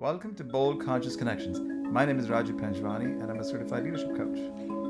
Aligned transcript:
Welcome 0.00 0.36
to 0.36 0.44
Bold 0.44 0.80
Conscious 0.80 1.16
Connections. 1.16 1.58
My 1.58 2.04
name 2.04 2.20
is 2.20 2.28
Raju 2.28 2.52
Panjwani 2.52 3.20
and 3.20 3.28
I'm 3.28 3.40
a 3.40 3.44
certified 3.44 3.82
leadership 3.82 4.16
coach. 4.16 4.38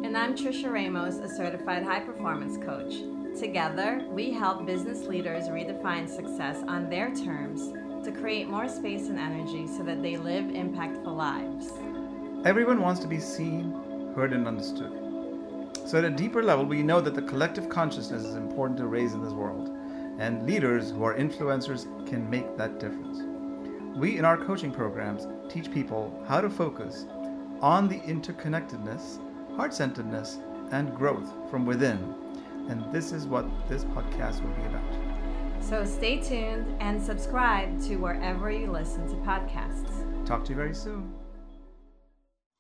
And 0.05 0.15
I'm 0.15 0.37
Trisha 0.37 0.71
Ramos, 0.71 1.17
a 1.17 1.35
certified 1.35 1.83
high 1.83 2.01
performance 2.01 2.59
coach. 2.59 2.93
Together, 3.41 4.05
we 4.11 4.31
help 4.31 4.67
business 4.67 5.07
leaders 5.07 5.45
redefine 5.49 6.07
success 6.07 6.63
on 6.69 6.91
their 6.91 7.09
terms 7.15 7.73
to 8.05 8.13
create 8.13 8.51
more 8.51 8.69
space 8.69 9.09
and 9.09 9.19
energy 9.19 9.67
so 9.67 9.83
that 9.83 10.03
they 10.03 10.19
live 10.19 10.45
impactful 10.45 11.17
lives. 11.17 11.73
Everyone 12.47 12.83
wants 12.83 13.01
to 13.01 13.09
be 13.09 13.19
seen, 13.19 14.13
heard, 14.15 14.35
and 14.35 14.47
understood. 14.47 14.93
So, 15.87 15.97
at 15.97 16.05
a 16.05 16.11
deeper 16.11 16.43
level, 16.43 16.67
we 16.67 16.83
know 16.83 17.01
that 17.01 17.15
the 17.15 17.23
collective 17.23 17.71
consciousness 17.71 18.25
is 18.25 18.35
important 18.35 18.79
to 18.81 18.87
raise 18.87 19.15
in 19.15 19.25
this 19.25 19.33
world, 19.33 19.71
and 20.19 20.45
leaders 20.45 20.91
who 20.91 21.03
are 21.03 21.15
influencers 21.15 21.87
can 22.07 22.29
make 22.29 22.59
that 22.59 22.79
difference. 22.79 23.28
We, 23.99 24.17
in 24.17 24.25
our 24.25 24.37
coaching 24.37 24.71
programs, 24.71 25.27
teach 25.53 25.73
people 25.73 26.25
how 26.29 26.41
to 26.41 26.49
focus 26.49 27.05
on 27.61 27.89
the 27.89 27.99
interconnectedness, 28.03 29.19
heart 29.57 29.75
centeredness, 29.75 30.39
and 30.71 30.95
growth 30.95 31.29
from 31.51 31.67
within. 31.67 32.15
And 32.69 32.95
this 32.95 33.11
is 33.11 33.27
what 33.27 33.45
this 33.69 33.83
podcast 33.87 34.41
will 34.41 34.53
be 34.53 34.63
about. 34.67 35.65
So 35.65 35.85
stay 35.85 36.21
tuned 36.21 36.77
and 36.81 37.03
subscribe 37.03 37.83
to 37.89 37.97
wherever 37.97 38.53
you 38.53 38.71
listen 38.71 39.09
to 39.09 39.17
podcasts. 39.17 40.25
Talk 40.25 40.45
to 40.45 40.51
you 40.51 40.57
very 40.57 40.77
soon. 40.77 41.13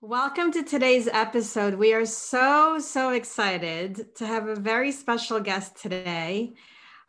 Welcome 0.00 0.50
to 0.50 0.64
today's 0.64 1.06
episode. 1.06 1.74
We 1.74 1.92
are 1.92 2.04
so, 2.04 2.80
so 2.80 3.10
excited 3.10 4.16
to 4.16 4.26
have 4.26 4.48
a 4.48 4.56
very 4.56 4.90
special 4.90 5.38
guest 5.38 5.80
today. 5.80 6.54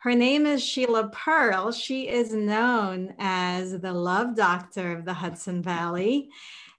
Her 0.00 0.14
name 0.14 0.46
is 0.46 0.64
Sheila 0.64 1.08
Pearl. 1.08 1.72
She 1.72 2.08
is 2.08 2.32
known 2.32 3.12
as 3.18 3.78
the 3.80 3.92
love 3.92 4.34
doctor 4.34 4.96
of 4.96 5.04
the 5.04 5.12
Hudson 5.12 5.62
Valley. 5.62 6.30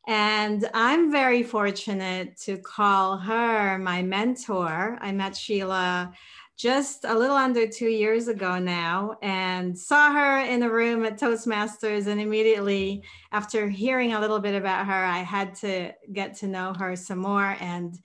And 0.07 0.67
I'm 0.73 1.11
very 1.11 1.43
fortunate 1.43 2.35
to 2.37 2.57
call 2.57 3.17
her 3.17 3.77
my 3.77 4.01
mentor. 4.01 4.97
I 4.99 5.11
met 5.11 5.37
Sheila 5.37 6.11
just 6.57 7.05
a 7.05 7.13
little 7.13 7.35
under 7.35 7.67
two 7.67 7.89
years 7.89 8.27
ago 8.27 8.57
now 8.57 9.17
and 9.21 9.77
saw 9.77 10.11
her 10.11 10.39
in 10.39 10.63
a 10.63 10.71
room 10.71 11.05
at 11.05 11.19
Toastmasters. 11.19 12.07
And 12.07 12.19
immediately, 12.19 13.03
after 13.31 13.69
hearing 13.69 14.13
a 14.13 14.19
little 14.19 14.39
bit 14.39 14.55
about 14.55 14.87
her, 14.87 15.05
I 15.05 15.19
had 15.19 15.53
to 15.57 15.91
get 16.11 16.35
to 16.37 16.47
know 16.47 16.73
her 16.73 16.95
some 16.95 17.19
more. 17.19 17.55
And 17.59 17.99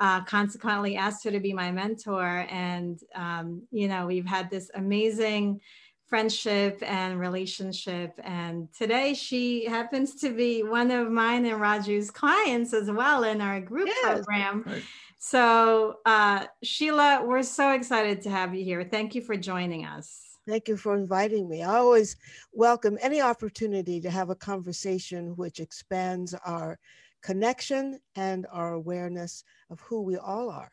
uh, 0.00 0.22
consequently 0.24 0.96
asked 0.96 1.22
her 1.24 1.30
to 1.30 1.40
be 1.40 1.52
my 1.52 1.70
mentor. 1.70 2.46
And, 2.50 2.98
um, 3.14 3.62
you 3.70 3.86
know, 3.86 4.06
we've 4.06 4.26
had 4.26 4.50
this 4.50 4.70
amazing 4.74 5.60
friendship 6.06 6.82
and 6.82 7.20
relationship. 7.20 8.18
And 8.24 8.72
today 8.72 9.14
she 9.14 9.66
happens 9.66 10.16
to 10.16 10.34
be 10.34 10.64
one 10.64 10.90
of 10.90 11.08
mine 11.10 11.46
and 11.46 11.60
Raju's 11.60 12.10
clients 12.10 12.74
as 12.74 12.90
well 12.90 13.22
in 13.24 13.40
our 13.40 13.60
group 13.60 13.86
yes. 13.86 14.02
program. 14.02 14.64
Right. 14.66 14.82
So, 15.18 15.98
uh, 16.06 16.46
Sheila, 16.64 17.22
we're 17.24 17.42
so 17.42 17.72
excited 17.72 18.22
to 18.22 18.30
have 18.30 18.54
you 18.54 18.64
here. 18.64 18.82
Thank 18.82 19.14
you 19.14 19.20
for 19.20 19.36
joining 19.36 19.84
us. 19.84 20.38
Thank 20.48 20.66
you 20.66 20.76
for 20.76 20.96
inviting 20.96 21.48
me. 21.48 21.62
I 21.62 21.76
always 21.76 22.16
welcome 22.52 22.98
any 23.00 23.20
opportunity 23.20 24.00
to 24.00 24.10
have 24.10 24.30
a 24.30 24.34
conversation 24.34 25.36
which 25.36 25.60
expands 25.60 26.34
our 26.46 26.78
connection 27.22 28.00
and 28.16 28.46
our 28.50 28.72
awareness 28.72 29.44
of 29.70 29.80
who 29.80 30.02
we 30.02 30.16
all 30.16 30.50
are. 30.50 30.72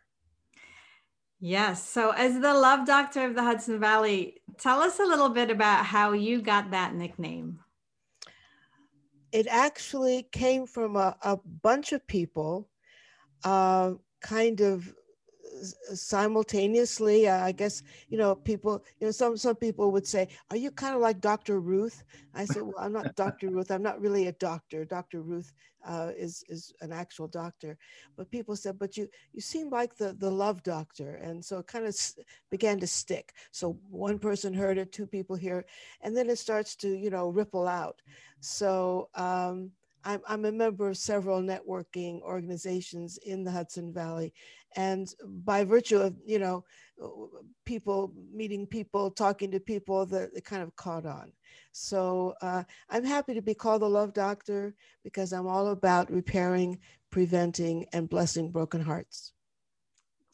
Yes. 1.39 1.87
So, 1.87 2.11
as 2.11 2.39
the 2.39 2.53
love 2.53 2.87
doctor 2.87 3.25
of 3.25 3.35
the 3.35 3.43
Hudson 3.43 3.79
Valley, 3.79 4.41
tell 4.57 4.79
us 4.79 4.99
a 4.99 5.05
little 5.05 5.29
bit 5.29 5.51
about 5.51 5.85
how 5.85 6.13
you 6.13 6.41
got 6.41 6.71
that 6.71 6.95
nickname. 6.95 7.59
It 9.31 9.45
actually 9.47 10.27
came 10.31 10.65
from 10.65 10.95
a, 10.95 11.15
a 11.21 11.37
bunch 11.61 11.91
of 11.91 12.07
people 12.07 12.69
uh, 13.43 13.93
kind 14.21 14.61
of 14.61 14.91
simultaneously 15.93 17.27
uh, 17.27 17.43
i 17.43 17.51
guess 17.51 17.83
you 18.09 18.17
know 18.17 18.35
people 18.35 18.83
you 18.99 19.07
know 19.07 19.11
some 19.11 19.37
some 19.37 19.55
people 19.55 19.91
would 19.91 20.07
say 20.07 20.27
are 20.51 20.57
you 20.57 20.71
kind 20.71 20.95
of 20.95 21.01
like 21.01 21.19
dr 21.21 21.59
ruth? 21.59 22.03
I 22.33 22.45
said 22.45 22.63
well 22.63 22.75
i'm 22.79 22.93
not 22.93 23.15
dr 23.15 23.49
ruth 23.49 23.71
i'm 23.71 23.83
not 23.83 24.01
really 24.01 24.27
a 24.27 24.31
doctor. 24.33 24.85
Dr 24.85 25.21
ruth 25.21 25.53
uh, 25.85 26.11
is 26.17 26.43
is 26.49 26.73
an 26.81 26.91
actual 26.91 27.27
doctor. 27.27 27.77
But 28.15 28.31
people 28.31 28.55
said 28.55 28.79
but 28.79 28.97
you 28.97 29.07
you 29.33 29.41
seem 29.41 29.69
like 29.69 29.95
the 29.95 30.13
the 30.13 30.29
love 30.29 30.63
doctor. 30.63 31.15
And 31.15 31.43
so 31.43 31.59
it 31.59 31.67
kind 31.67 31.85
of 31.85 31.95
began 32.49 32.79
to 32.79 32.87
stick. 32.87 33.33
So 33.51 33.77
one 33.89 34.19
person 34.19 34.53
heard 34.53 34.77
it 34.77 34.91
two 34.91 35.07
people 35.07 35.35
hear 35.35 35.59
it 35.59 35.67
and 36.01 36.15
then 36.15 36.29
it 36.29 36.37
starts 36.37 36.75
to 36.77 36.89
you 36.89 37.09
know 37.09 37.29
ripple 37.29 37.67
out. 37.67 38.01
So 38.39 39.09
um 39.15 39.71
I'm, 40.03 40.21
I'm 40.25 40.45
a 40.45 40.51
member 40.53 40.87
of 40.87 40.95
several 40.97 41.41
networking 41.41 42.21
organizations 42.21 43.17
in 43.17 43.43
the 43.43 43.51
Hudson 43.51 43.91
Valley. 43.91 44.33
And 44.77 45.13
by 45.25 45.65
virtue 45.65 45.97
of, 45.97 46.15
you 46.25 46.39
know, 46.39 46.63
people 47.65 48.13
meeting 48.33 48.65
people, 48.65 49.11
talking 49.11 49.51
to 49.51 49.59
people, 49.59 50.05
that 50.05 50.29
it 50.35 50.45
kind 50.45 50.63
of 50.63 50.75
caught 50.75 51.05
on. 51.05 51.33
So 51.71 52.35
uh, 52.41 52.63
I'm 52.89 53.03
happy 53.03 53.33
to 53.33 53.41
be 53.41 53.53
called 53.53 53.81
the 53.81 53.89
Love 53.89 54.13
Doctor 54.13 54.75
because 55.03 55.33
I'm 55.33 55.47
all 55.47 55.67
about 55.67 56.11
repairing, 56.11 56.79
preventing, 57.09 57.87
and 57.91 58.07
blessing 58.07 58.51
broken 58.51 58.81
hearts. 58.81 59.33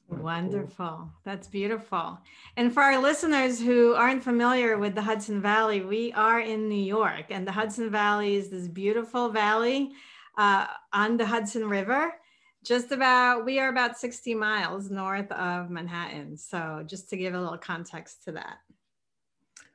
Wonderful. 0.09 1.09
That's 1.23 1.47
beautiful. 1.47 2.19
And 2.57 2.73
for 2.73 2.83
our 2.83 3.01
listeners 3.01 3.59
who 3.61 3.93
aren't 3.93 4.23
familiar 4.23 4.77
with 4.77 4.93
the 4.93 5.01
Hudson 5.01 5.41
Valley, 5.41 5.81
we 5.81 6.11
are 6.13 6.39
in 6.39 6.69
New 6.69 6.83
York, 6.83 7.25
and 7.29 7.47
the 7.47 7.51
Hudson 7.51 7.89
Valley 7.89 8.35
is 8.35 8.49
this 8.49 8.67
beautiful 8.67 9.29
valley 9.29 9.93
uh, 10.37 10.67
on 10.91 11.17
the 11.17 11.25
Hudson 11.25 11.67
River. 11.67 12.13
Just 12.63 12.91
about, 12.91 13.45
we 13.45 13.59
are 13.59 13.69
about 13.69 13.97
60 13.97 14.35
miles 14.35 14.89
north 14.89 15.31
of 15.31 15.69
Manhattan. 15.69 16.37
So, 16.37 16.83
just 16.85 17.09
to 17.09 17.17
give 17.17 17.33
a 17.33 17.39
little 17.39 17.57
context 17.57 18.23
to 18.25 18.31
that. 18.33 18.57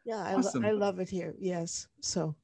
Yeah, 0.04 0.22
I, 0.22 0.34
awesome. 0.34 0.62
lo- 0.62 0.68
I 0.68 0.72
love 0.72 0.98
it 0.98 1.08
here. 1.08 1.34
Yes. 1.38 1.86
So, 2.00 2.34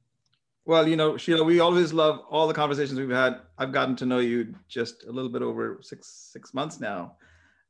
well, 0.67 0.87
you 0.87 0.97
know, 0.97 1.17
Sheila, 1.17 1.45
we 1.45 1.61
always 1.61 1.93
love 1.93 2.21
all 2.31 2.47
the 2.47 2.55
conversations 2.55 2.99
we've 2.99 3.11
had. 3.11 3.41
I've 3.59 3.73
gotten 3.73 3.97
to 3.97 4.07
know 4.07 4.19
you 4.19 4.55
just 4.69 5.05
a 5.05 5.13
little 5.13 5.31
bit 5.31 5.43
over 5.43 5.79
six 5.83 6.09
six 6.33 6.55
months 6.55 6.81
now 6.81 7.17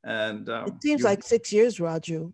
and 0.05 0.49
um, 0.51 0.67
it 0.67 0.83
seems 0.83 1.03
like 1.03 1.23
six 1.23 1.53
years, 1.53 1.79
Raju. 1.79 2.33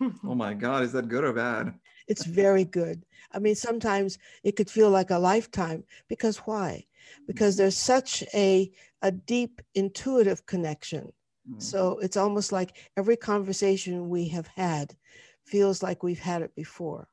oh 0.24 0.34
my 0.34 0.52
God, 0.52 0.82
is 0.82 0.92
that 0.92 1.08
good 1.08 1.24
or 1.24 1.32
bad? 1.32 1.72
It's 2.08 2.26
very 2.26 2.64
good. 2.64 3.04
I 3.32 3.38
mean, 3.38 3.54
sometimes 3.54 4.18
it 4.42 4.56
could 4.56 4.70
feel 4.70 4.90
like 4.90 5.10
a 5.10 5.18
lifetime 5.18 5.84
because 6.08 6.38
why? 6.38 6.86
Because 7.26 7.56
there's 7.56 7.76
such 7.76 8.24
a, 8.34 8.70
a 9.04 9.12
deep 9.12 9.60
intuitive 9.74 10.44
connection. 10.46 11.12
Mm-hmm. 11.48 11.60
So 11.60 11.98
it's 12.00 12.16
almost 12.16 12.50
like 12.50 12.90
every 12.96 13.16
conversation 13.16 14.08
we 14.08 14.28
have 14.28 14.48
had 14.48 14.96
feels 15.44 15.82
like 15.82 16.02
we've 16.02 16.18
had 16.18 16.40
it 16.40 16.54
before. 16.56 17.06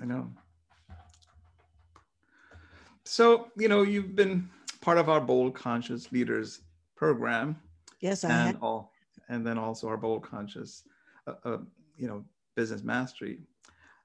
I 0.00 0.06
know. 0.06 0.32
So, 3.04 3.48
you 3.56 3.68
know, 3.68 3.82
you've 3.82 4.16
been 4.16 4.48
part 4.80 4.98
of 4.98 5.08
our 5.08 5.20
Bold 5.20 5.54
Conscious 5.54 6.10
Leaders 6.10 6.62
program. 6.96 7.56
Yes, 8.00 8.24
I 8.24 8.48
and 8.48 8.58
all, 8.60 8.92
and 9.28 9.46
then 9.46 9.58
also 9.58 9.88
our 9.88 9.96
bold 9.96 10.22
conscious, 10.22 10.82
uh, 11.26 11.34
uh, 11.44 11.58
you 11.96 12.08
know, 12.08 12.24
business 12.56 12.82
mastery. 12.82 13.40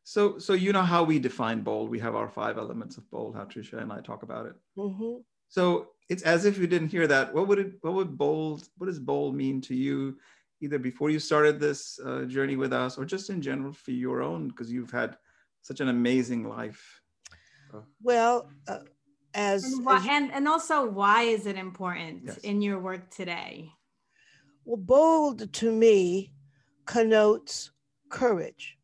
So, 0.04 0.38
so 0.38 0.54
you 0.54 0.72
know 0.72 0.82
how 0.82 1.04
we 1.04 1.20
define 1.20 1.62
bold. 1.62 1.90
We 1.90 2.00
have 2.00 2.16
our 2.16 2.30
five 2.30 2.58
elements 2.58 2.98
of 2.98 3.10
bold. 3.10 3.36
How 3.36 3.44
Trisha 3.44 3.82
and 3.82 3.92
I 3.92 4.02
talk 4.02 4.24
about 4.24 4.46
it. 4.46 4.56
Mm-hmm. 4.78 5.22
So 5.50 5.90
it's 6.12 6.24
as 6.24 6.44
if 6.44 6.58
you 6.58 6.68
didn't 6.68 6.90
hear 6.90 7.08
that. 7.08 7.34
What 7.34 7.48
would 7.48 7.60
it? 7.60 7.72
What 7.82 7.94
would 7.94 8.18
bold? 8.18 8.68
What 8.78 8.88
does 8.88 9.00
bold 9.00 9.34
mean 9.34 9.62
to 9.62 9.74
you? 9.74 10.18
Either 10.60 10.78
before 10.78 11.10
you 11.10 11.20
started 11.20 11.58
this 11.58 12.00
uh, 12.06 12.24
journey 12.24 12.58
with 12.58 12.74
us, 12.74 12.98
or 12.98 13.06
just 13.06 13.30
in 13.30 13.42
general 13.42 13.72
for 13.72 13.92
your 13.92 14.22
own, 14.22 14.50
because 14.50 14.70
you've 14.70 14.92
had 14.92 15.18
such 15.62 15.80
an 15.80 15.88
amazing 15.88 16.48
life. 16.48 17.02
Well, 18.04 18.50
uh, 18.68 18.80
as 19.34 19.64
and, 19.64 19.86
why, 19.86 19.98
as 19.98 20.08
and, 20.08 20.34
and 20.34 20.48
also 20.50 20.86
why 20.86 21.24
is 21.24 21.46
it 21.46 21.56
important 21.56 22.24
yes. 22.26 22.38
in 22.40 22.62
your 22.62 22.80
work 22.80 23.10
today? 23.10 23.72
Well, 24.66 24.78
bold 24.78 25.54
to 25.54 25.72
me 25.72 26.34
connotes 26.86 27.72
courage. 28.10 28.78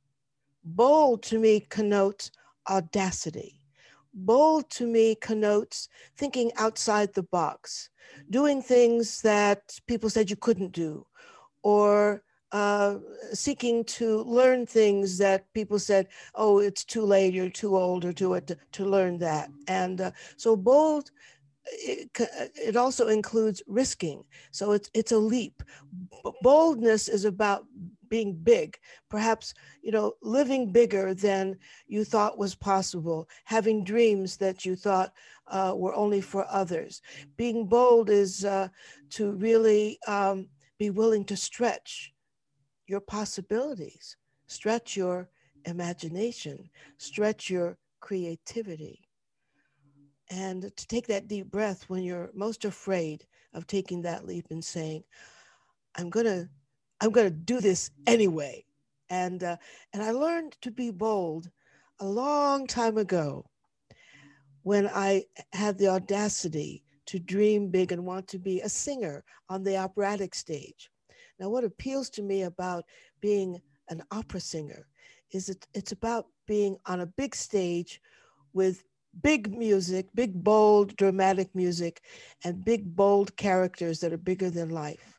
Bold 0.64 1.24
to 1.24 1.40
me 1.40 1.60
connotes 1.60 2.32
audacity. 2.70 3.57
Bold 4.20 4.70
to 4.72 4.88
me 4.88 5.16
connotes 5.16 5.90
thinking 6.16 6.52
outside 6.58 7.14
the 7.14 7.24
box, 7.24 7.90
doing 8.30 8.62
things 8.62 9.22
that 9.22 9.80
people 9.88 10.10
said 10.10 10.30
you 10.30 10.36
couldn't 10.36 10.72
do, 10.72 11.06
or 11.62 12.24
uh, 12.52 12.96
seeking 13.34 13.84
to 13.84 14.24
learn 14.24 14.66
things 14.66 15.18
that 15.20 15.46
people 15.54 15.78
said, 15.78 16.08
oh, 16.34 16.60
it's 16.60 16.84
too 16.84 17.04
late, 17.04 17.34
you're 17.34 17.50
too 17.50 17.76
old 17.78 18.06
or 18.06 18.14
too 18.14 18.40
to, 18.42 18.58
to 18.72 18.86
learn 18.86 19.20
that. 19.20 19.50
And 19.68 20.02
uh, 20.02 20.12
so 20.36 20.56
bold 20.56 21.12
it, 21.72 22.10
it 22.56 22.76
also 22.76 23.08
includes 23.08 23.62
risking. 23.68 24.24
So 24.52 24.72
it's, 24.72 24.90
it's 24.94 25.12
a 25.12 25.18
leap. 25.18 25.64
Boldness 26.42 27.08
is 27.08 27.26
about 27.26 27.66
being 28.10 28.34
big, 28.34 28.78
perhaps, 29.10 29.54
you 29.82 29.92
know, 29.92 30.14
living 30.22 30.72
bigger 30.72 31.14
than 31.14 31.58
you 31.88 32.04
thought 32.04 32.38
was 32.38 32.56
possible, 32.56 33.30
having 33.46 33.84
dreams 33.84 34.38
that 34.38 34.66
you 34.66 34.76
thought 34.76 35.14
uh, 35.48 35.74
were 35.76 35.96
only 35.96 36.22
for 36.22 36.46
others. 36.50 37.02
Being 37.38 37.68
bold 37.68 38.10
is 38.10 38.46
uh, 38.46 38.70
to 39.12 39.32
really 39.32 40.00
um, 40.08 40.48
be 40.78 40.90
willing 40.90 41.26
to 41.26 41.38
stretch 41.38 42.14
your 42.88 43.02
possibilities, 43.02 44.18
stretch 44.48 44.96
your 44.96 45.30
imagination, 45.66 46.70
stretch 46.98 47.50
your 47.50 47.78
creativity. 48.00 49.08
And 50.30 50.64
to 50.76 50.88
take 50.88 51.08
that 51.08 51.28
deep 51.28 51.50
breath 51.50 51.86
when 51.88 52.04
you're 52.04 52.32
most 52.34 52.66
afraid 52.66 53.26
of 53.54 53.66
taking 53.66 54.02
that 54.02 54.26
leap 54.26 54.48
and 54.50 54.64
saying, 54.64 55.04
I'm 55.96 56.10
going 56.10 56.26
to 56.26 56.50
I'm 57.00 57.12
going 57.12 57.28
to 57.28 57.36
do 57.36 57.60
this 57.62 57.92
anyway. 58.06 58.66
And, 59.10 59.44
uh, 59.44 59.58
and 59.94 60.04
I 60.04 60.12
learned 60.12 60.58
to 60.62 60.72
be 60.72 60.92
bold 60.92 61.50
a 62.00 62.06
long 62.06 62.68
time 62.68 62.98
ago 62.98 63.46
when 64.64 64.88
I 64.88 65.24
had 65.54 65.78
the 65.78 65.88
audacity 65.88 66.84
to 67.06 67.20
dream 67.20 67.70
big 67.70 67.92
and 67.92 68.06
want 68.06 68.28
to 68.30 68.40
be 68.40 68.62
a 68.62 68.70
singer 68.70 69.24
on 69.50 69.64
the 69.64 69.78
operatic 69.78 70.36
stage. 70.36 70.90
Now, 71.40 71.50
what 71.50 71.64
appeals 71.64 72.10
to 72.12 72.22
me 72.22 72.44
about 72.44 72.84
being 73.22 73.62
an 73.90 74.04
opera 74.12 74.42
singer 74.42 74.88
is 75.32 75.48
that 75.48 75.66
it's 75.74 75.94
about 75.94 76.28
being 76.48 76.78
on 76.86 77.02
a 77.02 77.06
big 77.06 77.36
stage 77.36 78.02
with 78.54 78.84
big 79.22 79.58
music, 79.58 80.08
big, 80.16 80.44
bold, 80.44 80.96
dramatic 80.98 81.54
music, 81.56 82.02
and 82.44 82.66
big, 82.66 82.96
bold 82.96 83.36
characters 83.38 84.00
that 84.00 84.14
are 84.14 84.18
bigger 84.18 84.50
than 84.50 84.70
life 84.70 85.17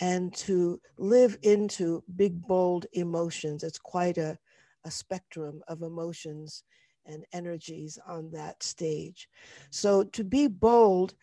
and 0.00 0.34
to 0.34 0.80
live 0.98 1.38
into 1.42 2.02
big, 2.16 2.40
bold 2.46 2.86
emotions. 2.92 3.62
It's 3.62 3.78
quite 3.78 4.18
a, 4.18 4.38
a 4.84 4.90
spectrum 4.90 5.62
of 5.68 5.82
emotions 5.82 6.64
and 7.06 7.24
energies 7.32 7.98
on 8.06 8.30
that 8.32 8.62
stage. 8.62 9.28
So 9.70 10.04
to 10.04 10.24
be 10.24 10.48
bold 10.48 11.14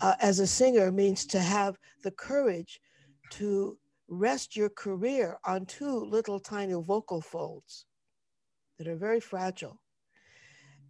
uh, 0.00 0.14
as 0.20 0.38
a 0.38 0.46
singer 0.46 0.90
means 0.90 1.26
to 1.26 1.40
have 1.40 1.76
the 2.02 2.12
courage 2.12 2.80
to 3.30 3.76
rest 4.08 4.56
your 4.56 4.68
career 4.70 5.38
on 5.44 5.66
two 5.66 6.04
little 6.04 6.38
tiny 6.38 6.74
vocal 6.74 7.20
folds 7.20 7.86
that 8.78 8.88
are 8.88 8.96
very 8.96 9.20
fragile. 9.20 9.80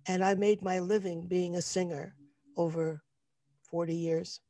And 0.07 0.23
I 0.23 0.35
made 0.35 0.63
my 0.63 0.81
living 0.81 1.27
being 1.27 1.57
a 1.57 1.63
singer 1.63 2.15
over 2.57 3.03
40 3.71 3.95
years. 3.95 4.41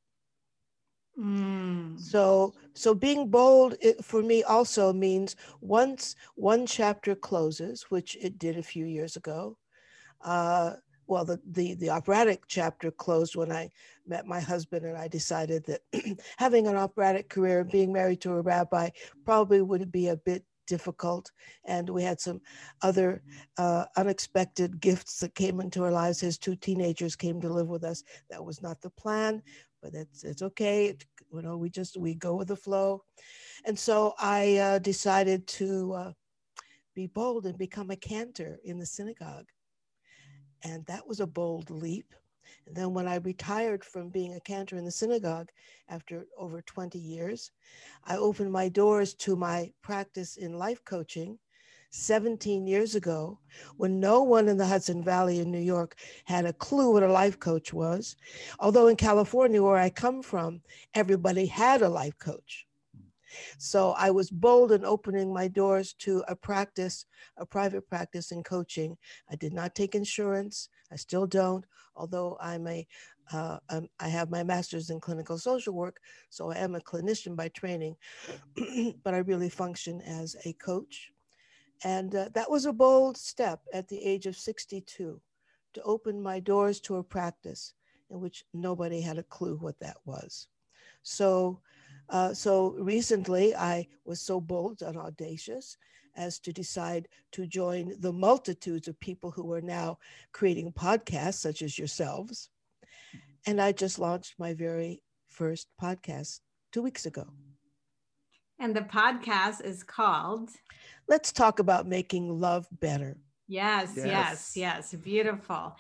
Mm. 1.19 2.01
So, 2.01 2.55
so 2.75 2.95
being 2.95 3.29
bold 3.29 3.77
it, 3.81 4.05
for 4.05 4.23
me 4.23 4.43
also 4.43 4.93
means 4.93 5.37
once 5.61 6.17
one 6.35 6.67
chapter 6.67 7.15
closes, 7.15 7.85
which 7.89 8.17
it 8.21 8.39
did 8.39 8.59
a 8.59 8.63
few 8.63 8.85
years 8.85 9.17
ago. 9.17 9.57
Uh, 10.23 10.75
well, 11.07 11.25
the, 11.25 11.39
the 11.51 11.75
the 11.75 11.91
operatic 11.91 12.45
chapter 12.49 12.91
closed 12.91 13.37
when 13.37 13.53
I 13.53 13.71
met 14.07 14.27
my 14.27 14.41
husband, 14.41 14.87
and 14.87 14.97
I 14.97 15.07
decided 15.07 15.65
that 15.67 15.83
having 16.39 16.67
an 16.67 16.77
operatic 16.77 17.29
career, 17.29 17.61
and 17.61 17.71
being 17.71 17.93
married 17.93 18.23
to 18.23 18.33
a 18.33 18.41
rabbi, 18.41 18.89
probably 19.25 19.61
would 19.61 19.93
be 19.93 20.09
a 20.09 20.17
bit 20.17 20.45
difficult. 20.67 21.31
And 21.67 21.91
we 21.91 22.03
had 22.03 22.21
some 22.21 22.41
other 22.83 23.23
uh, 23.59 23.85
unexpected 23.97 24.81
gifts 24.81 25.21
that 25.21 25.35
came 25.35 25.61
into 25.61 25.85
our 25.85 25.91
lives. 25.91 26.21
His 26.21 26.39
two 26.39 26.57
teenagers 26.57 27.17
came 27.17 27.41
to 27.41 27.53
live 27.53 27.69
with 27.69 27.85
us. 27.85 28.03
That 28.31 28.45
was 28.45 28.63
not 28.63 28.81
the 28.81 28.91
plan, 28.91 29.43
but 29.85 29.95
it's 29.95 30.25
it's 30.25 30.41
okay. 30.41 30.87
It, 30.87 31.05
you 31.33 31.43
know, 31.43 31.59
we 31.59 31.69
just 31.69 31.99
we 31.99 32.15
go 32.15 32.35
with 32.35 32.49
the 32.49 32.57
flow, 32.57 33.05
and 33.67 33.79
so 33.79 34.15
I 34.19 34.57
uh, 34.57 34.79
decided 34.79 35.47
to 35.49 35.93
uh, 35.93 36.13
be 36.95 37.07
bold 37.07 37.45
and 37.45 37.59
become 37.59 37.91
a 37.91 37.97
cantor 37.97 38.59
in 38.65 38.79
the 38.79 38.87
synagogue, 38.87 39.47
and 40.63 40.87
that 40.87 41.07
was 41.07 41.21
a 41.21 41.27
bold 41.27 41.69
leap. 41.71 42.15
And 42.67 42.75
then 42.75 42.95
when 42.95 43.07
I 43.07 43.17
retired 43.17 43.85
from 43.85 44.09
being 44.09 44.35
a 44.35 44.41
cantor 44.41 44.79
in 44.79 44.87
the 44.87 44.91
synagogue 44.91 45.51
after 45.89 46.25
over 46.39 46.63
20 46.63 46.99
years, 46.99 47.51
I 48.05 48.17
opened 48.17 48.53
my 48.53 48.71
doors 48.71 49.13
to 49.15 49.37
my 49.37 49.71
practice 49.83 50.37
in 50.37 50.59
life 50.59 50.83
coaching 50.85 51.39
17 51.95 52.67
years 52.67 52.97
ago 52.97 53.39
when 53.77 54.01
no 54.01 54.23
one 54.23 54.49
in 54.49 54.57
the 54.57 54.67
Hudson 54.67 55.03
Valley 55.03 55.39
in 55.39 55.53
New 55.53 55.61
York 55.61 55.95
had 56.25 56.45
a 56.45 56.53
clue 56.53 56.93
what 56.93 57.05
a 57.05 57.13
life 57.13 57.39
coach 57.39 57.73
was. 57.73 58.17
Although 58.59 58.89
in 58.89 58.97
California, 58.97 59.63
where 59.63 59.77
I 59.77 59.91
come 59.91 60.21
from, 60.21 60.61
everybody 60.95 61.47
had 61.47 61.83
a 61.83 61.89
life 61.89 62.19
coach. 62.19 62.67
So 63.59 63.93
I 63.93 64.11
was 64.11 64.29
bold 64.29 64.73
in 64.73 64.85
opening 64.85 65.33
my 65.33 65.47
doors 65.47 65.95
to 66.01 66.25
a 66.27 66.35
practice, 66.35 67.07
a 67.37 67.47
private 67.47 67.89
practice 67.89 68.33
in 68.33 68.43
coaching. 68.43 68.97
I 69.31 69.37
did 69.37 69.53
not 69.53 69.77
take 69.77 69.95
insurance. 69.95 70.69
I 70.91 70.97
still 70.97 71.29
don't, 71.29 71.65
although 71.95 72.37
I'm 72.41 72.67
a, 72.67 72.87
uh, 73.33 73.59
um, 73.69 73.89
I 74.01 74.09
have 74.09 74.31
my 74.31 74.43
master's 74.43 74.91
in 74.91 75.01
clinical 75.01 75.39
social 75.39 75.75
work, 75.75 76.01
so 76.29 76.51
I 76.51 76.59
am 76.59 76.75
a 76.75 76.81
clinician 76.81 77.37
by 77.37 77.49
training, 77.49 77.97
but 79.05 79.15
I 79.15 79.19
really 79.19 79.49
function 79.49 80.01
as 80.03 80.37
a 80.45 80.53
coach. 80.55 81.14
And 81.83 82.15
uh, 82.15 82.29
that 82.35 82.51
was 82.51 82.65
a 82.67 82.73
bold 82.73 83.17
step 83.17 83.61
at 83.73 83.89
the 83.89 84.03
age 84.03 84.27
of 84.27 84.37
62 84.37 85.21
to 85.75 85.83
open 85.83 86.23
my 86.23 86.41
doors 86.41 86.81
to 86.81 86.97
a 86.97 87.03
practice 87.03 87.75
in 88.11 88.21
which 88.21 88.45
nobody 88.55 89.01
had 89.01 89.19
a 89.19 89.25
clue 89.25 89.57
what 89.57 89.79
that 89.81 89.97
was. 90.05 90.49
So, 91.03 91.61
uh, 92.09 92.33
so 92.33 92.71
recently 92.79 93.55
I 93.55 93.89
was 94.05 94.21
so 94.21 94.41
bold 94.41 94.83
and 94.83 94.97
audacious 94.97 95.77
as 96.17 96.39
to 96.39 96.53
decide 96.53 97.09
to 97.33 97.47
join 97.47 97.95
the 97.99 98.13
multitudes 98.13 98.89
of 98.89 98.99
people 99.01 99.31
who 99.31 99.53
are 99.53 99.61
now 99.61 99.99
creating 100.33 100.73
podcasts, 100.73 101.35
such 101.35 101.61
as 101.61 101.79
yourselves. 101.79 102.51
And 103.47 103.61
I 103.61 103.73
just 103.73 103.99
launched 103.99 104.35
my 104.39 104.55
very 104.55 105.03
first 105.27 105.69
podcast 105.81 106.41
two 106.73 106.83
weeks 106.83 107.05
ago. 107.05 107.27
And 108.59 108.75
the 108.75 108.83
podcast 108.83 109.65
is 109.65 109.83
called 109.83 110.51
Let's 111.09 111.33
Talk 111.33 111.59
About 111.59 111.87
Making 111.87 112.41
Love 112.41 112.67
Better. 112.81 113.17
Yes, 113.47 113.93
yes, 113.97 114.07
yes, 114.07 114.57
yes. 114.57 114.95
Beautiful. 114.95 115.77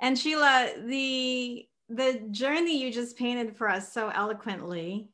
And 0.00 0.18
Sheila, 0.18 0.70
the 0.86 1.66
the 1.88 2.26
journey 2.30 2.80
you 2.80 2.90
just 2.90 3.16
painted 3.16 3.56
for 3.56 3.68
us 3.68 3.92
so 3.92 4.08
eloquently 4.08 5.08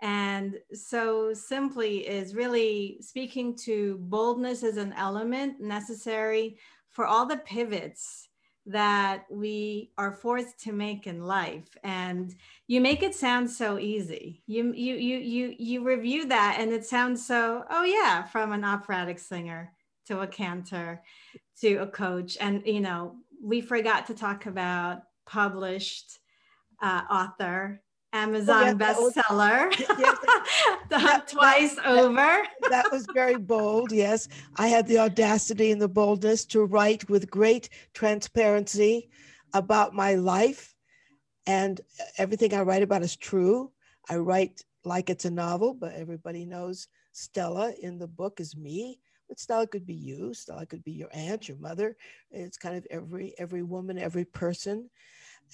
and 0.00 0.58
so 0.72 1.32
simply 1.32 2.06
is 2.06 2.34
really 2.34 2.98
speaking 3.00 3.56
to 3.56 3.98
boldness 4.02 4.62
as 4.62 4.76
an 4.76 4.92
element 4.94 5.60
necessary 5.60 6.58
for 6.90 7.06
all 7.06 7.26
the 7.26 7.38
pivots 7.38 8.28
that 8.66 9.24
we 9.30 9.90
are 9.98 10.12
forced 10.12 10.60
to 10.60 10.72
make 10.72 11.06
in 11.06 11.26
life. 11.26 11.76
And 11.82 12.34
you 12.68 12.80
make 12.80 13.02
it 13.02 13.14
sound 13.14 13.50
so 13.50 13.78
easy. 13.78 14.42
You 14.46 14.72
you 14.72 14.94
you 14.94 15.18
you 15.18 15.54
you 15.58 15.84
review 15.84 16.26
that 16.26 16.56
and 16.60 16.72
it 16.72 16.84
sounds 16.84 17.26
so 17.26 17.64
oh 17.70 17.84
yeah 17.84 18.22
from 18.24 18.52
an 18.52 18.64
operatic 18.64 19.18
singer 19.18 19.72
to 20.06 20.20
a 20.20 20.26
cantor 20.26 21.02
to 21.60 21.76
a 21.76 21.86
coach. 21.86 22.36
And 22.40 22.62
you 22.64 22.80
know 22.80 23.16
we 23.42 23.60
forgot 23.60 24.06
to 24.06 24.14
talk 24.14 24.46
about 24.46 25.02
published 25.26 26.20
uh, 26.80 27.02
author 27.10 27.82
Amazon 28.12 28.78
yeah, 28.78 28.94
bestseller 28.94 29.70
that, 30.90 31.26
twice 31.28 31.76
that, 31.76 31.86
over. 31.86 32.16
That, 32.16 32.70
that 32.70 32.92
was 32.92 33.06
very 33.14 33.36
bold. 33.36 33.90
Yes, 33.90 34.28
I 34.56 34.68
had 34.68 34.86
the 34.86 34.98
audacity 34.98 35.70
and 35.70 35.80
the 35.80 35.88
boldness 35.88 36.44
to 36.46 36.64
write 36.64 37.08
with 37.08 37.30
great 37.30 37.70
transparency 37.94 39.08
about 39.54 39.94
my 39.94 40.14
life, 40.14 40.74
and 41.46 41.80
everything 42.18 42.52
I 42.54 42.62
write 42.62 42.82
about 42.82 43.02
is 43.02 43.16
true. 43.16 43.72
I 44.10 44.16
write 44.16 44.62
like 44.84 45.08
it's 45.08 45.24
a 45.24 45.30
novel, 45.30 45.74
but 45.74 45.94
everybody 45.94 46.44
knows 46.44 46.88
Stella 47.12 47.72
in 47.80 47.98
the 47.98 48.08
book 48.08 48.40
is 48.40 48.56
me. 48.56 48.98
But 49.28 49.38
Stella 49.38 49.66
could 49.66 49.86
be 49.86 49.94
you. 49.94 50.34
Stella 50.34 50.66
could 50.66 50.84
be 50.84 50.92
your 50.92 51.08
aunt, 51.12 51.48
your 51.48 51.56
mother. 51.56 51.96
It's 52.30 52.58
kind 52.58 52.76
of 52.76 52.86
every 52.90 53.34
every 53.38 53.62
woman, 53.62 53.96
every 53.98 54.26
person 54.26 54.90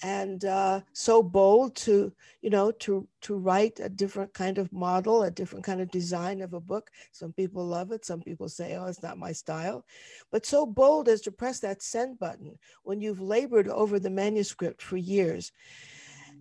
and 0.03 0.45
uh, 0.45 0.81
so 0.93 1.21
bold 1.21 1.75
to 1.75 2.11
you 2.41 2.49
know 2.49 2.71
to 2.71 3.07
to 3.21 3.35
write 3.35 3.79
a 3.79 3.89
different 3.89 4.33
kind 4.33 4.57
of 4.57 4.71
model 4.71 5.23
a 5.23 5.31
different 5.31 5.65
kind 5.65 5.81
of 5.81 5.91
design 5.91 6.41
of 6.41 6.53
a 6.53 6.59
book. 6.59 6.89
Some 7.11 7.33
people 7.33 7.65
love 7.65 7.91
it. 7.91 8.05
Some 8.05 8.21
people 8.21 8.49
say 8.49 8.75
oh 8.75 8.85
it's 8.85 9.03
not 9.03 9.17
my 9.17 9.31
style. 9.31 9.85
But 10.31 10.45
so 10.45 10.65
bold 10.65 11.09
as 11.09 11.21
to 11.21 11.31
press 11.31 11.59
that 11.59 11.81
send 11.81 12.19
button 12.19 12.57
when 12.83 13.01
you've 13.01 13.21
labored 13.21 13.67
over 13.67 13.99
the 13.99 14.09
manuscript 14.09 14.81
for 14.81 14.97
years 14.97 15.51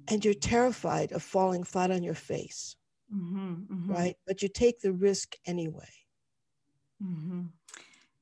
and 0.08 0.24
you're 0.24 0.34
terrified 0.34 1.12
of 1.12 1.22
falling 1.22 1.64
flat 1.64 1.90
on 1.90 2.02
your 2.02 2.14
face. 2.14 2.76
Mm-hmm, 3.14 3.52
mm-hmm. 3.52 3.92
right? 3.92 4.16
But 4.26 4.42
you 4.42 4.48
take 4.48 4.80
the 4.80 4.92
risk 4.92 5.36
anyway. 5.46 5.88
Mm-hmm. 7.02 7.42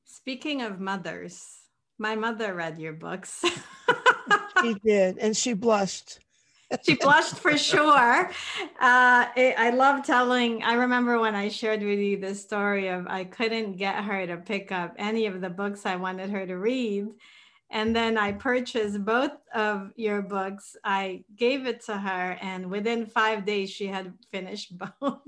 speaking 0.05 0.61
of 0.61 0.79
mothers 0.79 1.61
my 1.97 2.15
mother 2.15 2.53
read 2.53 2.77
your 2.77 2.93
books 2.93 3.43
she 4.61 4.73
did, 4.83 5.17
and 5.17 5.35
she 5.35 5.53
blushed. 5.53 6.19
she 6.83 6.95
blushed 6.95 7.35
for 7.35 7.57
sure. 7.57 8.29
Uh, 8.79 9.25
it, 9.35 9.55
I 9.57 9.69
love 9.71 10.05
telling. 10.05 10.63
I 10.63 10.73
remember 10.73 11.19
when 11.19 11.35
I 11.35 11.49
shared 11.49 11.81
with 11.81 11.99
you 11.99 12.19
the 12.19 12.35
story 12.35 12.89
of 12.89 13.07
I 13.07 13.23
couldn't 13.23 13.77
get 13.77 14.03
her 14.03 14.27
to 14.27 14.37
pick 14.37 14.71
up 14.71 14.93
any 14.97 15.25
of 15.27 15.41
the 15.41 15.49
books 15.49 15.85
I 15.85 15.95
wanted 15.95 16.29
her 16.29 16.45
to 16.45 16.57
read. 16.57 17.07
And 17.69 17.93
then 17.93 18.17
I 18.17 18.31
purchased 18.31 19.03
both 19.03 19.31
of 19.53 19.91
your 19.97 20.21
books. 20.21 20.77
I 20.83 21.25
gave 21.35 21.65
it 21.67 21.81
to 21.85 21.97
her, 21.97 22.37
and 22.41 22.71
within 22.71 23.05
five 23.05 23.45
days, 23.45 23.69
she 23.69 23.87
had 23.87 24.13
finished 24.31 24.73
both. 25.01 25.19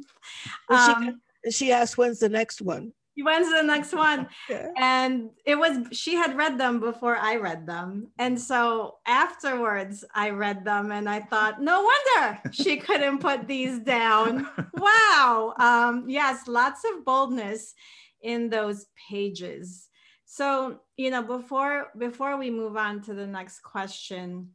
Um, 0.70 1.22
she, 1.44 1.52
she 1.52 1.72
asked, 1.72 1.98
When's 1.98 2.20
the 2.20 2.30
next 2.30 2.62
one? 2.62 2.94
When's 3.18 3.52
the 3.52 3.64
next 3.64 3.94
one. 3.94 4.28
Yeah. 4.50 4.70
and 4.78 5.30
it 5.46 5.58
was 5.58 5.88
she 5.92 6.16
had 6.16 6.36
read 6.38 6.58
them 6.58 6.80
before 6.80 7.18
i 7.18 7.36
read 7.36 7.66
them. 7.68 8.12
And 8.18 8.40
so 8.40 8.96
afterwards 9.06 10.04
i 10.16 10.30
read 10.30 10.66
them 10.66 10.92
and 10.92 11.08
i 11.10 11.20
thought 11.20 11.62
no 11.62 11.82
wonder 11.92 12.42
she 12.52 12.78
couldn't 12.88 13.20
put 13.20 13.48
these 13.48 13.80
down. 13.80 14.48
Wow. 14.74 15.54
Um, 15.60 16.10
yes 16.10 16.48
lots 16.48 16.82
of 16.86 17.06
boldness 17.06 17.74
in 18.22 18.50
those 18.50 18.88
pages. 19.10 19.88
So 20.26 20.80
you 20.98 21.10
know 21.12 21.24
before 21.24 21.88
before 21.98 22.38
we 22.38 22.50
move 22.50 22.78
on 22.78 23.02
to 23.04 23.14
the 23.14 23.28
next 23.28 23.60
question 23.62 24.50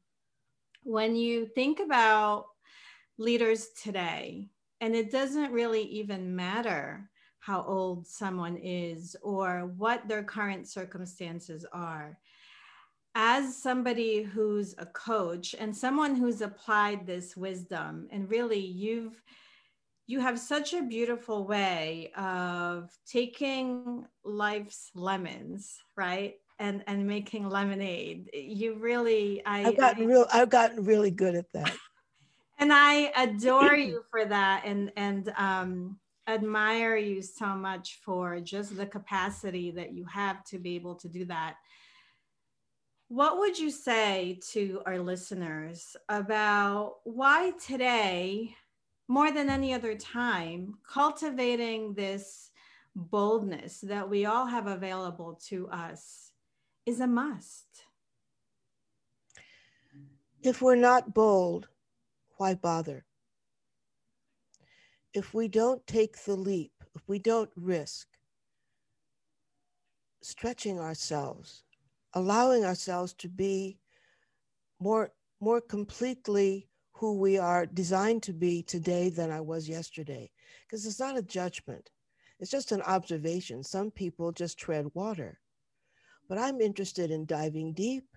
when 0.83 1.17
you 1.17 1.47
think 1.47 1.81
about 1.81 2.47
leaders 3.19 3.69
today 3.83 4.49
and 4.81 4.95
it 4.95 5.11
doesn't 5.11 5.53
really 5.53 5.83
even 5.83 6.37
matter 6.37 7.09
how 7.45 7.63
old 7.65 8.07
someone 8.07 8.57
is 8.57 9.15
or 9.21 9.71
what 9.77 10.09
their 10.09 10.23
current 10.23 10.67
circumstances 10.67 11.67
are. 11.73 12.19
As 13.15 13.55
somebody 13.55 14.23
who's 14.23 14.75
a 14.79 14.87
coach 14.87 15.55
and 15.59 15.77
someone 15.77 16.15
who's 16.15 16.41
applied 16.41 17.07
this 17.07 17.37
wisdom, 17.37 18.09
and 18.11 18.31
really 18.31 18.59
you've 18.59 19.23
you 20.07 20.21
have 20.21 20.39
such 20.39 20.73
a 20.73 20.83
beautiful 20.83 21.47
way 21.47 22.13
of 22.17 22.91
taking 23.07 24.07
life's 24.25 24.91
lemons, 24.95 25.79
right? 25.97 26.35
And 26.59 26.83
and 26.87 27.07
making 27.07 27.49
lemonade. 27.49 28.31
You 28.33 28.77
really 28.77 29.43
I 29.45 29.67
I've 29.67 29.77
gotten 29.77 30.05
I, 30.05 30.07
real 30.07 30.27
I've 30.33 30.51
gotten 30.51 30.83
really 30.83 31.11
good 31.11 31.35
at 31.35 31.53
that. 31.53 31.77
and 32.59 32.73
I 32.73 33.13
adore 33.17 33.75
you 33.75 34.03
for 34.11 34.25
that. 34.25 34.63
And 34.65 34.91
and 34.97 35.31
um 35.37 35.99
admire 36.27 36.97
you 36.97 37.23
so 37.23 37.55
much 37.55 38.01
for 38.03 38.41
just 38.41 38.77
the 38.77 38.87
capacity 38.87 39.71
that 39.73 39.93
you 39.93 40.05
have 40.07 40.45
to 40.45 40.59
be 40.59 40.75
able 40.75 40.95
to 40.97 41.09
do 41.09 41.25
that. 41.27 41.57
What 43.09 43.39
would 43.39 43.59
you 43.59 43.71
say 43.71 44.41
to 44.53 44.81
our 44.87 44.99
listeners 44.99 45.97
about 46.09 46.97
why 47.05 47.53
today, 47.65 48.57
more 49.09 49.31
than 49.31 49.51
any 49.51 49.75
other 49.75 49.95
time, 49.95 50.79
cultivating 50.91 51.95
this 51.95 52.51
boldness 52.97 53.81
that 53.83 54.09
we 54.09 54.25
all 54.25 54.47
have 54.47 54.67
available 54.67 55.39
to 55.49 55.69
us 55.69 56.33
is 56.87 57.01
a 57.01 57.07
must? 57.07 57.67
If 60.43 60.63
we're 60.63 60.77
not 60.77 61.15
bold, 61.15 61.69
why 62.37 62.55
bother? 62.55 63.05
If 65.15 65.33
we 65.33 65.49
don't 65.49 65.87
take 65.87 66.23
the 66.25 66.35
leap, 66.35 66.73
if 66.95 67.03
we 67.09 67.19
don't 67.19 67.51
risk 67.57 68.09
stretching 70.23 70.81
ourselves, 70.81 71.63
allowing 72.15 72.65
ourselves 72.65 73.13
to 73.13 73.29
be 73.29 73.79
more, 74.81 75.13
more 75.41 75.61
completely 75.61 76.69
who 76.93 77.19
we 77.19 77.39
are 77.39 77.67
designed 77.67 78.23
to 78.23 78.33
be 78.33 78.63
today 78.63 79.11
than 79.11 79.31
I 79.31 79.41
was 79.41 79.69
yesterday. 79.69 80.31
Because 80.67 80.87
it's 80.87 81.01
not 81.01 81.19
a 81.19 81.23
judgment, 81.23 81.91
it's 82.41 82.51
just 82.51 82.73
an 82.73 82.83
observation. 82.83 83.63
Some 83.63 83.91
people 83.91 84.33
just 84.33 84.59
tread 84.59 84.87
water. 84.95 85.39
But 86.29 86.39
I'm 86.39 86.61
interested 86.61 87.11
in 87.11 87.27
diving 87.27 87.75
deep 87.75 88.14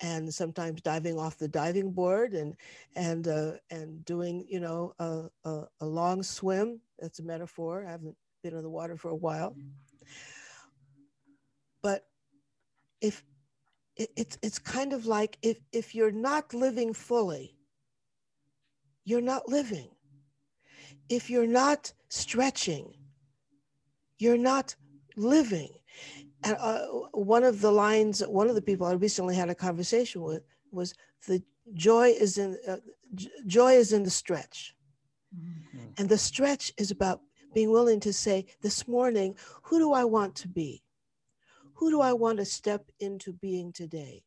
and 0.00 0.32
sometimes 0.32 0.80
diving 0.80 1.18
off 1.18 1.36
the 1.36 1.48
diving 1.48 1.92
board 1.92 2.32
and 2.32 2.56
and 2.96 3.28
uh, 3.28 3.52
and 3.70 4.04
doing 4.04 4.46
you 4.48 4.60
know 4.60 4.94
a, 4.98 5.24
a, 5.44 5.64
a, 5.80 5.86
long 5.86 6.22
swim. 6.22 6.80
That's 6.98 7.18
a 7.18 7.24
metaphor. 7.24 7.84
I 7.86 7.90
haven't 7.90 8.16
been 8.42 8.54
in 8.54 8.62
the 8.62 8.70
water 8.70 8.96
for 8.96 9.10
a 9.10 9.16
while. 9.16 9.54
But 11.82 12.04
if 13.00 13.24
it, 13.96 14.10
it's 14.16 14.38
it's 14.42 14.58
kind 14.58 14.92
of 14.92 15.06
like 15.06 15.38
if 15.42 15.58
if 15.72 15.94
you're 15.94 16.10
not 16.10 16.54
living 16.54 16.92
fully 16.94 17.56
you're 19.04 19.20
not 19.20 19.48
living. 19.48 19.88
If 21.08 21.30
you're 21.30 21.46
not 21.46 21.92
stretching 22.08 22.94
you're 24.18 24.38
not 24.38 24.76
living 25.16 25.79
and 26.42 26.56
uh, 26.58 26.86
one 27.12 27.44
of 27.44 27.60
the 27.60 27.70
lines, 27.70 28.20
one 28.20 28.48
of 28.48 28.54
the 28.54 28.62
people 28.62 28.86
I 28.86 28.92
recently 28.92 29.34
had 29.34 29.50
a 29.50 29.54
conversation 29.54 30.22
with 30.22 30.42
was 30.72 30.94
the 31.26 31.42
joy 31.74 32.08
is 32.08 32.38
in 32.38 32.58
uh, 32.66 32.76
joy 33.46 33.72
is 33.72 33.92
in 33.92 34.02
the 34.02 34.10
stretch, 34.10 34.74
mm-hmm. 35.36 35.78
and 35.98 36.08
the 36.08 36.18
stretch 36.18 36.72
is 36.78 36.90
about 36.90 37.20
being 37.54 37.70
willing 37.70 38.00
to 38.00 38.12
say, 38.12 38.46
this 38.62 38.86
morning, 38.86 39.34
who 39.62 39.78
do 39.78 39.92
I 39.92 40.04
want 40.04 40.34
to 40.36 40.48
be? 40.48 40.82
Who 41.74 41.90
do 41.90 42.00
I 42.00 42.12
want 42.12 42.38
to 42.38 42.44
step 42.44 42.84
into 43.00 43.32
being 43.32 43.72
today? 43.72 44.22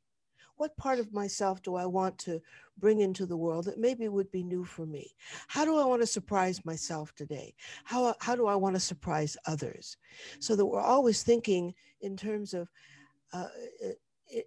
What 0.57 0.77
part 0.77 0.99
of 0.99 1.13
myself 1.13 1.61
do 1.61 1.75
I 1.75 1.85
want 1.85 2.17
to 2.19 2.41
bring 2.77 2.99
into 2.99 3.25
the 3.25 3.37
world 3.37 3.65
that 3.65 3.79
maybe 3.79 4.07
would 4.07 4.31
be 4.31 4.43
new 4.43 4.63
for 4.63 4.85
me? 4.85 5.13
How 5.47 5.65
do 5.65 5.77
I 5.77 5.85
want 5.85 6.01
to 6.01 6.07
surprise 6.07 6.65
myself 6.65 7.13
today? 7.15 7.53
How, 7.83 8.15
how 8.19 8.35
do 8.35 8.47
I 8.47 8.55
want 8.55 8.75
to 8.75 8.79
surprise 8.79 9.37
others? 9.45 9.97
So 10.39 10.55
that 10.55 10.65
we're 10.65 10.81
always 10.81 11.23
thinking 11.23 11.73
in 12.01 12.17
terms 12.17 12.53
of, 12.53 12.69
uh, 13.31 13.47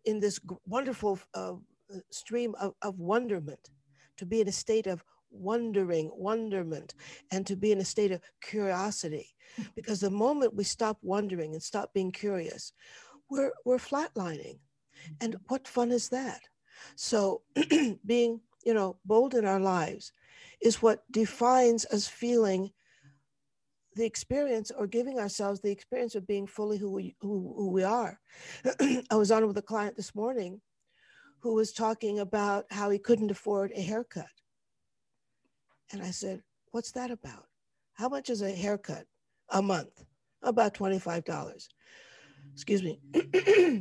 in 0.04 0.20
this 0.20 0.40
wonderful 0.66 1.18
uh, 1.34 1.54
stream 2.10 2.54
of, 2.60 2.74
of 2.82 2.98
wonderment, 2.98 3.70
to 4.16 4.26
be 4.26 4.40
in 4.40 4.48
a 4.48 4.52
state 4.52 4.86
of 4.86 5.04
wondering, 5.30 6.10
wonderment, 6.14 6.94
and 7.30 7.46
to 7.46 7.56
be 7.56 7.72
in 7.72 7.80
a 7.80 7.84
state 7.84 8.10
of 8.10 8.20
curiosity. 8.40 9.28
Because 9.74 10.00
the 10.00 10.10
moment 10.10 10.54
we 10.54 10.64
stop 10.64 10.98
wondering 11.02 11.52
and 11.52 11.62
stop 11.62 11.92
being 11.92 12.12
curious, 12.12 12.72
we're, 13.28 13.52
we're 13.64 13.78
flatlining. 13.78 14.58
And 15.20 15.36
what 15.48 15.68
fun 15.68 15.92
is 15.92 16.08
that? 16.08 16.40
So 16.96 17.42
being, 18.06 18.40
you 18.64 18.74
know, 18.74 18.96
bold 19.04 19.34
in 19.34 19.44
our 19.44 19.60
lives 19.60 20.12
is 20.60 20.82
what 20.82 21.04
defines 21.10 21.84
us 21.86 22.06
feeling 22.06 22.70
the 23.94 24.04
experience 24.04 24.70
or 24.70 24.86
giving 24.86 25.18
ourselves 25.18 25.60
the 25.60 25.70
experience 25.70 26.14
of 26.14 26.26
being 26.26 26.46
fully 26.46 26.76
who 26.76 26.90
we, 26.90 27.16
who, 27.20 27.54
who 27.56 27.70
we 27.70 27.82
are. 27.82 28.20
I 29.10 29.14
was 29.14 29.30
on 29.30 29.46
with 29.46 29.56
a 29.58 29.62
client 29.62 29.96
this 29.96 30.14
morning 30.14 30.60
who 31.40 31.54
was 31.54 31.72
talking 31.72 32.18
about 32.20 32.66
how 32.70 32.90
he 32.90 32.98
couldn't 32.98 33.30
afford 33.30 33.72
a 33.74 33.80
haircut. 33.80 34.26
And 35.92 36.02
I 36.02 36.10
said, 36.10 36.42
What's 36.72 36.92
that 36.92 37.10
about? 37.10 37.46
How 37.94 38.08
much 38.08 38.28
is 38.28 38.42
a 38.42 38.50
haircut 38.50 39.06
a 39.48 39.62
month? 39.62 40.04
About 40.42 40.74
$25 40.74 41.24
excuse 42.56 42.82
me. 42.82 42.98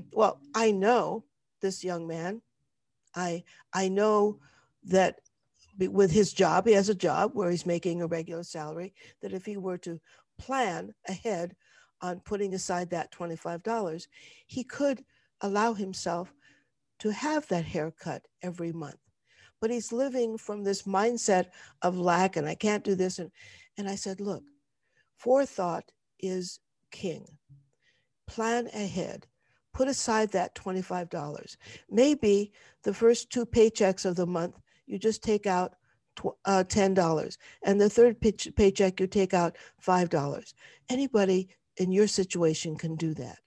well, 0.12 0.42
I 0.54 0.72
know 0.72 1.24
this 1.62 1.82
young 1.82 2.06
man. 2.06 2.42
I 3.16 3.44
I 3.74 3.88
know 3.88 4.40
that 4.84 5.20
with 5.78 6.12
his 6.12 6.34
job, 6.34 6.68
he 6.68 6.74
has 6.74 6.90
a 6.90 6.96
job 6.96 7.32
where 7.34 7.50
he's 7.50 7.66
making 7.66 8.02
a 8.02 8.08
regular 8.08 8.44
salary. 8.44 8.94
That 9.22 9.34
if 9.34 9.46
he 9.46 9.58
were 9.58 9.78
to 9.80 10.00
plan 10.38 10.94
ahead 11.08 11.56
on 12.02 12.20
putting 12.22 12.54
aside 12.54 12.90
that 12.90 13.12
$25, 13.12 14.08
he 14.48 14.64
could 14.64 15.04
allow 15.42 15.74
himself 15.74 16.34
to 17.00 17.12
have 17.12 17.48
that 17.48 17.66
haircut 17.66 18.26
every 18.42 18.72
month. 18.72 19.00
But 19.60 19.72
he's 19.72 19.92
living 19.92 20.38
from 20.38 20.64
this 20.64 20.84
mindset 20.84 21.48
of 21.82 21.98
lack 21.98 22.36
and 22.36 22.48
I 22.48 22.56
can't 22.56 22.84
do 22.84 22.96
this. 22.96 23.20
And, 23.20 23.32
and 23.78 23.90
I 23.90 23.96
said, 23.96 24.20
look, 24.22 24.44
forethought 25.18 25.92
is 26.20 26.60
king 26.92 27.26
plan 28.28 28.68
ahead. 28.68 29.28
Put 29.76 29.88
aside 29.88 30.32
that 30.32 30.56
$25. 30.56 31.58
Maybe 31.92 32.54
the 32.84 32.94
first 32.94 33.30
two 33.30 33.46
paychecks 33.46 34.06
of 34.06 34.16
the 34.16 34.26
month, 34.26 34.60
you 34.88 34.98
just 34.98 35.22
take 35.22 35.46
out 35.46 35.76
uh, 36.46 36.64
$10. 36.66 37.38
And 37.64 37.80
the 37.80 37.90
third 37.90 38.20
paycheck, 38.56 39.00
you 39.00 39.08
take 39.08 39.34
out 39.34 39.58
$5. 39.86 40.54
Anybody 40.90 41.50
in 41.78 41.92
your 41.92 42.08
situation 42.08 42.78
can 42.78 42.96
do 42.96 43.14
that. 43.16 43.40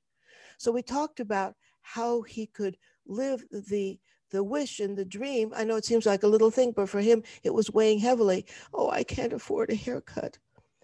So 0.58 0.70
we 0.70 0.82
talked 0.82 1.18
about 1.18 1.54
how 1.80 2.23
he 2.23 2.47
could 2.47 2.76
live 3.06 3.42
the 3.50 3.99
the 4.30 4.44
wish 4.44 4.78
and 4.78 4.94
the 4.94 5.06
dream. 5.06 5.54
I 5.56 5.64
know 5.64 5.76
it 5.76 5.87
seems 5.87 6.04
like 6.04 6.23
a 6.23 6.26
little 6.26 6.50
thing, 6.50 6.75
but 6.76 6.90
for 6.90 7.00
him, 7.00 7.23
it 7.42 7.54
was 7.54 7.70
weighing 7.70 7.99
heavily. 7.99 8.44
Oh, 8.75 8.90
I 8.90 9.02
can't 9.02 9.32
afford 9.32 9.70
a 9.70 9.75
haircut. 9.75 10.37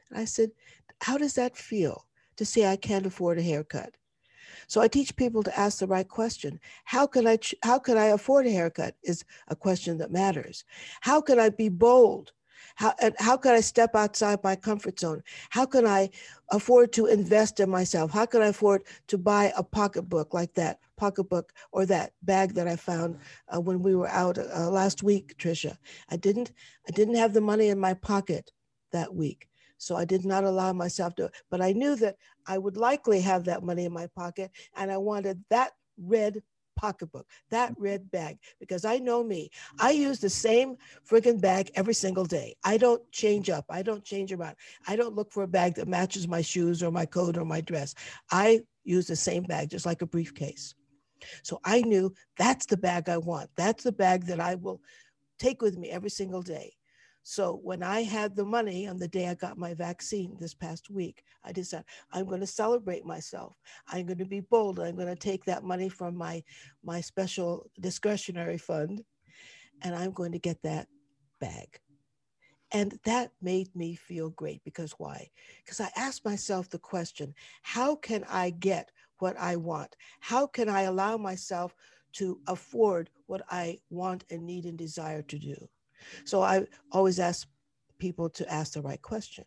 And 0.09 0.19
I 0.19 0.25
said, 0.25 0.53
How 1.03 1.19
does 1.19 1.35
that 1.35 1.55
feel? 1.55 2.07
to 2.37 2.45
say 2.45 2.67
I 2.67 2.77
can't 2.77 3.07
afford 3.07 3.39
a 3.39 3.43
haircut. 3.43 3.95
So 4.67 4.81
I 4.81 4.89
teach 4.89 5.17
people 5.17 5.43
to 5.43 5.59
ask 5.59 5.79
the 5.79 5.87
right 5.87 6.09
question. 6.09 6.61
How 6.85 7.07
can 7.07 7.27
I 7.27 7.39
how 7.63 7.79
can 7.79 7.97
I 7.97 8.07
afford 8.07 8.47
a 8.47 8.51
haircut 8.51 8.95
is 9.03 9.25
a 9.49 9.57
question 9.57 9.99
that 9.99 10.13
matters. 10.13 10.65
How 11.01 11.21
can 11.21 11.39
I 11.39 11.49
be 11.51 11.69
bold? 11.69 12.33
How, 12.77 12.93
and 13.01 13.15
how 13.19 13.37
can 13.37 13.53
I 13.53 13.61
step 13.61 13.95
outside 13.95 14.43
my 14.43 14.57
comfort 14.57 14.99
zone? 14.99 15.23
How 15.51 15.65
can 15.65 15.87
I 15.87 16.11
afford 16.51 16.93
to 16.95 17.07
invest 17.07 17.61
in 17.61 17.71
myself? 17.71 18.11
How 18.11 18.27
can 18.27 18.43
I 18.43 18.49
afford 18.49 18.83
to 19.09 19.19
buy 19.19 19.53
a 19.57 19.63
pocketbook 19.63 20.35
like 20.35 20.55
that 20.55 20.81
pocketbook 20.97 21.53
or 21.73 21.87
that 21.87 22.13
bag 22.23 22.55
that 22.55 22.67
I 22.67 22.77
found 22.77 23.19
uh, 23.55 23.61
when 23.61 23.83
we 23.83 23.95
were 23.95 24.09
out 24.09 24.39
uh, 24.39 24.71
last 24.71 25.03
week, 25.03 25.37
Trisha? 25.39 25.77
I 26.11 26.17
didn't 26.17 26.53
I 26.89 26.91
didn't 26.93 27.17
have 27.17 27.33
the 27.33 27.41
money 27.41 27.69
in 27.69 27.79
my 27.79 27.95
pocket 27.95 28.51
that 28.93 29.15
week. 29.15 29.49
So 29.79 29.97
I 29.97 30.05
did 30.05 30.25
not 30.25 30.45
allow 30.45 30.73
myself 30.73 31.15
to, 31.17 31.31
but 31.51 31.61
I 31.61 31.73
knew 31.73 31.95
that 31.97 32.17
I 32.47 32.59
would 32.59 32.77
likely 32.77 33.21
have 33.21 33.45
that 33.45 33.63
money 33.63 33.85
in 33.85 33.93
my 33.93 34.09
pocket 34.17 34.51
and 34.77 34.91
I 34.91 34.97
wanted 34.97 35.45
that 35.51 35.73
red 35.99 36.43
pocketbook, 36.77 37.27
that 37.51 37.73
mm-hmm. 37.73 37.83
red 37.83 38.11
bag, 38.11 38.39
because 38.61 38.85
I 38.85 38.99
know 38.99 39.23
me. 39.23 39.51
I 39.79 39.91
use 39.91 40.19
the 40.19 40.31
same 40.31 40.77
friggin' 41.09 41.41
bag 41.41 41.71
every 41.75 41.95
single 41.95 42.25
day. 42.25 42.57
I 42.65 42.77
don't 42.77 43.03
change 43.13 43.51
up. 43.51 43.65
I 43.71 43.83
don't 43.83 44.05
change 44.05 44.33
around. 44.33 44.57
I 44.87 44.97
don't 44.97 45.15
look 45.15 45.33
for 45.33 45.45
a 45.45 45.49
bag 45.49 45.75
that 45.77 45.89
matches 45.89 46.29
my 46.29 46.43
shoes 46.43 46.83
or 46.83 46.91
my 46.91 47.07
coat 47.07 47.37
or 47.37 47.45
my 47.45 47.61
dress. 47.61 47.95
I 48.31 48.61
use 48.85 49.07
the 49.07 49.17
same 49.17 49.45
bag, 49.45 49.71
just 49.71 49.87
like 49.87 50.03
a 50.03 50.07
briefcase. 50.07 50.75
So 51.43 51.61
I 51.65 51.81
knew 51.81 52.13
that's 52.37 52.67
the 52.67 52.77
bag 52.77 53.09
I 53.09 53.17
want. 53.17 53.51
That's 53.57 53.85
the 53.85 53.93
bag 53.93 54.27
that 54.27 54.41
I 54.41 54.57
will 54.57 54.81
take 55.39 55.63
with 55.63 55.79
me 55.79 55.91
every 55.91 56.11
single 56.11 56.43
day. 56.43 56.75
So 57.27 57.59
when 57.63 57.83
I 57.83 58.03
had 58.03 58.37
the 58.37 58.45
money 58.45 58.87
on 58.87 58.99
the 58.99 59.09
day 59.09 59.29
I 59.29 59.35
got 59.35 59.57
my 59.57 59.73
vaccine 59.73 60.37
this 60.39 60.53
past 60.53 60.91
week, 60.91 61.25
I 61.43 61.53
decided 61.53 61.87
I'm 62.13 62.27
going 62.27 62.43
to 62.43 62.47
celebrate 62.47 63.07
myself. 63.07 63.59
I'm 63.89 64.05
going 64.05 64.19
to 64.19 64.27
be 64.27 64.41
bold. 64.41 64.79
I'm 64.79 64.95
going 64.95 65.09
to 65.09 65.17
take 65.17 65.43
that 65.47 65.65
money 65.65 65.89
from 65.89 66.17
my 66.17 66.45
my 66.85 67.01
special 67.01 67.71
discretionary 67.81 68.59
fund, 68.59 69.03
and 69.81 69.97
I'm 69.97 70.13
going 70.13 70.33
to 70.33 70.39
get 70.39 70.63
that 70.65 70.87
bag. 71.41 71.81
And 72.73 72.99
that 73.05 73.33
made 73.41 73.75
me 73.75 73.95
feel 73.95 74.29
great 74.29 74.63
because 74.63 74.93
why? 74.99 75.31
Because 75.65 75.81
I 75.81 75.91
asked 75.97 76.27
myself 76.27 76.69
the 76.69 76.79
question 76.79 77.35
how 77.63 77.97
can 77.97 78.25
I 78.29 78.51
get 78.51 78.91
what 79.19 79.39
I 79.39 79.57
want? 79.57 79.97
How 80.21 80.47
can 80.47 80.69
I 80.69 80.83
allow 80.83 81.17
myself 81.17 81.75
to 82.15 82.39
afford 82.47 83.09
what 83.27 83.41
I 83.51 83.79
want 83.89 84.25
and 84.31 84.45
need 84.45 84.67
and 84.67 84.77
desire 84.77 85.23
to 85.23 85.39
do? 85.39 85.57
So 86.25 86.43
I 86.43 86.67
always 86.93 87.19
ask 87.19 87.47
people 87.99 88.29
to 88.31 88.53
ask 88.53 88.75
the 88.75 88.83
right 88.83 89.01
question, 89.01 89.45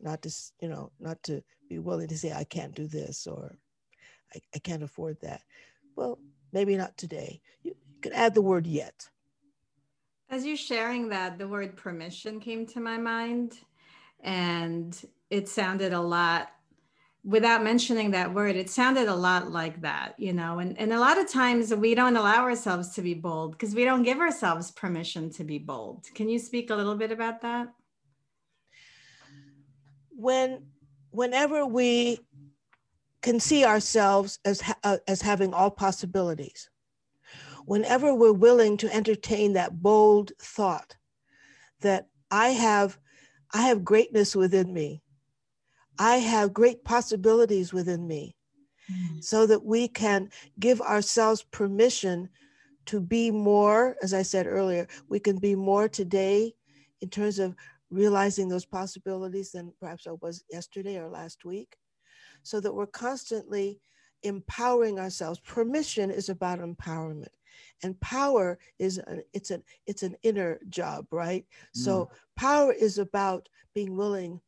not 0.00 0.22
to, 0.22 0.34
you 0.60 0.68
know, 0.68 0.90
not 1.00 1.22
to 1.24 1.42
be 1.68 1.78
willing 1.78 2.08
to 2.08 2.18
say, 2.18 2.32
I 2.32 2.44
can't 2.44 2.74
do 2.74 2.86
this 2.86 3.26
or 3.26 3.56
I, 4.34 4.40
I 4.54 4.58
can't 4.58 4.82
afford 4.82 5.18
that. 5.22 5.42
Well, 5.96 6.18
maybe 6.52 6.76
not 6.76 6.96
today. 6.96 7.40
You, 7.62 7.74
can 8.02 8.12
add 8.12 8.34
the 8.34 8.42
word 8.42 8.66
yet. 8.66 9.08
As 10.28 10.44
you're 10.44 10.58
sharing 10.58 11.08
that, 11.08 11.38
the 11.38 11.48
word 11.48 11.74
permission 11.74 12.38
came 12.38 12.66
to 12.66 12.80
my 12.80 12.98
mind. 12.98 13.58
And 14.20 14.94
it 15.30 15.48
sounded 15.48 15.94
a 15.94 16.00
lot 16.00 16.50
without 17.24 17.64
mentioning 17.64 18.10
that 18.10 18.34
word, 18.34 18.54
it 18.54 18.68
sounded 18.68 19.08
a 19.08 19.14
lot 19.14 19.50
like 19.50 19.80
that, 19.80 20.14
you 20.18 20.32
know. 20.32 20.58
And, 20.58 20.78
and 20.78 20.92
a 20.92 21.00
lot 21.00 21.18
of 21.18 21.28
times 21.28 21.74
we 21.74 21.94
don't 21.94 22.16
allow 22.16 22.42
ourselves 22.42 22.94
to 22.94 23.02
be 23.02 23.14
bold 23.14 23.52
because 23.52 23.74
we 23.74 23.84
don't 23.84 24.02
give 24.02 24.20
ourselves 24.20 24.70
permission 24.70 25.30
to 25.30 25.44
be 25.44 25.58
bold. 25.58 26.04
Can 26.14 26.28
you 26.28 26.38
speak 26.38 26.68
a 26.68 26.74
little 26.74 26.94
bit 26.94 27.10
about 27.10 27.40
that? 27.40 27.68
When, 30.10 30.66
whenever 31.10 31.64
we 31.64 32.20
can 33.22 33.40
see 33.40 33.64
ourselves 33.64 34.38
as, 34.44 34.62
uh, 34.84 34.98
as 35.08 35.22
having 35.22 35.54
all 35.54 35.70
possibilities, 35.70 36.68
whenever 37.64 38.14
we're 38.14 38.32
willing 38.34 38.76
to 38.76 38.94
entertain 38.94 39.54
that 39.54 39.82
bold 39.82 40.32
thought 40.38 40.94
that 41.80 42.08
I 42.30 42.48
have, 42.48 42.98
I 43.54 43.62
have 43.62 43.82
greatness 43.82 44.36
within 44.36 44.74
me 44.74 45.00
I 45.98 46.16
have 46.16 46.52
great 46.52 46.84
possibilities 46.84 47.72
within 47.72 48.06
me 48.06 48.36
mm-hmm. 48.90 49.20
so 49.20 49.46
that 49.46 49.64
we 49.64 49.88
can 49.88 50.30
give 50.58 50.80
ourselves 50.80 51.42
permission 51.42 52.28
to 52.86 53.00
be 53.00 53.30
more, 53.30 53.96
as 54.02 54.12
I 54.12 54.22
said 54.22 54.46
earlier, 54.46 54.86
we 55.08 55.18
can 55.18 55.38
be 55.38 55.54
more 55.54 55.88
today 55.88 56.54
in 57.00 57.08
terms 57.08 57.38
of 57.38 57.54
realizing 57.90 58.48
those 58.48 58.66
possibilities 58.66 59.52
than 59.52 59.72
perhaps 59.80 60.06
I 60.06 60.12
was 60.20 60.44
yesterday 60.50 60.98
or 60.98 61.08
last 61.08 61.44
week, 61.44 61.76
so 62.42 62.60
that 62.60 62.74
we're 62.74 62.86
constantly 62.86 63.80
empowering 64.22 64.98
ourselves. 64.98 65.40
Permission 65.40 66.10
is 66.10 66.28
about 66.28 66.60
empowerment. 66.60 67.28
And 67.82 67.98
power 68.00 68.58
is 68.78 68.98
an, 68.98 69.22
it's 69.32 69.50
an 69.50 69.62
it's 69.86 70.02
an 70.02 70.16
inner 70.22 70.58
job, 70.68 71.06
right? 71.12 71.44
Mm. 71.76 71.80
So 71.84 72.10
power 72.36 72.72
is 72.72 72.98
about 72.98 73.48
being 73.74 73.96
willing 73.96 74.40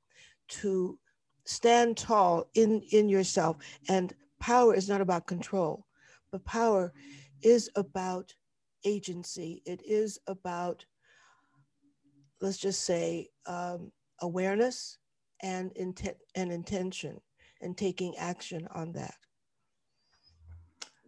to 0.49 0.99
stand 1.47 1.97
tall 1.97 2.49
in 2.55 2.83
in 2.93 3.09
yourself. 3.09 3.57
And 3.89 4.15
power 4.39 4.75
is 4.75 4.89
not 4.89 5.01
about 5.01 5.27
control 5.27 5.87
but 6.37 6.45
power 6.45 6.93
is 7.43 7.71
about 7.77 8.35
agency. 8.85 9.63
It 9.65 9.81
is 9.85 10.19
about 10.27 10.85
let's 12.43 12.59
just 12.59 12.85
say 12.85 13.31
um, 13.47 13.91
awareness 14.21 14.99
and 15.43 15.73
intent 15.73 16.19
and 16.35 16.53
intention 16.53 17.19
and 17.63 17.77
taking 17.77 18.15
action 18.19 18.69
on 18.75 18.93
that. 18.93 19.15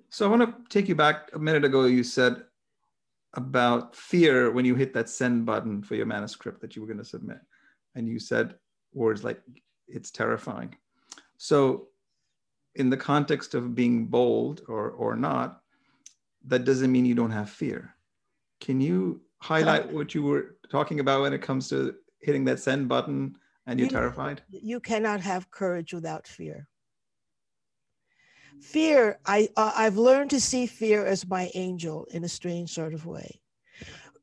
So 0.09 0.25
i 0.25 0.29
want 0.29 0.41
to 0.41 0.55
take 0.71 0.89
you 0.89 0.95
back 0.95 1.29
a 1.35 1.39
minute 1.39 1.65
ago. 1.67 1.85
You 1.85 2.03
said 2.03 2.45
about 3.35 3.95
fear 3.95 4.51
when 4.51 4.65
you 4.65 4.75
hit 4.75 4.95
that 4.95 5.11
send 5.11 5.45
button 5.45 5.83
for 5.83 5.95
your 5.95 6.07
manuscript 6.07 6.63
that 6.63 6.75
you 6.75 6.81
were 6.81 6.89
going 6.89 6.99
to 6.99 7.05
submit. 7.05 7.41
And 7.95 8.09
you 8.09 8.19
said 8.19 8.55
words 8.95 9.23
like 9.23 9.43
it's 9.89 10.11
terrifying. 10.11 10.75
So, 11.37 11.89
in 12.75 12.91
the 12.91 12.97
context 12.97 13.55
of 13.55 13.75
being 13.75 14.07
bold 14.07 14.63
or, 14.69 14.91
or 14.91 15.17
not, 15.17 15.63
that 16.47 16.65
doesn't 16.65 16.93
mean 16.93 17.05
you 17.05 17.15
don't 17.15 17.31
have 17.31 17.51
fear. 17.51 17.95
Can 18.61 18.81
you 18.81 19.21
highlight 19.39 19.93
what 19.93 20.15
you 20.15 20.23
were 20.23 20.57
talking 20.71 21.01
about 21.01 21.23
when 21.23 21.33
it 21.33 21.43
comes 21.43 21.69
to 21.69 21.95
hitting 22.21 22.45
that 22.45 22.61
send 22.61 22.89
button 22.89 23.37
and 23.67 23.79
you're 23.79 23.87
you, 23.87 23.93
terrified? 23.93 24.43
You 24.51 24.81
cannot 24.81 25.21
have 25.21 25.51
courage 25.51 25.93
without 25.93 26.27
fear. 26.27 26.69
Fear, 28.61 29.19
I, 29.25 29.49
uh, 29.57 29.73
I've 29.77 29.97
learned 29.97 30.31
to 30.31 30.41
see 30.41 30.67
fear 30.67 31.07
as 31.07 31.29
my 31.29 31.51
angel 31.55 32.07
in 32.11 32.25
a 32.25 32.29
strange 32.29 32.71
sort 32.71 32.95
of 32.95 33.07
way. 33.07 33.41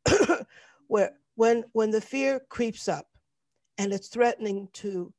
Where 0.88 1.12
when, 1.36 1.64
when 1.72 1.92
the 1.92 2.02
fear 2.02 2.42
creeps 2.50 2.88
up 2.88 3.08
and 3.78 3.94
it's 3.94 4.08
threatening 4.08 4.70
to 4.74 5.14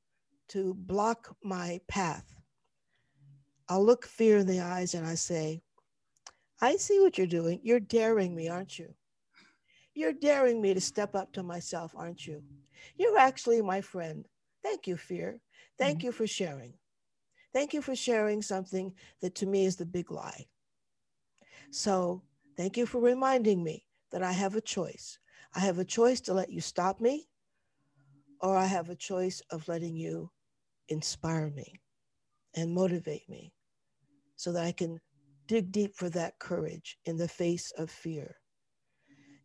to 0.48 0.74
block 0.74 1.36
my 1.42 1.80
path, 1.88 2.40
I'll 3.68 3.84
look 3.84 4.06
fear 4.06 4.38
in 4.38 4.46
the 4.46 4.60
eyes 4.60 4.94
and 4.94 5.06
I 5.06 5.14
say, 5.14 5.62
I 6.60 6.76
see 6.76 7.00
what 7.00 7.18
you're 7.18 7.26
doing. 7.26 7.60
You're 7.62 7.80
daring 7.80 8.34
me, 8.34 8.48
aren't 8.48 8.78
you? 8.78 8.94
You're 9.94 10.12
daring 10.12 10.60
me 10.60 10.74
to 10.74 10.80
step 10.80 11.14
up 11.14 11.32
to 11.32 11.42
myself, 11.42 11.92
aren't 11.96 12.26
you? 12.26 12.42
You're 12.96 13.18
actually 13.18 13.60
my 13.62 13.80
friend. 13.80 14.26
Thank 14.62 14.86
you, 14.86 14.96
fear. 14.96 15.40
Thank 15.78 15.98
mm-hmm. 15.98 16.06
you 16.06 16.12
for 16.12 16.26
sharing. 16.26 16.74
Thank 17.52 17.72
you 17.72 17.82
for 17.82 17.96
sharing 17.96 18.42
something 18.42 18.92
that 19.22 19.34
to 19.36 19.46
me 19.46 19.64
is 19.64 19.76
the 19.76 19.86
big 19.86 20.10
lie. 20.10 20.46
So, 21.70 22.22
thank 22.56 22.76
you 22.76 22.86
for 22.86 23.00
reminding 23.00 23.62
me 23.64 23.86
that 24.12 24.22
I 24.22 24.32
have 24.32 24.56
a 24.56 24.60
choice. 24.60 25.18
I 25.54 25.60
have 25.60 25.78
a 25.78 25.84
choice 25.84 26.20
to 26.22 26.34
let 26.34 26.50
you 26.50 26.60
stop 26.60 27.00
me, 27.00 27.28
or 28.40 28.56
I 28.56 28.66
have 28.66 28.90
a 28.90 28.94
choice 28.94 29.40
of 29.50 29.66
letting 29.68 29.96
you 29.96 30.30
inspire 30.88 31.50
me 31.50 31.80
and 32.54 32.72
motivate 32.72 33.28
me 33.28 33.52
so 34.36 34.52
that 34.52 34.64
I 34.64 34.72
can 34.72 35.00
dig 35.46 35.72
deep 35.72 35.94
for 35.94 36.10
that 36.10 36.38
courage 36.38 36.98
in 37.04 37.16
the 37.16 37.28
face 37.28 37.72
of 37.78 37.90
fear. 37.90 38.36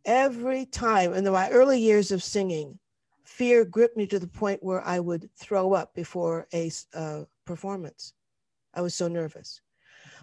Every 0.04 0.66
time 0.66 1.14
in 1.14 1.30
my 1.30 1.48
early 1.50 1.80
years 1.80 2.10
of 2.10 2.22
singing, 2.22 2.78
fear 3.24 3.64
gripped 3.64 3.96
me 3.96 4.06
to 4.08 4.18
the 4.18 4.26
point 4.26 4.62
where 4.62 4.84
I 4.86 4.98
would 4.98 5.30
throw 5.38 5.74
up 5.74 5.94
before 5.94 6.48
a 6.52 6.70
uh, 6.94 7.22
performance. 7.46 8.14
I 8.74 8.80
was 8.80 8.94
so 8.94 9.06
nervous. 9.06 9.60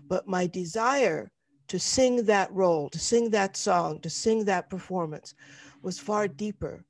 But 0.07 0.27
my 0.27 0.47
desire 0.47 1.31
to 1.69 1.79
sing 1.79 2.25
that 2.25 2.51
role, 2.51 2.89
to 2.89 2.99
sing 2.99 3.29
that 3.29 3.55
song, 3.55 3.99
to 4.01 4.09
sing 4.09 4.43
that 4.45 4.69
performance 4.69 5.33
was 5.81 5.99
far 5.99 6.27
deeper 6.27 6.83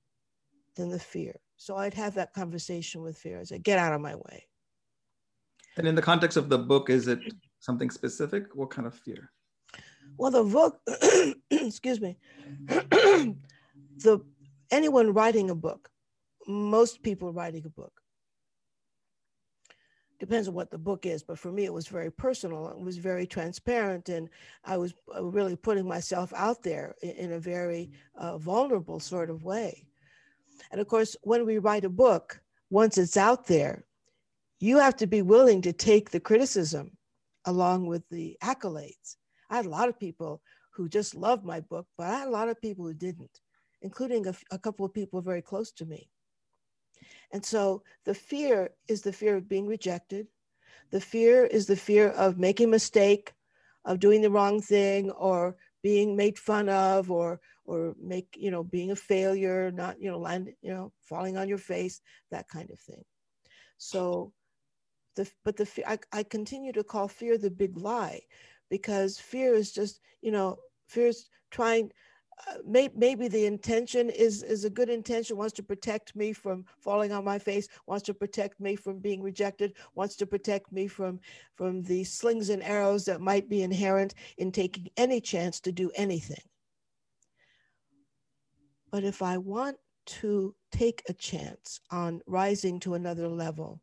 than 0.76 0.90
the 0.90 1.00
fear. 1.00 1.40
So 1.60 1.76
I'd 1.76 1.94
have 1.96 2.16
that 2.16 2.34
conversation 2.34 3.02
with 3.02 3.18
fear. 3.18 3.38
I 3.38 3.44
said, 3.44 3.64
get 3.64 3.78
out 3.78 3.92
of 3.92 4.00
my 4.00 4.16
way. 4.16 4.48
And 5.76 5.86
in 5.86 5.94
the 5.94 6.02
context 6.02 6.38
of 6.38 6.48
the 6.48 6.58
book, 6.58 6.90
is 6.90 7.10
it 7.10 7.20
something 7.60 7.90
specific? 7.90 8.46
What 8.56 8.70
kind 8.70 8.88
of 8.88 8.96
fear? 8.96 9.30
Well, 10.18 10.32
the 10.32 10.44
book, 10.46 10.80
excuse 11.52 12.00
me, 12.00 12.18
the 12.68 13.36
anyone 14.72 15.14
writing 15.14 15.50
a 15.50 15.56
book, 15.56 15.90
most 16.48 17.04
people 17.04 17.34
writing 17.34 17.64
a 17.66 17.70
book, 17.70 18.02
depends 20.18 20.48
on 20.48 20.54
what 20.54 20.72
the 20.72 20.78
book 20.78 21.06
is, 21.06 21.24
but 21.24 21.38
for 21.38 21.52
me, 21.52 21.66
it 21.66 21.74
was 21.74 21.88
very 21.88 22.10
personal. 22.10 22.70
It 22.70 22.80
was 22.80 22.98
very 22.98 23.28
transparent, 23.28 24.08
and 24.08 24.30
I 24.64 24.78
was 24.78 24.94
really 25.22 25.58
putting 25.58 25.88
myself 25.88 26.32
out 26.34 26.64
there 26.64 26.96
in, 27.02 27.12
in 27.12 27.32
a 27.34 27.40
very 27.40 27.92
uh, 28.16 28.38
vulnerable 28.38 29.02
sort 29.02 29.30
of 29.30 29.44
way. 29.44 29.89
And 30.72 30.80
of 30.80 30.88
course, 30.88 31.16
when 31.22 31.46
we 31.46 31.58
write 31.58 31.86
a 31.86 31.90
book, 31.90 32.42
once 32.70 32.98
it's 32.98 33.18
out 33.18 33.48
there, 33.48 33.86
you 34.60 34.78
have 34.78 34.96
to 34.98 35.08
be 35.08 35.22
willing 35.22 35.62
to 35.62 35.74
take 35.74 36.10
the 36.10 36.20
criticism 36.20 36.98
along 37.46 37.88
with 37.88 38.04
the 38.10 38.38
accolades. 38.44 39.16
I 39.50 39.56
had 39.56 39.66
a 39.66 39.70
lot 39.70 39.90
of 39.90 40.00
people 40.00 40.42
who 40.72 40.90
just 40.90 41.16
loved 41.16 41.46
my 41.46 41.60
book, 41.62 41.88
but 41.98 42.08
I 42.08 42.20
had 42.20 42.28
a 42.28 42.32
lot 42.32 42.50
of 42.50 42.62
people 42.62 42.86
who 42.86 42.94
didn't, 42.94 43.40
including 43.82 44.28
a, 44.28 44.36
a 44.52 44.60
couple 44.60 44.86
of 44.86 44.94
people 44.94 45.22
very 45.22 45.42
close 45.42 45.72
to 45.74 45.86
me. 45.86 46.10
And 47.32 47.46
so 47.46 47.84
the 48.06 48.14
fear 48.14 48.72
is 48.88 49.02
the 49.02 49.14
fear 49.14 49.36
of 49.36 49.50
being 49.50 49.68
rejected. 49.68 50.28
The 50.92 51.02
fear 51.02 51.46
is 51.46 51.66
the 51.66 51.76
fear 51.76 52.10
of 52.10 52.38
making 52.38 52.68
a 52.68 52.72
mistake, 52.72 53.34
of 53.86 54.00
doing 54.00 54.22
the 54.22 54.32
wrong 54.32 54.62
thing, 54.62 55.12
or 55.12 55.56
being 55.82 56.16
made 56.16 56.38
fun 56.38 56.70
of, 56.70 57.10
or 57.10 57.40
or 57.70 57.96
make 58.02 58.28
you 58.36 58.50
know 58.52 58.64
being 58.64 58.92
a 58.92 58.96
failure, 58.96 59.72
not 59.72 60.02
you 60.02 60.10
know 60.10 60.20
land 60.20 60.50
you 60.62 60.74
know 60.74 60.92
falling 61.02 61.38
on 61.38 61.48
your 61.48 61.60
face, 61.60 62.02
that 62.32 62.48
kind 62.50 62.70
of 62.72 62.80
thing. 62.80 63.04
So, 63.78 64.34
the 65.16 65.30
but 65.46 65.56
the 65.56 65.68
I, 65.88 66.00
I 66.12 66.24
continue 66.24 66.74
to 66.74 66.84
call 66.84 67.08
fear 67.08 67.38
the 67.38 67.52
big 67.52 67.78
lie, 67.78 68.22
because 68.70 69.20
fear 69.20 69.54
is 69.54 69.72
just 69.72 70.02
you 70.22 70.32
know 70.32 70.58
fear 70.88 71.08
is 71.08 71.30
trying 71.52 71.92
uh, 72.48 72.58
may, 72.66 72.90
maybe 72.96 73.28
the 73.28 73.46
intention 73.46 74.10
is 74.10 74.44
is 74.44 74.66
a 74.66 74.70
good 74.70 74.90
intention 74.90 75.38
wants 75.38 75.54
to 75.54 75.64
protect 75.64 76.16
me 76.16 76.34
from 76.34 76.66
falling 76.80 77.12
on 77.12 77.24
my 77.24 77.38
face 77.38 77.68
wants 77.86 78.06
to 78.06 78.14
protect 78.14 78.60
me 78.60 78.76
from 78.76 79.00
being 79.00 79.22
rejected 79.22 79.74
wants 79.94 80.16
to 80.16 80.26
protect 80.26 80.72
me 80.72 80.88
from 80.88 81.20
from 81.54 81.84
the 81.84 82.04
slings 82.04 82.50
and 82.50 82.64
arrows 82.64 83.06
that 83.06 83.22
might 83.22 83.50
be 83.50 83.62
inherent 83.62 84.16
in 84.38 84.52
taking 84.52 84.88
any 84.98 85.20
chance 85.22 85.60
to 85.60 85.72
do 85.72 85.92
anything 85.96 86.44
but 88.92 89.04
if 89.04 89.22
i 89.22 89.38
want 89.38 89.78
to 90.06 90.56
take 90.72 91.04
a 91.08 91.14
chance 91.14 91.80
on 91.92 92.22
rising 92.26 92.80
to 92.80 92.94
another 92.94 93.28
level 93.28 93.82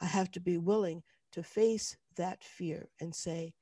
i 0.00 0.06
have 0.06 0.30
to 0.30 0.40
be 0.40 0.58
willing 0.58 1.02
to 1.32 1.42
face 1.42 1.96
that 2.16 2.42
fear 2.42 2.88
and 3.00 3.14
say 3.14 3.52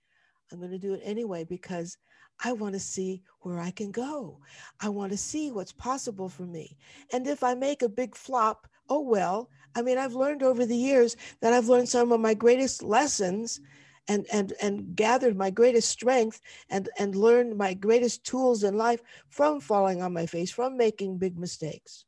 i'm 0.51 0.59
going 0.59 0.71
to 0.71 0.79
do 0.79 0.95
it 0.95 1.01
anyway 1.05 1.45
because 1.45 1.97
I 2.45 2.53
want 2.53 2.75
to 2.75 2.81
see 2.81 3.23
where 3.40 3.61
I 3.61 3.71
can 3.71 3.92
go. 3.92 4.38
I 4.81 4.88
want 4.88 5.12
to 5.12 5.18
see 5.18 5.51
what's 5.51 5.73
possible 5.73 6.29
for 6.29 6.42
me. 6.42 6.77
And 7.12 7.27
if 7.27 7.45
I 7.45 7.55
make 7.55 7.83
a 7.83 7.88
big 7.88 8.16
flop, 8.16 8.66
oh 8.88 9.01
well. 9.01 9.49
I 9.75 9.83
mean, 9.83 9.97
I've 9.97 10.14
learned 10.14 10.42
over 10.42 10.66
the 10.66 10.77
years 10.77 11.16
that 11.40 11.53
I've 11.53 11.68
learned 11.68 11.88
some 11.88 12.12
of 12.12 12.21
my 12.21 12.35
greatest 12.35 12.83
lessons 12.83 13.61
and 14.09 14.27
and 14.33 14.53
and 14.61 14.97
gathered 14.97 15.37
my 15.37 15.51
greatest 15.51 15.88
strength 15.88 16.41
and 16.69 16.88
and 16.99 17.15
learned 17.15 17.57
my 17.57 17.75
greatest 17.75 18.25
tools 18.25 18.65
in 18.65 18.77
life 18.77 19.03
from 19.29 19.61
falling 19.61 20.03
on 20.03 20.12
my 20.12 20.27
face, 20.27 20.51
from 20.51 20.77
making 20.77 21.19
big 21.19 21.38
mistakes. 21.38 22.05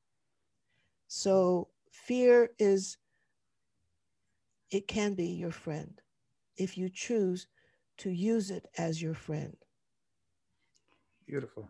So 1.08 1.68
fear 1.90 2.50
is 2.58 2.98
it 4.70 4.88
can 4.88 5.14
be 5.14 5.28
your 5.28 5.52
friend 5.52 6.00
if 6.56 6.76
you 6.76 6.88
choose 6.88 7.46
to 7.98 8.10
use 8.10 8.50
it 8.50 8.66
as 8.76 9.00
your 9.00 9.14
friend. 9.14 9.56
Beautiful. 11.26 11.68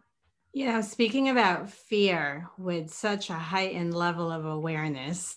You 0.53 0.67
know, 0.67 0.81
speaking 0.81 1.29
about 1.29 1.69
fear 1.69 2.49
with 2.57 2.91
such 2.91 3.29
a 3.29 3.35
heightened 3.35 3.93
level 3.93 4.31
of 4.31 4.47
awareness, 4.47 5.37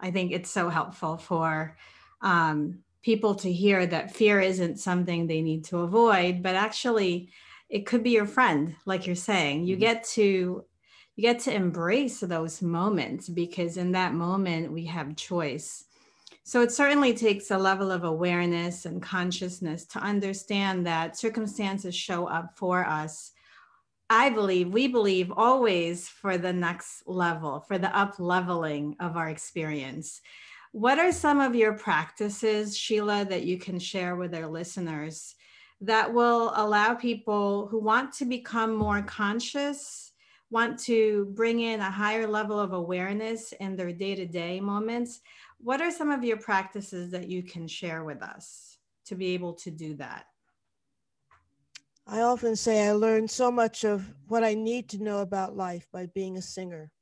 I 0.00 0.10
think 0.10 0.32
it's 0.32 0.50
so 0.50 0.68
helpful 0.68 1.16
for 1.16 1.76
um, 2.20 2.82
people 3.06 3.36
to 3.36 3.52
hear 3.52 3.86
that 3.86 4.10
fear 4.10 4.40
isn't 4.40 4.80
something 4.80 5.28
they 5.28 5.40
need 5.40 5.62
to 5.62 5.78
avoid, 5.78 6.42
but 6.42 6.56
actually 6.56 7.30
it 7.68 7.86
could 7.86 8.02
be 8.02 8.10
your 8.10 8.26
friend, 8.26 8.74
like 8.84 9.06
you're 9.06 9.14
saying. 9.14 9.64
You 9.64 9.76
mm-hmm. 9.76 9.80
get 9.82 10.04
to 10.14 10.64
you 11.14 11.22
get 11.22 11.38
to 11.40 11.54
embrace 11.54 12.18
those 12.18 12.60
moments 12.60 13.28
because 13.28 13.76
in 13.76 13.92
that 13.92 14.12
moment 14.12 14.72
we 14.72 14.84
have 14.86 15.14
choice. 15.14 15.84
So 16.42 16.62
it 16.62 16.72
certainly 16.72 17.14
takes 17.14 17.52
a 17.52 17.56
level 17.56 17.92
of 17.92 18.02
awareness 18.02 18.86
and 18.86 19.00
consciousness 19.00 19.86
to 19.86 20.00
understand 20.00 20.84
that 20.86 21.16
circumstances 21.16 21.94
show 21.94 22.26
up 22.26 22.56
for 22.56 22.84
us 22.84 23.32
I 24.08 24.30
believe, 24.30 24.72
we 24.72 24.86
believe 24.86 25.32
always 25.32 26.08
for 26.08 26.38
the 26.38 26.52
next 26.52 27.02
level, 27.06 27.60
for 27.66 27.76
the 27.76 27.96
up 27.96 28.20
leveling 28.20 28.94
of 29.00 29.16
our 29.16 29.28
experience. 29.28 30.20
What 30.76 30.98
are 30.98 31.10
some 31.10 31.40
of 31.40 31.54
your 31.54 31.72
practices, 31.72 32.76
Sheila, 32.76 33.24
that 33.30 33.46
you 33.46 33.58
can 33.58 33.78
share 33.78 34.14
with 34.14 34.34
our 34.34 34.46
listeners 34.46 35.34
that 35.80 36.12
will 36.12 36.52
allow 36.54 36.92
people 36.92 37.66
who 37.68 37.78
want 37.78 38.12
to 38.16 38.26
become 38.26 38.76
more 38.76 39.00
conscious, 39.00 40.12
want 40.50 40.78
to 40.80 41.32
bring 41.34 41.60
in 41.60 41.80
a 41.80 41.90
higher 41.90 42.26
level 42.26 42.60
of 42.60 42.74
awareness 42.74 43.52
in 43.52 43.74
their 43.74 43.90
day 43.90 44.14
to 44.16 44.26
day 44.26 44.60
moments? 44.60 45.22
What 45.60 45.80
are 45.80 45.90
some 45.90 46.10
of 46.10 46.22
your 46.22 46.36
practices 46.36 47.10
that 47.12 47.30
you 47.30 47.42
can 47.42 47.66
share 47.66 48.04
with 48.04 48.22
us 48.22 48.76
to 49.06 49.14
be 49.14 49.28
able 49.28 49.54
to 49.54 49.70
do 49.70 49.94
that? 49.94 50.26
I 52.06 52.20
often 52.20 52.54
say 52.54 52.86
I 52.86 52.92
learned 52.92 53.30
so 53.30 53.50
much 53.50 53.84
of 53.84 54.12
what 54.28 54.44
I 54.44 54.52
need 54.52 54.90
to 54.90 55.02
know 55.02 55.20
about 55.20 55.56
life 55.56 55.88
by 55.90 56.04
being 56.04 56.36
a 56.36 56.42
singer. 56.42 56.92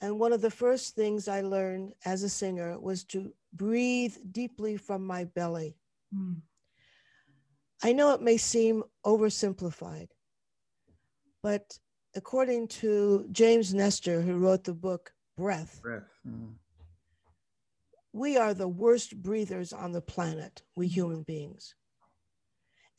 And 0.00 0.18
one 0.18 0.32
of 0.32 0.40
the 0.40 0.50
first 0.50 0.94
things 0.94 1.28
I 1.28 1.42
learned 1.42 1.92
as 2.04 2.22
a 2.22 2.28
singer 2.28 2.78
was 2.78 3.04
to 3.04 3.32
breathe 3.52 4.16
deeply 4.32 4.76
from 4.76 5.06
my 5.06 5.24
belly. 5.24 5.76
Mm. 6.14 6.36
I 7.82 7.92
know 7.92 8.12
it 8.14 8.22
may 8.22 8.36
seem 8.36 8.82
oversimplified, 9.04 10.08
but 11.42 11.78
according 12.14 12.68
to 12.68 13.26
James 13.32 13.72
Nestor, 13.72 14.20
who 14.20 14.36
wrote 14.36 14.64
the 14.64 14.74
book 14.74 15.12
Breath, 15.36 15.80
Breath. 15.82 16.08
Mm. 16.26 16.54
we 18.12 18.36
are 18.36 18.52
the 18.52 18.68
worst 18.68 19.22
breathers 19.22 19.72
on 19.72 19.92
the 19.92 20.02
planet, 20.02 20.62
we 20.76 20.86
hmm. 20.86 20.92
human 20.92 21.22
beings. 21.22 21.74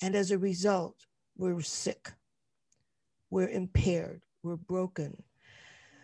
And 0.01 0.15
as 0.15 0.31
a 0.31 0.39
result, 0.39 0.95
we're 1.37 1.61
sick, 1.61 2.13
we're 3.29 3.49
impaired, 3.49 4.23
we're 4.41 4.55
broken. 4.55 5.23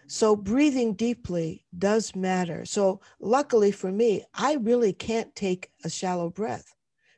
So 0.07 0.35
breathing 0.35 0.93
deeply 0.93 1.65
does 1.77 2.15
matter. 2.15 2.65
So 2.65 3.01
luckily 3.19 3.71
for 3.71 3.91
me, 3.91 4.23
I 4.33 4.55
really 4.55 4.93
can't 4.93 5.33
take 5.35 5.69
a 5.83 5.89
shallow 5.89 6.29
breath 6.29 6.73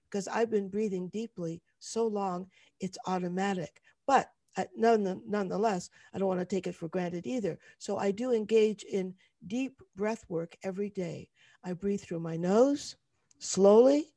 because 0.10 0.28
I've 0.28 0.50
been 0.50 0.70
breathing 0.70 1.08
deeply 1.10 1.62
so 1.80 2.08
long, 2.08 2.48
it's 2.80 2.98
automatic. 3.06 3.82
But 4.08 4.30
uh, 4.58 4.66
none, 4.76 5.22
nonetheless, 5.28 5.90
I 6.14 6.18
don't 6.18 6.28
want 6.28 6.40
to 6.40 6.46
take 6.46 6.68
it 6.68 6.76
for 6.76 6.90
granted 6.90 7.28
either. 7.28 7.60
So 7.78 7.98
I 7.98 8.12
do 8.12 8.34
engage 8.34 8.84
in 8.84 9.14
deep 9.48 9.82
breath 9.96 10.26
work 10.28 10.58
every 10.64 10.90
day. 10.90 11.30
I 11.64 11.74
breathe 11.74 12.02
through 12.02 12.20
my 12.22 12.38
nose 12.38 12.96
slowly, 13.40 14.12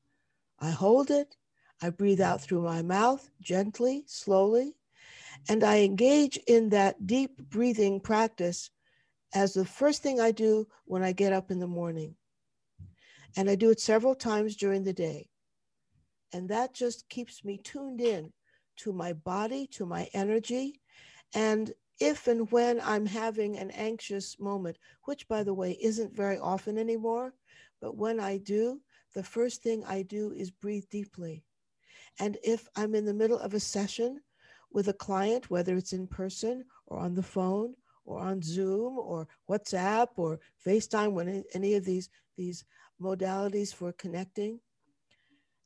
I 0.58 0.70
hold 0.70 1.10
it, 1.10 1.36
I 1.80 1.90
breathe 1.90 2.20
out 2.20 2.40
through 2.40 2.62
my 2.62 2.82
mouth 2.82 3.28
gently, 3.40 4.04
slowly, 4.06 4.74
and 5.48 5.64
I 5.64 5.80
engage 5.80 6.36
in 6.46 6.68
that 6.70 7.06
deep 7.06 7.36
breathing 7.50 8.00
practice 8.00 8.70
as 9.34 9.54
the 9.54 9.64
first 9.64 10.02
thing 10.02 10.20
I 10.20 10.30
do 10.30 10.66
when 10.84 11.02
I 11.02 11.12
get 11.12 11.32
up 11.32 11.50
in 11.50 11.58
the 11.58 11.66
morning. 11.66 12.16
And 13.36 13.48
I 13.48 13.54
do 13.54 13.70
it 13.70 13.80
several 13.80 14.14
times 14.14 14.56
during 14.56 14.84
the 14.84 14.92
day. 14.92 15.28
And 16.32 16.48
that 16.48 16.74
just 16.74 17.08
keeps 17.08 17.44
me 17.44 17.58
tuned 17.58 18.00
in 18.00 18.32
to 18.78 18.92
my 18.92 19.12
body, 19.12 19.66
to 19.72 19.86
my 19.86 20.08
energy. 20.12 20.80
And 21.34 21.72
if 21.98 22.26
and 22.26 22.50
when 22.50 22.80
I'm 22.80 23.06
having 23.06 23.58
an 23.58 23.70
anxious 23.70 24.38
moment, 24.38 24.78
which 25.04 25.28
by 25.28 25.42
the 25.42 25.54
way 25.54 25.78
isn't 25.80 26.14
very 26.14 26.38
often 26.38 26.78
anymore, 26.78 27.34
but 27.80 27.96
when 27.96 28.20
I 28.20 28.38
do, 28.38 28.80
the 29.14 29.22
first 29.22 29.62
thing 29.62 29.84
I 29.84 30.02
do 30.02 30.32
is 30.32 30.50
breathe 30.50 30.84
deeply. 30.90 31.44
And 32.18 32.38
if 32.42 32.68
I'm 32.76 32.94
in 32.94 33.04
the 33.04 33.14
middle 33.14 33.38
of 33.38 33.54
a 33.54 33.60
session 33.60 34.20
with 34.72 34.88
a 34.88 34.94
client, 34.94 35.50
whether 35.50 35.76
it's 35.76 35.92
in 35.92 36.06
person 36.06 36.64
or 36.86 36.98
on 36.98 37.14
the 37.14 37.22
phone 37.22 37.74
or 38.04 38.18
on 38.18 38.42
Zoom 38.42 38.98
or 38.98 39.28
WhatsApp 39.48 40.08
or 40.16 40.40
FaceTime, 40.66 41.12
when 41.12 41.44
any 41.54 41.74
of 41.74 41.84
these, 41.84 42.08
these 42.36 42.64
modalities 43.00 43.74
for 43.74 43.92
connecting, 43.92 44.60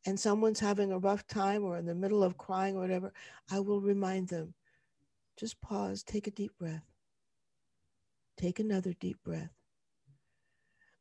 and 0.07 0.19
someone's 0.19 0.61
having 0.61 0.93
a 0.93 0.99
rough 0.99 1.27
time 1.27 1.65
or 1.65 1.77
in 1.79 1.85
the 1.87 1.95
middle 1.95 2.23
of 2.23 2.39
crying 2.39 2.77
or 2.77 2.81
whatever, 2.81 3.13
I 3.51 3.59
will 3.61 3.81
remind 3.81 4.29
them 4.29 4.55
just 5.37 5.61
pause, 5.61 6.03
take 6.03 6.27
a 6.27 6.31
deep 6.31 6.53
breath, 6.59 6.85
take 8.37 8.59
another 8.61 8.93
deep 9.01 9.19
breath. 9.25 9.51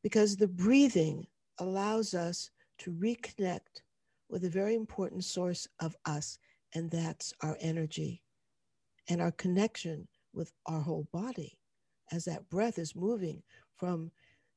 Because 0.02 0.36
the 0.36 0.48
breathing 0.48 1.26
allows 1.58 2.14
us 2.14 2.50
to 2.78 2.92
reconnect 2.92 3.82
with 4.28 4.44
a 4.44 4.50
very 4.50 4.74
important 4.74 5.24
source 5.24 5.68
of 5.80 5.96
us, 6.04 6.38
and 6.76 6.90
that's 6.90 7.32
our 7.42 7.56
energy 7.60 8.22
and 9.08 9.22
our 9.22 9.32
connection 9.32 10.06
with 10.34 10.52
our 10.66 10.80
whole 10.80 11.08
body 11.10 11.58
as 12.12 12.26
that 12.26 12.48
breath 12.50 12.78
is 12.78 12.94
moving 12.94 13.42
from 13.76 14.10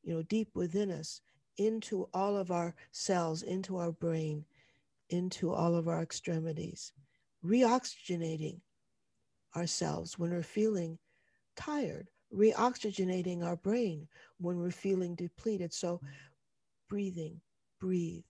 you 0.04 0.14
know 0.14 0.22
deep 0.24 0.50
within 0.54 0.92
us 0.92 1.22
into 1.58 2.08
all 2.14 2.38
of 2.38 2.52
our 2.52 2.76
cells, 2.92 3.44
into 3.44 3.78
our 3.78 3.92
brain, 3.92 4.46
into 5.10 5.54
all 5.54 5.76
of 5.76 5.88
our 5.88 6.02
extremities, 6.02 6.94
reoxygenating 7.46 8.60
ourselves 9.56 10.20
when 10.20 10.32
we're 10.32 10.44
feeling 10.44 10.98
tired, 11.56 12.10
reoxygenating 12.34 13.44
our 13.44 13.58
brain 13.58 14.08
when 14.40 14.58
we're 14.58 14.72
feeling 14.72 15.16
depleted. 15.16 15.74
So, 15.74 16.02
breathing, 16.90 17.42
breathe. 17.80 18.24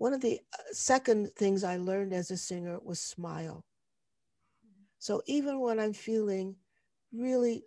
One 0.00 0.14
of 0.14 0.22
the 0.22 0.40
uh, 0.54 0.62
second 0.72 1.30
things 1.36 1.62
I 1.62 1.76
learned 1.76 2.14
as 2.14 2.30
a 2.30 2.36
singer 2.38 2.78
was 2.82 2.98
smile. 2.98 3.66
So, 4.98 5.20
even 5.26 5.60
when 5.60 5.78
I'm 5.78 5.92
feeling 5.92 6.56
really 7.12 7.64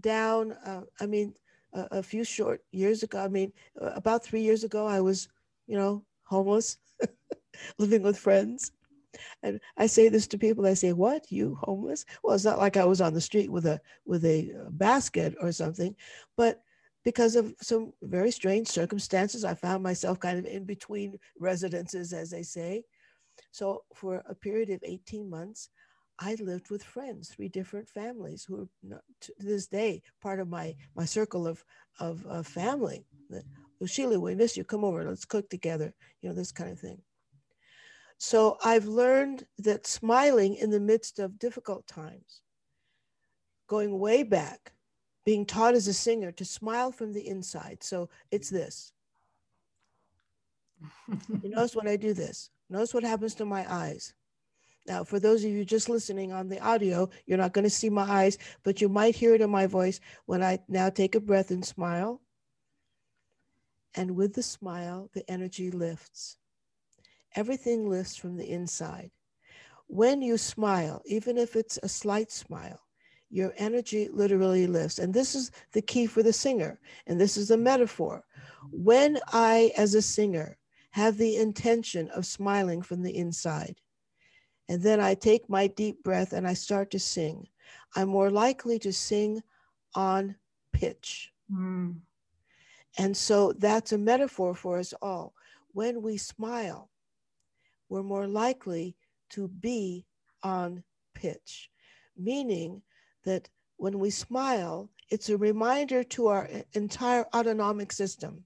down, 0.00 0.54
uh, 0.66 0.82
I 1.00 1.06
mean, 1.06 1.34
a, 1.72 1.98
a, 1.98 2.02
few 2.02 2.24
short 2.24 2.64
years 2.72 3.04
ago, 3.04 3.20
I 3.20 3.28
mean, 3.28 3.52
uh, 3.80 3.92
about 3.94 4.24
three 4.24 4.40
years 4.42 4.64
ago, 4.64 4.88
I 4.88 5.00
was, 5.00 5.28
you 5.68 5.76
know, 5.76 6.04
homeless, 6.24 6.78
living 7.78 8.02
with 8.02 8.18
friends. 8.18 8.72
And 9.44 9.60
I 9.76 9.86
say 9.86 10.08
this 10.08 10.26
to 10.28 10.36
people. 10.38 10.66
I 10.66 10.74
say, 10.74 10.92
"What? 10.92 11.30
You 11.30 11.58
homeless?" 11.62 12.04
Well, 12.24 12.34
it's 12.34 12.44
not 12.44 12.58
like 12.58 12.76
I 12.76 12.86
was 12.86 13.00
on 13.00 13.14
the 13.14 13.20
street 13.20 13.52
with 13.52 13.66
a 13.66 13.80
with 14.04 14.24
a 14.24 14.52
uh, 14.52 14.70
basket 14.70 15.36
or 15.40 15.52
something, 15.52 15.94
but 16.36 16.60
because 17.08 17.36
of 17.36 17.54
some 17.62 17.90
very 18.02 18.30
strange 18.30 18.68
circumstances, 18.68 19.42
I 19.42 19.54
found 19.54 19.82
myself 19.82 20.20
kind 20.20 20.38
of 20.38 20.44
in 20.44 20.64
between 20.64 21.18
residences, 21.40 22.12
as 22.12 22.28
they 22.28 22.42
say. 22.42 22.84
So 23.50 23.84
for 23.94 24.22
a 24.28 24.34
period 24.34 24.68
of 24.68 24.82
18 24.84 25.30
months, 25.30 25.70
I 26.18 26.36
lived 26.38 26.68
with 26.68 26.84
friends, 26.84 27.30
three 27.30 27.48
different 27.48 27.88
families 27.88 28.44
who 28.44 28.60
are 28.60 28.68
not, 28.82 29.00
to 29.22 29.32
this 29.38 29.68
day 29.68 30.02
part 30.20 30.38
of 30.38 30.48
my 30.48 30.76
my 30.94 31.06
circle 31.06 31.46
of 31.46 31.64
of, 31.98 32.26
of 32.26 32.46
family. 32.46 33.06
Oh, 33.80 33.86
Sheila, 33.86 34.20
we 34.20 34.34
miss 34.34 34.54
you. 34.58 34.64
Come 34.64 34.84
over. 34.84 35.02
Let's 35.02 35.24
cook 35.24 35.48
together. 35.48 35.94
You 36.20 36.28
know 36.28 36.34
this 36.34 36.52
kind 36.52 36.72
of 36.72 36.78
thing. 36.78 37.00
So 38.18 38.58
I've 38.62 38.84
learned 38.84 39.46
that 39.60 39.86
smiling 39.86 40.56
in 40.56 40.68
the 40.68 40.86
midst 40.92 41.20
of 41.20 41.38
difficult 41.38 41.86
times, 41.86 42.42
going 43.66 43.98
way 43.98 44.24
back, 44.24 44.72
being 45.28 45.44
taught 45.44 45.74
as 45.74 45.86
a 45.88 45.92
singer 45.92 46.32
to 46.32 46.42
smile 46.42 46.90
from 46.90 47.12
the 47.12 47.28
inside. 47.28 47.82
So 47.82 48.08
it's 48.30 48.48
this. 48.48 48.94
you 51.42 51.50
notice 51.50 51.76
when 51.76 51.86
I 51.86 51.96
do 51.96 52.14
this. 52.14 52.48
Notice 52.70 52.94
what 52.94 53.04
happens 53.04 53.34
to 53.34 53.44
my 53.44 53.70
eyes. 53.70 54.14
Now, 54.86 55.04
for 55.04 55.20
those 55.20 55.44
of 55.44 55.50
you 55.50 55.66
just 55.66 55.90
listening 55.90 56.32
on 56.32 56.48
the 56.48 56.58
audio, 56.60 57.10
you're 57.26 57.36
not 57.36 57.52
going 57.52 57.64
to 57.64 57.68
see 57.68 57.90
my 57.90 58.10
eyes, 58.10 58.38
but 58.62 58.80
you 58.80 58.88
might 58.88 59.14
hear 59.14 59.34
it 59.34 59.42
in 59.42 59.50
my 59.50 59.66
voice 59.66 60.00
when 60.24 60.42
I 60.42 60.60
now 60.66 60.88
take 60.88 61.14
a 61.14 61.20
breath 61.20 61.50
and 61.50 61.62
smile. 61.62 62.22
And 63.94 64.16
with 64.16 64.32
the 64.32 64.42
smile, 64.42 65.10
the 65.12 65.30
energy 65.30 65.70
lifts 65.70 66.38
everything 67.36 67.90
lifts 67.90 68.16
from 68.16 68.38
the 68.38 68.50
inside. 68.50 69.10
When 69.88 70.22
you 70.22 70.38
smile, 70.38 71.02
even 71.04 71.36
if 71.36 71.54
it's 71.54 71.78
a 71.82 71.88
slight 71.88 72.32
smile, 72.32 72.87
your 73.30 73.52
energy 73.56 74.08
literally 74.12 74.66
lifts. 74.66 74.98
And 74.98 75.12
this 75.12 75.34
is 75.34 75.50
the 75.72 75.82
key 75.82 76.06
for 76.06 76.22
the 76.22 76.32
singer. 76.32 76.80
And 77.06 77.20
this 77.20 77.36
is 77.36 77.48
the 77.48 77.56
metaphor. 77.56 78.24
When 78.70 79.18
I, 79.32 79.72
as 79.76 79.94
a 79.94 80.02
singer, 80.02 80.56
have 80.90 81.18
the 81.18 81.36
intention 81.36 82.08
of 82.10 82.26
smiling 82.26 82.82
from 82.82 83.02
the 83.02 83.16
inside, 83.16 83.80
and 84.68 84.82
then 84.82 85.00
I 85.00 85.14
take 85.14 85.48
my 85.48 85.66
deep 85.66 86.02
breath 86.02 86.32
and 86.32 86.46
I 86.46 86.54
start 86.54 86.90
to 86.90 86.98
sing, 86.98 87.46
I'm 87.96 88.08
more 88.08 88.30
likely 88.30 88.78
to 88.80 88.92
sing 88.92 89.42
on 89.94 90.36
pitch. 90.72 91.32
Mm. 91.50 91.96
And 92.98 93.16
so 93.16 93.52
that's 93.52 93.92
a 93.92 93.98
metaphor 93.98 94.54
for 94.54 94.78
us 94.78 94.92
all. 95.00 95.34
When 95.72 96.02
we 96.02 96.16
smile, 96.16 96.90
we're 97.88 98.02
more 98.02 98.26
likely 98.26 98.96
to 99.30 99.48
be 99.48 100.04
on 100.42 100.82
pitch, 101.14 101.70
meaning 102.16 102.82
that 103.28 103.50
when 103.76 103.98
we 103.98 104.08
smile, 104.08 104.88
it's 105.10 105.28
a 105.28 105.36
reminder 105.36 106.02
to 106.02 106.28
our 106.28 106.48
entire 106.72 107.26
autonomic 107.34 107.92
system 107.92 108.44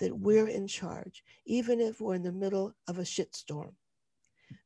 that 0.00 0.18
we're 0.18 0.48
in 0.48 0.66
charge, 0.66 1.22
even 1.46 1.80
if 1.80 2.00
we're 2.00 2.16
in 2.16 2.24
the 2.24 2.32
middle 2.32 2.74
of 2.88 2.98
a 2.98 3.02
shitstorm, 3.02 3.72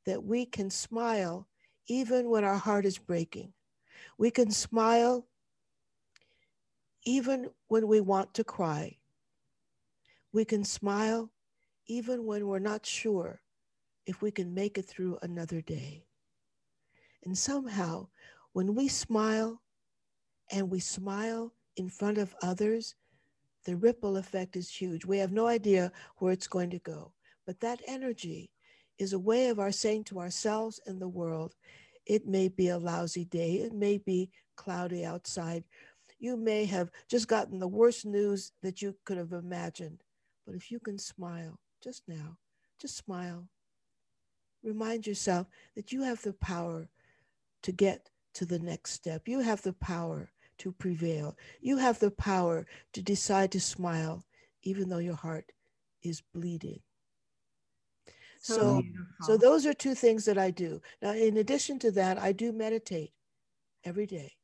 that 0.07 0.25
we 0.25 0.47
can 0.47 0.71
smile 0.71 1.47
even 1.89 2.31
when 2.31 2.43
our 2.43 2.57
heart 2.57 2.87
is 2.87 2.97
breaking. 2.97 3.53
We 4.17 4.31
can 4.31 4.51
smile 4.51 5.27
even 7.05 7.51
when 7.69 7.87
we 7.87 8.01
want 8.01 8.33
to 8.35 8.45
cry. 8.45 8.97
We 10.33 10.47
can 10.47 10.65
smile 10.65 11.31
even 11.87 12.25
when 12.25 12.47
we're 12.47 12.61
not 12.61 12.87
sure 12.87 13.43
if 14.07 14.23
we 14.23 14.31
can 14.31 14.55
make 14.55 14.79
it 14.79 14.87
through 14.87 15.19
another 15.21 15.61
day. 15.61 16.07
And 17.25 17.37
somehow, 17.37 18.09
when 18.55 18.75
we 18.75 18.89
smile 18.89 19.61
and 20.51 20.71
we 20.71 20.81
smile 20.81 21.53
in 21.77 21.89
front 21.89 22.19
of 22.19 22.35
others, 22.43 22.95
the 23.65 23.77
ripple 23.77 24.17
effect 24.17 24.57
is 24.57 24.71
huge. 24.71 25.05
We 25.05 25.19
have 25.19 25.33
no 25.33 25.47
idea 25.47 25.93
where 26.19 26.33
it's 26.33 26.49
going 26.49 26.71
to 26.71 26.79
go. 26.79 27.13
But 27.47 27.61
that 27.61 27.83
energy 27.87 28.51
is 28.99 29.13
a 29.13 29.19
way 29.19 29.49
of 29.49 29.59
our 29.59 29.73
saying 29.73 30.05
to 30.05 30.21
ourselves 30.21 30.81
and 30.87 31.01
the 31.01 31.09
world, 31.09 31.55
it 32.07 32.27
may 32.27 32.49
be 32.49 32.69
a 32.69 32.79
lousy 32.79 33.25
day, 33.25 33.57
it 33.57 33.75
may 33.75 33.99
be 33.99 34.31
cloudy 34.57 35.05
outside. 35.05 35.65
You 36.19 36.37
may 36.37 36.65
have 36.65 36.91
just 37.11 37.29
gotten 37.29 37.59
the 37.59 37.69
worst 37.69 38.07
news 38.07 38.53
that 38.63 38.81
you 38.81 38.95
could 39.05 39.19
have 39.19 39.33
imagined. 39.33 40.03
But 40.47 40.55
if 40.55 40.71
you 40.71 40.79
can 40.79 40.99
smile 40.99 41.59
just 41.83 42.03
now, 42.07 42.39
just 42.79 42.97
smile 42.97 43.49
remind 44.65 45.07
yourself 45.07 45.47
that 45.77 45.93
you 45.93 46.03
have 46.03 46.23
the 46.23 46.33
power 46.33 46.89
to 47.63 47.71
get 47.71 48.11
to 48.35 48.47
the 48.47 48.59
next 48.59 48.93
step. 48.93 49.29
You 49.29 49.41
have 49.41 49.63
the 49.63 49.73
power 49.73 50.33
to 50.59 50.73
prevail. 50.73 51.37
You 51.61 51.79
have 51.79 51.99
the 52.01 52.11
power 52.11 52.67
to 52.93 53.03
decide 53.03 53.53
to 53.53 53.61
smile, 53.61 54.25
even 54.63 54.89
though 54.89 54.99
your 54.99 55.17
heart 55.17 55.53
is 56.03 56.21
bleeding. 56.21 56.81
So, 58.41 58.87
so, 58.87 58.87
so 59.21 59.37
those 59.37 59.67
are 59.67 59.75
two 59.75 59.95
things 59.95 60.25
that 60.27 60.39
I 60.39 60.51
do. 60.51 60.81
Now, 61.03 61.13
in 61.13 61.37
addition 61.37 61.79
to 61.81 61.91
that, 61.93 62.19
I 62.19 62.33
do 62.33 62.53
meditate 62.53 63.13
every 63.85 64.07
day. 64.07 64.35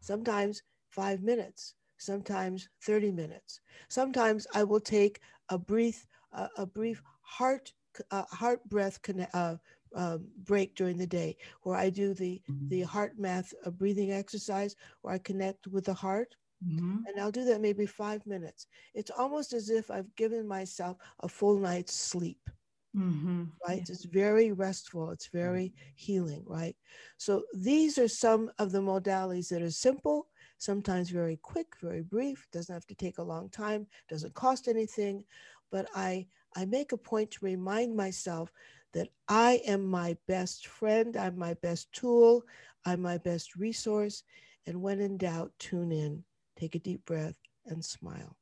Sometimes 0.00 0.62
five 0.88 1.22
minutes, 1.22 1.74
sometimes 1.98 2.68
30 2.82 3.10
minutes. 3.12 3.60
Sometimes 3.88 4.46
I 4.54 4.64
will 4.64 4.80
take 4.80 5.20
a 5.48 5.58
brief, 5.58 6.06
uh, 6.32 6.48
a 6.56 6.66
brief 6.66 7.02
heart 7.22 7.72
uh, 8.10 8.24
heart 8.30 8.62
breath 8.68 9.00
connect, 9.02 9.34
uh, 9.34 9.56
um, 9.96 10.28
break 10.44 10.76
during 10.76 10.98
the 10.98 11.06
day 11.06 11.36
where 11.62 11.76
I 11.76 11.90
do 11.90 12.14
the 12.14 12.40
the 12.68 12.82
HeartMath 12.82 13.52
uh, 13.64 13.70
breathing 13.70 14.12
exercise 14.12 14.76
where 15.00 15.14
I 15.14 15.18
connect 15.18 15.66
with 15.66 15.86
the 15.86 15.94
heart. 15.94 16.36
Mm-hmm. 16.64 16.98
And 17.06 17.20
I'll 17.20 17.32
do 17.32 17.44
that 17.46 17.60
maybe 17.60 17.86
five 17.86 18.24
minutes. 18.26 18.66
It's 18.94 19.10
almost 19.10 19.52
as 19.52 19.68
if 19.68 19.90
I've 19.90 20.14
given 20.16 20.46
myself 20.46 20.96
a 21.20 21.28
full 21.28 21.58
night's 21.58 21.94
sleep. 21.94 22.48
Mm-hmm. 22.96 23.44
Right? 23.66 23.82
Yeah. 23.86 23.92
It's 23.92 24.04
very 24.04 24.52
restful. 24.52 25.10
It's 25.10 25.28
very 25.28 25.74
healing, 25.96 26.44
right? 26.46 26.74
So 27.18 27.42
these 27.54 27.98
are 27.98 28.08
some 28.08 28.50
of 28.58 28.72
the 28.72 28.80
modalities 28.80 29.48
that 29.48 29.60
are 29.60 29.70
simple, 29.70 30.28
sometimes 30.58 31.10
very 31.10 31.38
quick, 31.42 31.66
very 31.82 32.02
brief, 32.02 32.46
doesn't 32.52 32.72
have 32.74 32.86
to 32.86 32.94
take 32.94 33.18
a 33.18 33.22
long 33.22 33.50
time, 33.50 33.86
doesn't 34.08 34.34
cost 34.34 34.66
anything. 34.66 35.24
But 35.70 35.88
I 35.94 36.26
I 36.54 36.64
make 36.64 36.92
a 36.92 36.96
point 36.96 37.30
to 37.32 37.44
remind 37.44 37.94
myself 37.94 38.50
that 38.92 39.08
I 39.28 39.60
am 39.66 39.84
my 39.84 40.16
best 40.26 40.66
friend, 40.66 41.16
I'm 41.16 41.38
my 41.38 41.54
best 41.54 41.92
tool, 41.92 42.44
I'm 42.84 43.02
my 43.02 43.18
best 43.18 43.56
resource. 43.56 44.22
And 44.66 44.82
when 44.82 45.00
in 45.00 45.16
doubt, 45.16 45.52
tune 45.58 45.92
in, 45.92 46.24
take 46.56 46.74
a 46.74 46.78
deep 46.78 47.04
breath, 47.04 47.36
and 47.66 47.84
smile. 47.84 48.36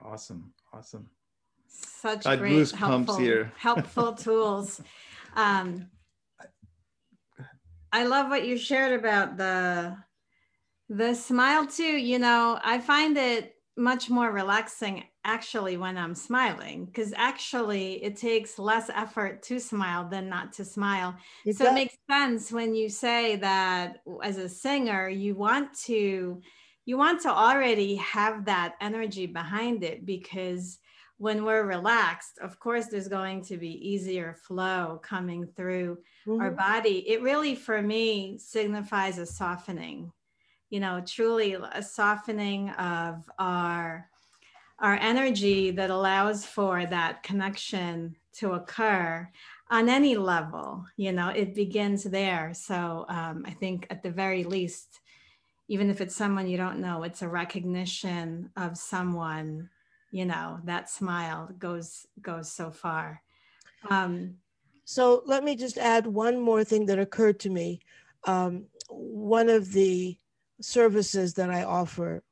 Awesome. 0.00 0.52
Awesome. 0.72 1.10
Such 1.66 2.26
I 2.26 2.36
great 2.36 2.70
helpful, 2.70 3.16
here. 3.18 3.52
helpful 3.58 4.12
tools. 4.14 4.80
Um, 5.34 5.90
I 7.92 8.04
love 8.04 8.28
what 8.28 8.46
you 8.46 8.56
shared 8.56 8.98
about 8.98 9.36
the 9.36 9.96
the 10.88 11.14
smile 11.14 11.66
too. 11.66 11.82
You 11.82 12.18
know, 12.18 12.58
I 12.62 12.78
find 12.78 13.16
it 13.16 13.56
much 13.76 14.10
more 14.10 14.30
relaxing 14.30 15.04
actually 15.28 15.76
when 15.76 15.98
I'm 15.98 16.14
smiling 16.14 16.86
because 16.86 17.12
actually 17.16 18.02
it 18.02 18.16
takes 18.16 18.58
less 18.58 18.88
effort 18.88 19.42
to 19.44 19.60
smile 19.60 20.08
than 20.08 20.28
not 20.28 20.54
to 20.54 20.64
smile. 20.64 21.14
It 21.44 21.56
so 21.56 21.64
does. 21.64 21.72
it 21.72 21.74
makes 21.74 21.96
sense 22.10 22.50
when 22.50 22.74
you 22.74 22.88
say 22.88 23.36
that 23.36 24.02
as 24.22 24.38
a 24.38 24.48
singer 24.48 25.08
you 25.08 25.34
want 25.34 25.74
to 25.84 26.40
you 26.86 26.96
want 26.96 27.20
to 27.22 27.30
already 27.30 27.96
have 27.96 28.46
that 28.46 28.76
energy 28.80 29.26
behind 29.26 29.84
it 29.84 30.06
because 30.06 30.78
when 31.18 31.44
we're 31.44 31.64
relaxed, 31.64 32.38
of 32.40 32.58
course 32.58 32.86
there's 32.86 33.08
going 33.08 33.42
to 33.42 33.58
be 33.58 33.72
easier 33.86 34.34
flow 34.46 34.98
coming 35.02 35.46
through 35.56 35.98
mm-hmm. 36.26 36.40
our 36.40 36.52
body. 36.52 37.06
It 37.06 37.20
really 37.20 37.54
for 37.54 37.82
me 37.82 38.38
signifies 38.38 39.18
a 39.18 39.26
softening 39.26 40.10
you 40.70 40.80
know, 40.80 41.02
truly 41.04 41.54
a 41.54 41.82
softening 41.82 42.70
of 42.70 43.28
our 43.38 44.08
our 44.80 44.94
energy 44.94 45.70
that 45.72 45.90
allows 45.90 46.44
for 46.44 46.86
that 46.86 47.22
connection 47.22 48.16
to 48.32 48.52
occur 48.52 49.28
on 49.70 49.88
any 49.88 50.16
level 50.16 50.84
you 50.96 51.12
know 51.12 51.28
it 51.28 51.54
begins 51.54 52.04
there. 52.04 52.52
So 52.54 53.04
um, 53.08 53.44
i 53.46 53.50
think 53.50 53.86
at 53.90 54.02
the 54.02 54.10
very 54.10 54.44
least 54.44 55.00
even 55.68 55.90
if 55.90 56.00
it's 56.00 56.16
someone 56.16 56.48
you 56.48 56.56
don't 56.56 56.80
know 56.80 57.02
it's 57.02 57.22
a 57.22 57.28
recognition 57.28 58.50
of 58.56 58.78
someone 58.78 59.68
you 60.10 60.24
know 60.24 60.58
that 60.64 60.88
smile 60.88 61.50
goes 61.58 62.06
goes 62.22 62.50
so 62.50 62.70
far. 62.70 63.22
Um, 63.90 64.36
so 64.84 65.22
let 65.26 65.44
me 65.44 65.54
just 65.54 65.76
add 65.76 66.06
one 66.06 66.40
more 66.40 66.64
thing 66.64 66.86
that 66.86 66.98
occurred 66.98 67.38
to 67.40 67.50
me. 67.50 67.80
Um, 68.24 68.64
one 68.88 69.48
of 69.48 69.72
the 69.72 70.18
services 70.60 71.34
that 71.34 71.50
i 71.50 71.62
offer 71.62 72.22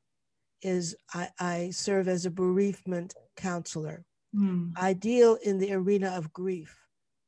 is 0.61 0.95
I, 1.13 1.29
I 1.39 1.69
serve 1.71 2.07
as 2.07 2.25
a 2.25 2.31
bereavement 2.31 3.13
counselor 3.35 4.05
mm. 4.35 4.71
i 4.75 4.93
deal 4.93 5.37
in 5.43 5.57
the 5.57 5.73
arena 5.73 6.09
of 6.09 6.33
grief 6.33 6.75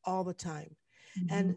all 0.05 0.23
the 0.23 0.33
time 0.33 0.75
mm-hmm. 1.17 1.33
and 1.33 1.55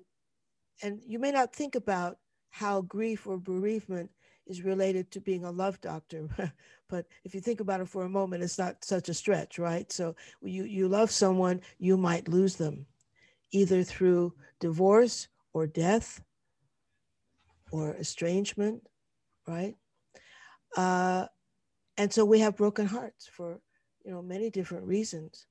and 0.83 1.01
you 1.07 1.19
may 1.19 1.31
not 1.31 1.55
think 1.55 1.75
about 1.75 2.19
how 2.51 2.83
grief 2.83 3.27
or 3.27 3.39
bereavement 3.39 4.11
is 4.47 4.63
related 4.63 5.11
to 5.11 5.21
being 5.21 5.45
a 5.45 5.51
love 5.51 5.81
doctor. 5.81 6.29
but 6.89 7.07
if 7.25 7.35
you 7.35 7.41
think 7.41 7.61
about 7.61 7.81
it 7.81 7.89
for 7.89 8.05
a 8.05 8.09
moment, 8.09 8.43
it's 8.43 8.59
not 8.59 8.85
such 8.85 9.09
a 9.09 9.15
stretch, 9.15 9.59
right? 9.59 9.91
So 9.91 10.15
you, 10.43 10.65
you 10.65 10.89
love 10.89 11.11
someone, 11.11 11.61
you 11.79 11.97
might 11.97 12.29
lose 12.29 12.57
them 12.57 12.87
either 13.53 13.83
through 13.83 14.35
divorce 14.61 15.29
or 15.53 15.67
death 15.67 16.21
or 17.71 17.95
estrangement, 17.95 18.83
right? 19.47 19.75
Uh, 20.77 21.27
and 21.97 22.13
so 22.13 22.25
we 22.25 22.41
have 22.41 22.57
broken 22.57 22.87
hearts 22.87 23.27
for 23.27 23.61
you 24.05 24.11
know 24.13 24.23
many 24.23 24.51
different 24.51 24.87
reasons. 24.87 25.47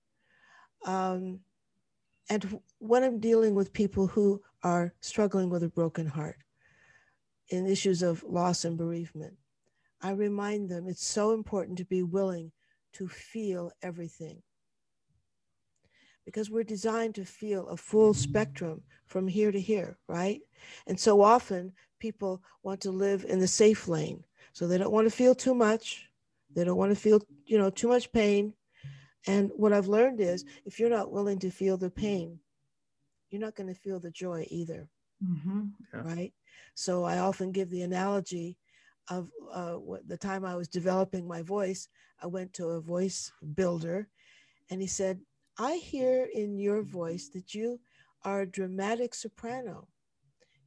Um, 0.86 1.40
and 2.30 2.60
when 2.80 3.04
I'm 3.04 3.20
dealing 3.20 3.56
with 3.56 3.74
people 3.74 4.08
who 4.08 4.42
are 4.64 4.94
struggling 5.02 5.50
with 5.50 5.64
a 5.64 5.70
broken 5.70 6.08
heart, 6.08 6.38
in 7.52 7.68
issues 7.68 8.02
of 8.02 8.24
loss 8.24 8.66
and 8.66 8.78
bereavement, 8.78 9.34
I 10.02 10.12
remind 10.12 10.70
them 10.70 10.88
it's 10.88 11.06
so 11.06 11.34
important 11.34 11.78
to 11.78 11.86
be 11.86 12.02
willing 12.02 12.52
to 12.94 13.08
feel 13.08 13.72
everything. 13.84 14.42
Because 16.26 16.50
we're 16.50 16.64
designed 16.64 17.16
to 17.16 17.26
feel 17.26 17.68
a 17.68 17.78
full 17.78 18.14
spectrum 18.14 18.82
from 19.08 19.28
here 19.28 19.52
to 19.52 19.60
here, 19.60 19.98
right? 20.08 20.40
And 20.88 21.00
so 21.00 21.22
often 21.22 21.74
people 22.00 22.42
want 22.64 22.82
to 22.82 22.92
live 22.92 23.26
in 23.26 23.40
the 23.40 23.48
safe 23.48 23.88
lane. 23.88 24.24
So 24.54 24.68
they 24.68 24.78
don't 24.78 24.92
want 24.92 25.08
to 25.08 25.16
feel 25.16 25.36
too 25.36 25.56
much. 25.56 26.10
They 26.56 26.64
don't 26.64 26.78
want 26.78 26.92
to 26.92 27.00
feel, 27.00 27.22
you 27.46 27.58
know, 27.58 27.70
too 27.70 27.88
much 27.88 28.12
pain. 28.12 28.54
And 29.28 29.52
what 29.56 29.74
I've 29.74 29.88
learned 29.88 30.20
is 30.20 30.46
if 30.66 30.80
you're 30.80 30.90
not 30.90 31.12
willing 31.12 31.40
to 31.40 31.52
feel 31.52 31.78
the 31.78 31.90
pain, 31.90 32.40
you're 33.30 33.42
not 33.42 33.56
going 33.56 33.74
to 33.74 33.80
feel 33.80 34.00
the 34.00 34.12
joy 34.12 34.46
either. 34.50 34.90
Mm-hmm. 35.24 35.62
Yeah. 35.94 36.02
Right. 36.02 36.34
So 36.74 37.04
I 37.04 37.20
often 37.20 37.52
give 37.52 37.70
the 37.70 37.84
analogy 37.84 38.58
of 39.10 39.30
uh, 39.52 39.78
the 40.08 40.18
time 40.18 40.46
I 40.46 40.56
was 40.56 40.68
developing 40.68 41.28
my 41.28 41.42
voice. 41.42 41.88
I 42.22 42.28
went 42.28 42.54
to 42.54 42.70
a 42.70 42.82
voice 42.82 43.32
builder 43.56 44.08
and 44.70 44.82
he 44.82 44.88
said, 44.88 45.20
I 45.58 45.76
hear 45.76 46.28
in 46.34 46.58
your 46.58 46.82
voice 46.82 47.30
that 47.34 47.54
you 47.54 47.80
are 48.24 48.42
a 48.42 48.48
dramatic 48.48 49.14
soprano. 49.14 49.88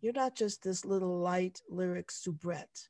You're 0.01 0.13
not 0.13 0.37
just 0.37 0.63
this 0.63 0.85
little 0.85 1.19
light 1.19 1.63
lyric 1.69 2.11
soubrette, 2.11 2.89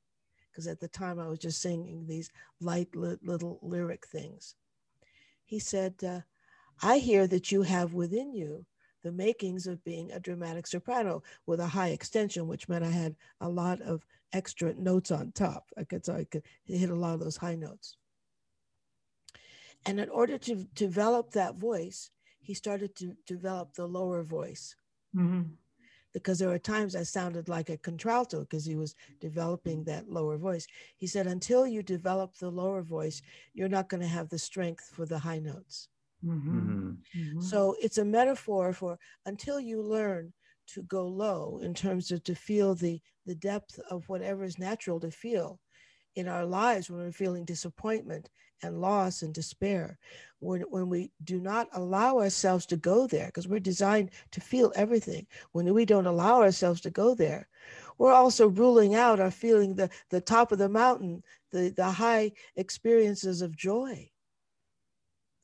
because 0.54 0.68
at 0.68 0.78
the 0.78 0.88
time 0.88 1.18
I 1.18 1.26
was 1.26 1.40
just 1.40 1.60
singing 1.60 2.06
these 2.06 2.30
light 2.60 2.94
li- 2.94 3.18
little 3.24 3.58
lyric 3.60 4.06
things. 4.06 4.54
He 5.44 5.58
said, 5.58 5.94
uh, 6.06 6.20
I 6.80 6.98
hear 6.98 7.26
that 7.26 7.50
you 7.50 7.62
have 7.62 7.92
within 7.92 8.32
you 8.32 8.64
the 9.02 9.10
makings 9.10 9.66
of 9.66 9.84
being 9.84 10.12
a 10.12 10.20
dramatic 10.20 10.68
soprano 10.68 11.24
with 11.44 11.58
a 11.58 11.66
high 11.66 11.88
extension, 11.88 12.46
which 12.46 12.68
meant 12.68 12.84
I 12.84 12.90
had 12.90 13.16
a 13.40 13.48
lot 13.48 13.82
of 13.82 14.06
extra 14.32 14.74
notes 14.74 15.10
on 15.10 15.32
top. 15.32 15.66
I 15.76 15.82
could, 15.82 16.06
so 16.06 16.14
I 16.14 16.24
could 16.24 16.44
hit 16.64 16.88
a 16.88 16.94
lot 16.94 17.14
of 17.14 17.20
those 17.20 17.36
high 17.36 17.56
notes. 17.56 17.96
And 19.84 19.98
in 19.98 20.08
order 20.08 20.38
to 20.38 20.66
develop 20.74 21.32
that 21.32 21.56
voice, 21.56 22.10
he 22.40 22.54
started 22.54 22.94
to 22.96 23.16
develop 23.26 23.74
the 23.74 23.86
lower 23.86 24.22
voice. 24.22 24.76
Mm-hmm. 25.16 25.42
Because 26.14 26.38
there 26.38 26.48
were 26.48 26.58
times 26.58 26.96
I 26.96 27.02
sounded 27.02 27.48
like 27.48 27.68
a 27.68 27.76
contralto 27.76 28.40
because 28.40 28.64
he 28.64 28.76
was 28.76 28.94
developing 29.20 29.84
that 29.84 30.08
lower 30.08 30.38
voice. 30.38 30.66
He 30.96 31.06
said, 31.06 31.26
until 31.26 31.66
you 31.66 31.82
develop 31.82 32.36
the 32.36 32.50
lower 32.50 32.82
voice, 32.82 33.20
you're 33.52 33.68
not 33.68 33.88
going 33.88 34.00
to 34.00 34.06
have 34.06 34.30
the 34.30 34.38
strength 34.38 34.90
for 34.94 35.04
the 35.04 35.18
high 35.18 35.40
notes. 35.40 35.88
Mm-hmm. 36.24 36.58
Mm-hmm. 36.58 36.88
mm-hmm. 37.20 37.40
So 37.40 37.76
it's 37.82 37.98
a 37.98 38.04
metaphor 38.04 38.72
for 38.72 38.98
until 39.26 39.60
you 39.60 39.82
learn 39.82 40.32
to 40.68 40.82
go 40.84 41.06
low 41.06 41.60
in 41.62 41.74
terms 41.74 42.10
of 42.10 42.22
to 42.24 42.34
feel 42.34 42.74
the 42.74 43.00
the 43.26 43.34
depth 43.34 43.78
of 43.90 44.08
whatever 44.08 44.44
is 44.44 44.58
natural 44.58 45.00
to 45.00 45.10
feel 45.10 45.60
in 46.16 46.28
our 46.28 46.44
lives 46.44 46.90
when 46.90 47.00
we're 47.00 47.12
feeling 47.12 47.44
disappointment 47.44 48.30
and 48.62 48.80
loss 48.80 49.22
and 49.22 49.34
despair 49.34 49.98
when, 50.38 50.62
when 50.62 50.88
we 50.88 51.10
do 51.24 51.40
not 51.40 51.68
allow 51.72 52.18
ourselves 52.18 52.66
to 52.66 52.76
go 52.76 53.06
there 53.06 53.26
because 53.26 53.48
we're 53.48 53.60
designed 53.60 54.10
to 54.30 54.40
feel 54.40 54.72
everything. 54.76 55.26
When 55.52 55.72
we 55.74 55.84
don't 55.84 56.06
allow 56.06 56.40
ourselves 56.40 56.80
to 56.82 56.90
go 56.90 57.14
there 57.14 57.48
we're 57.98 58.12
also 58.12 58.48
ruling 58.48 58.94
out 58.94 59.20
our 59.20 59.30
feeling 59.30 59.74
the, 59.74 59.90
the 60.10 60.20
top 60.20 60.52
of 60.52 60.58
the 60.58 60.68
mountain 60.68 61.22
the, 61.52 61.70
the 61.70 61.90
high 61.90 62.32
experiences 62.56 63.42
of 63.42 63.56
joy. 63.56 64.10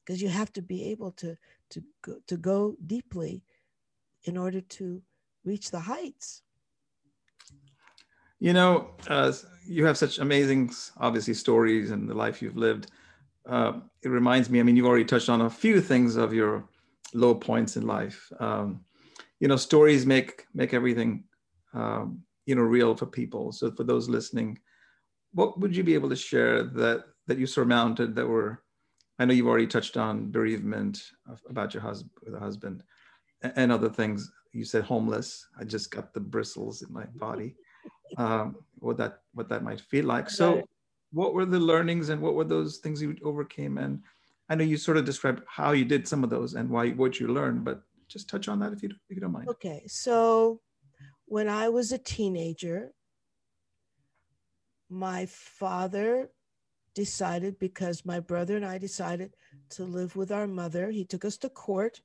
Because 0.05 0.21
you 0.21 0.29
have 0.29 0.53
to 0.55 0.63
be 0.63 0.91
able 0.91 1.13
to 1.13 1.37
to 1.71 1.83
go, 2.03 2.17
to 2.27 2.37
go 2.37 2.77
deeply 2.87 3.45
in 4.25 4.37
order 4.37 4.61
to 4.61 5.01
reach 5.45 5.71
the 5.71 5.79
heights 5.79 6.43
you 8.41 8.53
know 8.53 8.91
uh, 9.09 9.33
you 9.67 9.85
have 9.87 9.97
such 9.97 10.19
amazing 10.19 10.73
obviously 10.99 11.35
stories 11.35 11.91
and 11.91 12.09
the 12.09 12.15
life 12.15 12.43
you've 12.43 12.57
lived 12.57 12.91
uh, 13.49 13.73
it 14.03 14.09
reminds 14.09 14.51
me 14.51 14.59
i 14.59 14.63
mean 14.63 14.77
you've 14.77 14.87
already 14.87 15.05
touched 15.05 15.29
on 15.29 15.43
a 15.43 15.51
few 15.51 15.81
things 15.81 16.17
of 16.17 16.35
your 16.35 16.65
low 17.15 17.35
points 17.35 17.77
in 17.77 17.87
life 17.87 18.33
um, 18.41 18.81
you 19.39 19.47
know 19.47 19.57
stories 19.57 20.05
make 20.07 20.47
make 20.55 20.75
everything 20.75 21.25
um, 21.75 22.21
you 22.47 22.55
know 22.55 22.63
real 22.63 22.97
for 22.97 23.07
people 23.07 23.53
so 23.53 23.71
for 23.71 23.85
those 23.85 24.09
listening 24.09 24.59
what 25.33 25.61
would 25.61 25.77
you 25.77 25.85
be 25.85 25.95
able 25.95 26.09
to 26.09 26.17
share 26.17 26.65
that 26.65 27.05
that 27.27 27.39
you 27.39 27.47
surmounted 27.47 28.17
that 28.17 28.27
were 28.27 28.63
I 29.21 29.27
know 29.27 29.35
you've 29.35 29.49
already 29.49 29.67
touched 29.67 29.99
on 29.99 30.31
bereavement 30.31 30.99
about 31.51 31.75
your 31.75 31.83
husband, 31.83 32.35
a 32.35 32.39
husband, 32.39 32.83
and 33.43 33.71
other 33.71 33.91
things. 33.91 34.33
You 34.53 34.65
said 34.65 34.83
homeless. 34.83 35.47
I 35.61 35.65
just 35.65 35.91
got 35.91 36.15
the 36.15 36.21
bristles 36.21 36.81
in 36.81 36.91
my 36.91 37.05
body. 37.17 37.55
Um, 38.17 38.57
what 38.79 38.97
that 38.97 39.21
what 39.35 39.49
that 39.49 39.63
might 39.63 39.81
feel 39.81 40.07
like. 40.07 40.31
So, 40.31 40.63
what 41.13 41.35
were 41.35 41.45
the 41.45 41.61
learnings 41.61 42.09
and 42.09 42.21
what 42.21 42.35
were 42.35 42.45
those 42.45 42.79
things 42.79 43.03
you 43.03 43.17
overcame? 43.25 43.79
And 43.79 44.03
I 44.49 44.55
know 44.55 44.65
you 44.65 44.77
sort 44.77 44.97
of 44.97 45.05
described 45.05 45.43
how 45.47 45.73
you 45.73 45.85
did 45.85 46.09
some 46.09 46.25
of 46.25 46.31
those 46.31 46.55
and 46.55 46.69
why 46.69 46.91
what 46.91 47.21
you 47.21 47.29
learned, 47.29 47.65
but 47.65 47.83
just 48.09 48.29
touch 48.29 48.49
on 48.49 48.59
that 48.61 48.73
if 48.73 48.83
you 48.83 48.91
if 49.09 49.17
you 49.17 49.21
don't 49.21 49.33
mind. 49.33 49.49
Okay, 49.49 49.83
so 49.87 50.61
when 51.27 51.49
I 51.49 51.69
was 51.69 51.93
a 51.93 51.99
teenager, 51.99 52.93
my 54.89 55.27
father 55.27 56.31
decided 56.95 57.59
because 57.59 58.05
my 58.05 58.19
brother 58.19 58.57
and 58.57 58.67
I 58.67 58.79
decided 58.79 59.35
to 59.71 59.85
live 59.85 60.17
with 60.17 60.33
our 60.33 60.47
mother. 60.47 60.91
He 60.91 61.05
took 61.05 61.25
us 61.25 61.37
to 61.39 61.49
court 61.49 62.01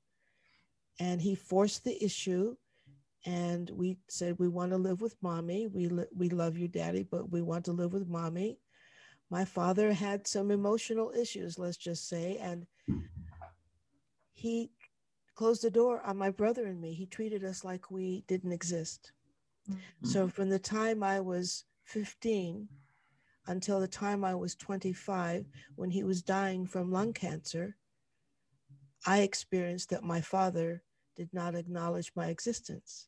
and 0.99 1.21
he 1.21 1.35
forced 1.35 1.83
the 1.83 2.03
issue. 2.03 2.55
And 3.25 3.69
we 3.71 3.97
said, 4.07 4.37
We 4.37 4.47
want 4.47 4.71
to 4.71 4.77
live 4.77 5.01
with 5.01 5.15
mommy. 5.21 5.67
We, 5.67 5.87
li- 5.87 6.05
we 6.15 6.29
love 6.29 6.57
you, 6.57 6.67
daddy, 6.67 7.03
but 7.09 7.31
we 7.31 7.41
want 7.41 7.65
to 7.65 7.71
live 7.71 7.93
with 7.93 8.07
mommy. 8.07 8.59
My 9.31 9.45
father 9.45 9.91
had 9.91 10.27
some 10.27 10.51
emotional 10.51 11.11
issues, 11.17 11.57
let's 11.57 11.77
just 11.77 12.07
say. 12.07 12.37
And 12.37 12.67
he 14.33 14.69
closed 15.33 15.63
the 15.63 15.71
door 15.71 16.01
on 16.05 16.17
my 16.17 16.29
brother 16.29 16.67
and 16.67 16.79
me. 16.79 16.93
He 16.93 17.07
treated 17.07 17.43
us 17.43 17.63
like 17.63 17.89
we 17.89 18.23
didn't 18.27 18.51
exist. 18.51 19.11
Mm-hmm. 19.69 20.07
So 20.07 20.27
from 20.27 20.49
the 20.49 20.59
time 20.59 21.01
I 21.01 21.19
was 21.19 21.65
15 21.85 22.67
until 23.47 23.79
the 23.79 23.87
time 23.87 24.23
I 24.23 24.35
was 24.35 24.55
25, 24.55 25.45
when 25.75 25.89
he 25.89 26.03
was 26.03 26.21
dying 26.21 26.65
from 26.67 26.91
lung 26.91 27.13
cancer, 27.13 27.75
I 29.05 29.19
experienced 29.19 29.89
that 29.89 30.03
my 30.03 30.21
father 30.21 30.83
did 31.15 31.29
not 31.33 31.55
acknowledge 31.55 32.11
my 32.15 32.27
existence. 32.27 33.07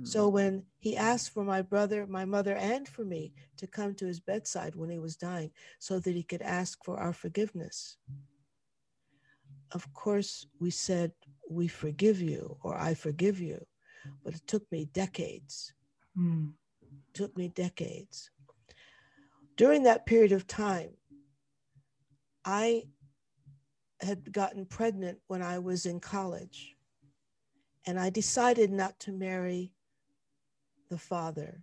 Mm-hmm. 0.00 0.06
So 0.06 0.28
when 0.28 0.64
he 0.78 0.96
asked 0.96 1.32
for 1.32 1.44
my 1.44 1.62
brother, 1.62 2.06
my 2.06 2.24
mother, 2.24 2.56
and 2.56 2.88
for 2.88 3.04
me 3.04 3.32
to 3.58 3.66
come 3.66 3.94
to 3.96 4.06
his 4.06 4.20
bedside 4.20 4.74
when 4.74 4.90
he 4.90 4.98
was 4.98 5.16
dying 5.16 5.50
so 5.78 5.98
that 6.00 6.14
he 6.14 6.22
could 6.22 6.42
ask 6.42 6.82
for 6.84 6.98
our 6.98 7.12
forgiveness, 7.12 7.96
of 9.72 9.92
course, 9.94 10.46
we 10.58 10.70
said, 10.70 11.12
We 11.48 11.68
forgive 11.68 12.20
you, 12.20 12.56
or 12.62 12.76
I 12.76 12.94
forgive 12.94 13.40
you. 13.40 13.64
But 14.24 14.34
it 14.34 14.46
took 14.46 14.70
me 14.72 14.86
decades. 14.86 15.74
Mm. 16.18 16.52
It 16.82 17.14
took 17.14 17.36
me 17.36 17.48
decades 17.48 18.30
during 19.60 19.82
that 19.82 20.06
period 20.06 20.32
of 20.32 20.46
time, 20.46 20.88
I 22.46 22.84
had 24.00 24.32
gotten 24.32 24.64
pregnant 24.64 25.18
when 25.26 25.42
I 25.42 25.58
was 25.58 25.84
in 25.84 26.00
college, 26.00 26.76
and 27.86 28.00
I 28.00 28.08
decided 28.08 28.72
not 28.72 28.98
to 29.00 29.12
marry 29.12 29.74
the 30.90 30.98
father. 30.98 31.62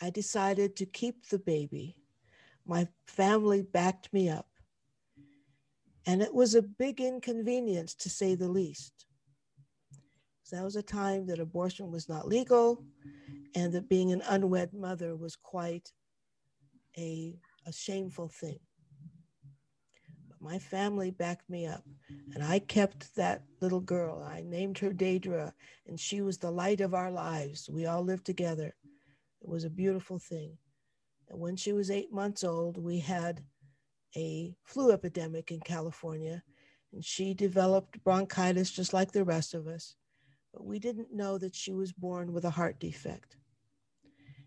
I 0.00 0.10
decided 0.10 0.76
to 0.76 0.86
keep 0.86 1.28
the 1.28 1.38
baby. 1.38 1.96
My 2.64 2.88
family 3.06 3.62
backed 3.62 4.12
me 4.12 4.30
up. 4.30 4.46
And 6.06 6.22
it 6.22 6.32
was 6.32 6.54
a 6.54 6.62
big 6.62 7.00
inconvenience 7.00 7.94
to 7.96 8.08
say 8.08 8.34
the 8.34 8.48
least. 8.48 9.06
So 10.44 10.56
that 10.56 10.64
was 10.64 10.76
a 10.76 10.82
time 10.82 11.26
that 11.26 11.38
abortion 11.38 11.90
was 11.90 12.08
not 12.08 12.26
legal 12.26 12.84
and 13.54 13.72
that 13.72 13.88
being 13.88 14.10
an 14.12 14.22
unwed 14.28 14.72
mother 14.72 15.14
was 15.14 15.36
quite 15.36 15.92
a, 16.96 17.36
a 17.66 17.72
shameful 17.72 18.28
thing. 18.28 18.58
My 20.40 20.58
family 20.58 21.10
backed 21.10 21.48
me 21.50 21.66
up 21.66 21.84
and 22.34 22.42
I 22.42 22.60
kept 22.60 23.14
that 23.16 23.42
little 23.60 23.80
girl. 23.80 24.22
I 24.22 24.42
named 24.42 24.78
her 24.78 24.90
Daedra 24.90 25.52
and 25.86 26.00
she 26.00 26.22
was 26.22 26.38
the 26.38 26.50
light 26.50 26.80
of 26.80 26.94
our 26.94 27.10
lives. 27.10 27.68
We 27.68 27.86
all 27.86 28.02
lived 28.02 28.24
together. 28.24 28.74
It 29.42 29.48
was 29.48 29.64
a 29.64 29.70
beautiful 29.70 30.18
thing. 30.18 30.56
And 31.28 31.38
when 31.38 31.56
she 31.56 31.72
was 31.72 31.90
eight 31.90 32.12
months 32.12 32.42
old, 32.42 32.76
we 32.76 32.98
had 32.98 33.42
a 34.16 34.54
flu 34.64 34.90
epidemic 34.90 35.50
in 35.50 35.60
California, 35.60 36.42
and 36.92 37.04
she 37.04 37.34
developed 37.34 38.02
bronchitis 38.02 38.70
just 38.70 38.92
like 38.92 39.12
the 39.12 39.24
rest 39.24 39.54
of 39.54 39.66
us. 39.66 39.94
But 40.52 40.64
we 40.64 40.80
didn't 40.80 41.14
know 41.14 41.38
that 41.38 41.54
she 41.54 41.72
was 41.72 41.92
born 41.92 42.32
with 42.32 42.44
a 42.44 42.50
heart 42.50 42.80
defect, 42.80 43.36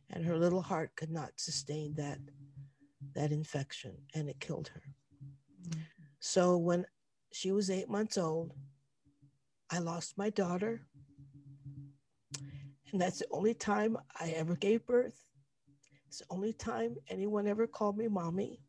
and 0.09 0.25
her 0.25 0.37
little 0.37 0.61
heart 0.61 0.95
could 0.97 1.09
not 1.09 1.31
sustain 1.37 1.93
that, 1.95 2.19
that 3.15 3.31
infection, 3.31 3.95
and 4.13 4.27
it 4.27 4.41
killed 4.41 4.69
her. 4.73 4.81
So 6.19 6.57
when 6.57 6.85
she 7.31 7.51
was 7.51 7.69
eight 7.69 7.89
months 7.89 8.17
old, 8.17 8.53
I 9.69 9.79
lost 9.79 10.17
my 10.17 10.29
daughter. 10.29 10.87
And 12.91 13.01
that's 13.01 13.19
the 13.19 13.27
only 13.31 13.53
time 13.53 13.97
I 14.19 14.29
ever 14.29 14.55
gave 14.55 14.85
birth. 14.85 15.19
It's 16.07 16.19
the 16.19 16.25
only 16.29 16.53
time 16.53 16.95
anyone 17.09 17.47
ever 17.47 17.65
called 17.65 17.97
me 17.97 18.07
mommy. 18.07 18.59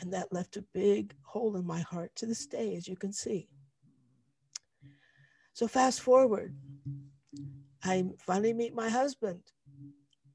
And 0.00 0.12
that 0.12 0.32
left 0.32 0.56
a 0.56 0.64
big 0.74 1.14
hole 1.22 1.56
in 1.56 1.64
my 1.64 1.80
heart 1.80 2.10
to 2.16 2.26
this 2.26 2.46
day, 2.46 2.74
as 2.74 2.88
you 2.88 2.96
can 2.96 3.12
see. 3.12 3.48
So, 5.52 5.68
fast 5.68 6.00
forward, 6.00 6.56
I 7.84 8.04
finally 8.18 8.52
meet 8.52 8.74
my 8.74 8.88
husband. 8.88 9.40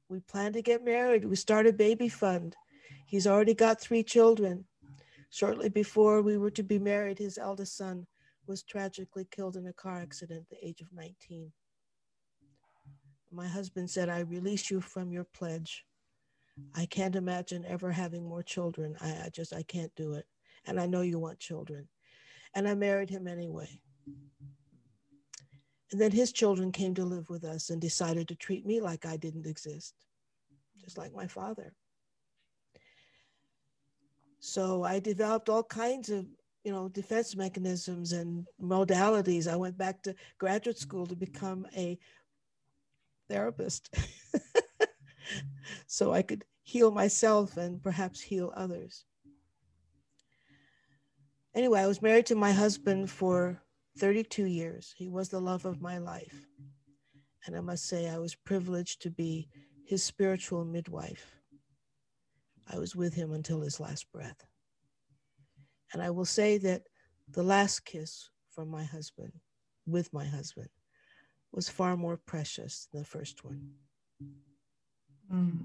We 0.08 0.20
plan 0.20 0.54
to 0.54 0.62
get 0.62 0.82
married. 0.82 1.26
We 1.26 1.36
start 1.36 1.66
a 1.66 1.72
baby 1.72 2.08
fund. 2.08 2.56
He's 3.10 3.26
already 3.26 3.54
got 3.54 3.80
three 3.80 4.04
children. 4.04 4.66
Shortly 5.30 5.68
before 5.68 6.22
we 6.22 6.38
were 6.38 6.52
to 6.52 6.62
be 6.62 6.78
married, 6.78 7.18
his 7.18 7.38
eldest 7.38 7.76
son 7.76 8.06
was 8.46 8.62
tragically 8.62 9.26
killed 9.32 9.56
in 9.56 9.66
a 9.66 9.72
car 9.72 10.00
accident 10.00 10.42
at 10.42 10.48
the 10.50 10.64
age 10.64 10.80
of 10.80 10.92
19. 10.92 11.50
My 13.32 13.48
husband 13.48 13.90
said, 13.90 14.08
I 14.08 14.20
release 14.20 14.70
you 14.70 14.80
from 14.80 15.10
your 15.10 15.24
pledge. 15.24 15.84
I 16.76 16.86
can't 16.86 17.16
imagine 17.16 17.64
ever 17.66 17.90
having 17.90 18.28
more 18.28 18.44
children. 18.44 18.94
I, 19.00 19.08
I 19.08 19.30
just, 19.32 19.52
I 19.52 19.64
can't 19.64 19.92
do 19.96 20.12
it. 20.12 20.26
And 20.64 20.78
I 20.78 20.86
know 20.86 21.00
you 21.00 21.18
want 21.18 21.40
children. 21.40 21.88
And 22.54 22.68
I 22.68 22.76
married 22.76 23.10
him 23.10 23.26
anyway. 23.26 23.80
And 25.90 26.00
then 26.00 26.12
his 26.12 26.30
children 26.30 26.70
came 26.70 26.94
to 26.94 27.04
live 27.04 27.28
with 27.28 27.42
us 27.42 27.70
and 27.70 27.80
decided 27.80 28.28
to 28.28 28.36
treat 28.36 28.64
me 28.64 28.80
like 28.80 29.04
I 29.04 29.16
didn't 29.16 29.48
exist, 29.48 29.96
just 30.80 30.96
like 30.96 31.12
my 31.12 31.26
father. 31.26 31.74
So 34.40 34.82
I 34.82 34.98
developed 34.98 35.50
all 35.50 35.62
kinds 35.62 36.08
of, 36.08 36.26
you 36.64 36.72
know, 36.72 36.88
defense 36.88 37.36
mechanisms 37.36 38.12
and 38.12 38.46
modalities. 38.60 39.46
I 39.46 39.56
went 39.56 39.76
back 39.76 40.02
to 40.02 40.14
graduate 40.38 40.78
school 40.78 41.06
to 41.06 41.14
become 41.14 41.66
a 41.76 41.98
therapist. 43.28 43.94
so 45.86 46.12
I 46.12 46.22
could 46.22 46.44
heal 46.62 46.90
myself 46.90 47.58
and 47.58 47.82
perhaps 47.82 48.20
heal 48.20 48.52
others. 48.56 49.04
Anyway, 51.54 51.80
I 51.80 51.86
was 51.86 52.00
married 52.00 52.26
to 52.26 52.34
my 52.34 52.52
husband 52.52 53.10
for 53.10 53.60
32 53.98 54.46
years. 54.46 54.94
He 54.96 55.08
was 55.08 55.28
the 55.28 55.40
love 55.40 55.66
of 55.66 55.82
my 55.82 55.98
life. 55.98 56.46
And 57.46 57.56
I 57.56 57.60
must 57.60 57.86
say, 57.88 58.08
I 58.08 58.18
was 58.18 58.34
privileged 58.34 59.02
to 59.02 59.10
be 59.10 59.48
his 59.84 60.02
spiritual 60.02 60.64
midwife. 60.64 61.39
I 62.72 62.78
was 62.78 62.94
with 62.94 63.14
him 63.14 63.32
until 63.32 63.60
his 63.60 63.80
last 63.80 64.10
breath. 64.12 64.46
And 65.92 66.02
I 66.02 66.10
will 66.10 66.24
say 66.24 66.58
that 66.58 66.82
the 67.28 67.42
last 67.42 67.84
kiss 67.84 68.30
from 68.50 68.68
my 68.68 68.84
husband, 68.84 69.32
with 69.86 70.12
my 70.12 70.24
husband, 70.24 70.68
was 71.52 71.68
far 71.68 71.96
more 71.96 72.16
precious 72.16 72.88
than 72.92 73.00
the 73.00 73.06
first 73.06 73.44
one. 73.44 73.60
Mm. 75.32 75.58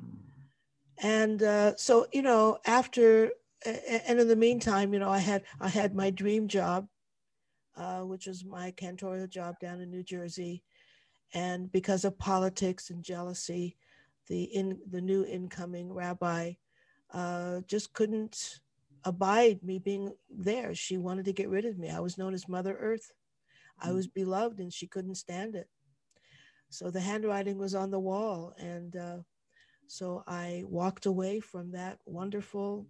And 0.97 1.43
uh, 1.43 1.75
so, 1.75 2.07
you 2.11 2.21
know, 2.21 2.57
after, 2.65 3.31
and 3.65 4.19
in 4.19 4.27
the 4.27 4.35
meantime, 4.35 4.93
you 4.93 4.99
know, 4.99 5.09
I 5.09 5.19
had 5.19 5.43
I 5.59 5.67
had 5.67 5.95
my 5.95 6.09
dream 6.09 6.47
job, 6.47 6.87
uh, 7.75 8.01
which 8.01 8.27
was 8.27 8.45
my 8.45 8.71
cantorial 8.71 9.29
job 9.29 9.55
down 9.59 9.81
in 9.81 9.91
New 9.91 10.03
Jersey, 10.03 10.63
and 11.33 11.71
because 11.71 12.05
of 12.05 12.17
politics 12.17 12.89
and 12.89 13.03
jealousy, 13.03 13.77
the 14.27 14.43
in 14.43 14.79
the 14.89 15.01
new 15.01 15.25
incoming 15.25 15.91
rabbi 15.91 16.53
uh, 17.15 17.61
just 17.67 17.93
couldn't 17.93 18.59
abide 19.05 19.63
me 19.63 19.79
being 19.79 20.11
there. 20.29 20.75
She 20.75 20.97
wanted 20.97 21.25
to 21.25 21.33
get 21.33 21.49
rid 21.49 21.65
of 21.65 21.77
me. 21.77 21.89
I 21.89 22.01
was 22.01 22.17
known 22.17 22.33
as 22.33 22.49
Mother 22.49 22.75
Earth. 22.77 23.11
I 23.79 23.89
mm. 23.89 23.95
was 23.95 24.07
beloved, 24.07 24.59
and 24.59 24.71
she 24.71 24.85
couldn't 24.85 25.15
stand 25.15 25.55
it. 25.55 25.69
So 26.69 26.91
the 26.91 26.99
handwriting 26.99 27.57
was 27.57 27.73
on 27.73 27.89
the 27.89 27.99
wall, 27.99 28.53
and 28.59 28.95
uh, 28.97 29.17
so 29.87 30.23
I 30.27 30.63
walked 30.67 31.05
away 31.05 31.39
from 31.39 31.71
that 31.71 31.99
wonderful 32.05 32.85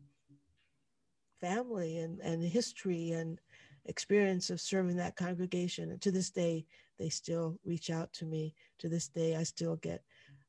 family 1.39 1.99
and, 1.99 2.19
and 2.21 2.41
history 2.43 3.11
and 3.11 3.39
experience 3.85 4.49
of 4.49 4.59
serving 4.59 4.95
that 4.95 5.15
congregation. 5.15 5.91
And 5.91 6.01
to 6.01 6.09
this 6.09 6.31
day, 6.31 6.65
they 6.97 7.09
still 7.09 7.59
reach 7.63 7.91
out 7.91 8.11
to 8.13 8.25
me. 8.25 8.55
To 8.79 8.89
this 8.89 9.07
day, 9.07 9.35
I 9.35 9.43
still 9.43 9.75
get 9.75 10.01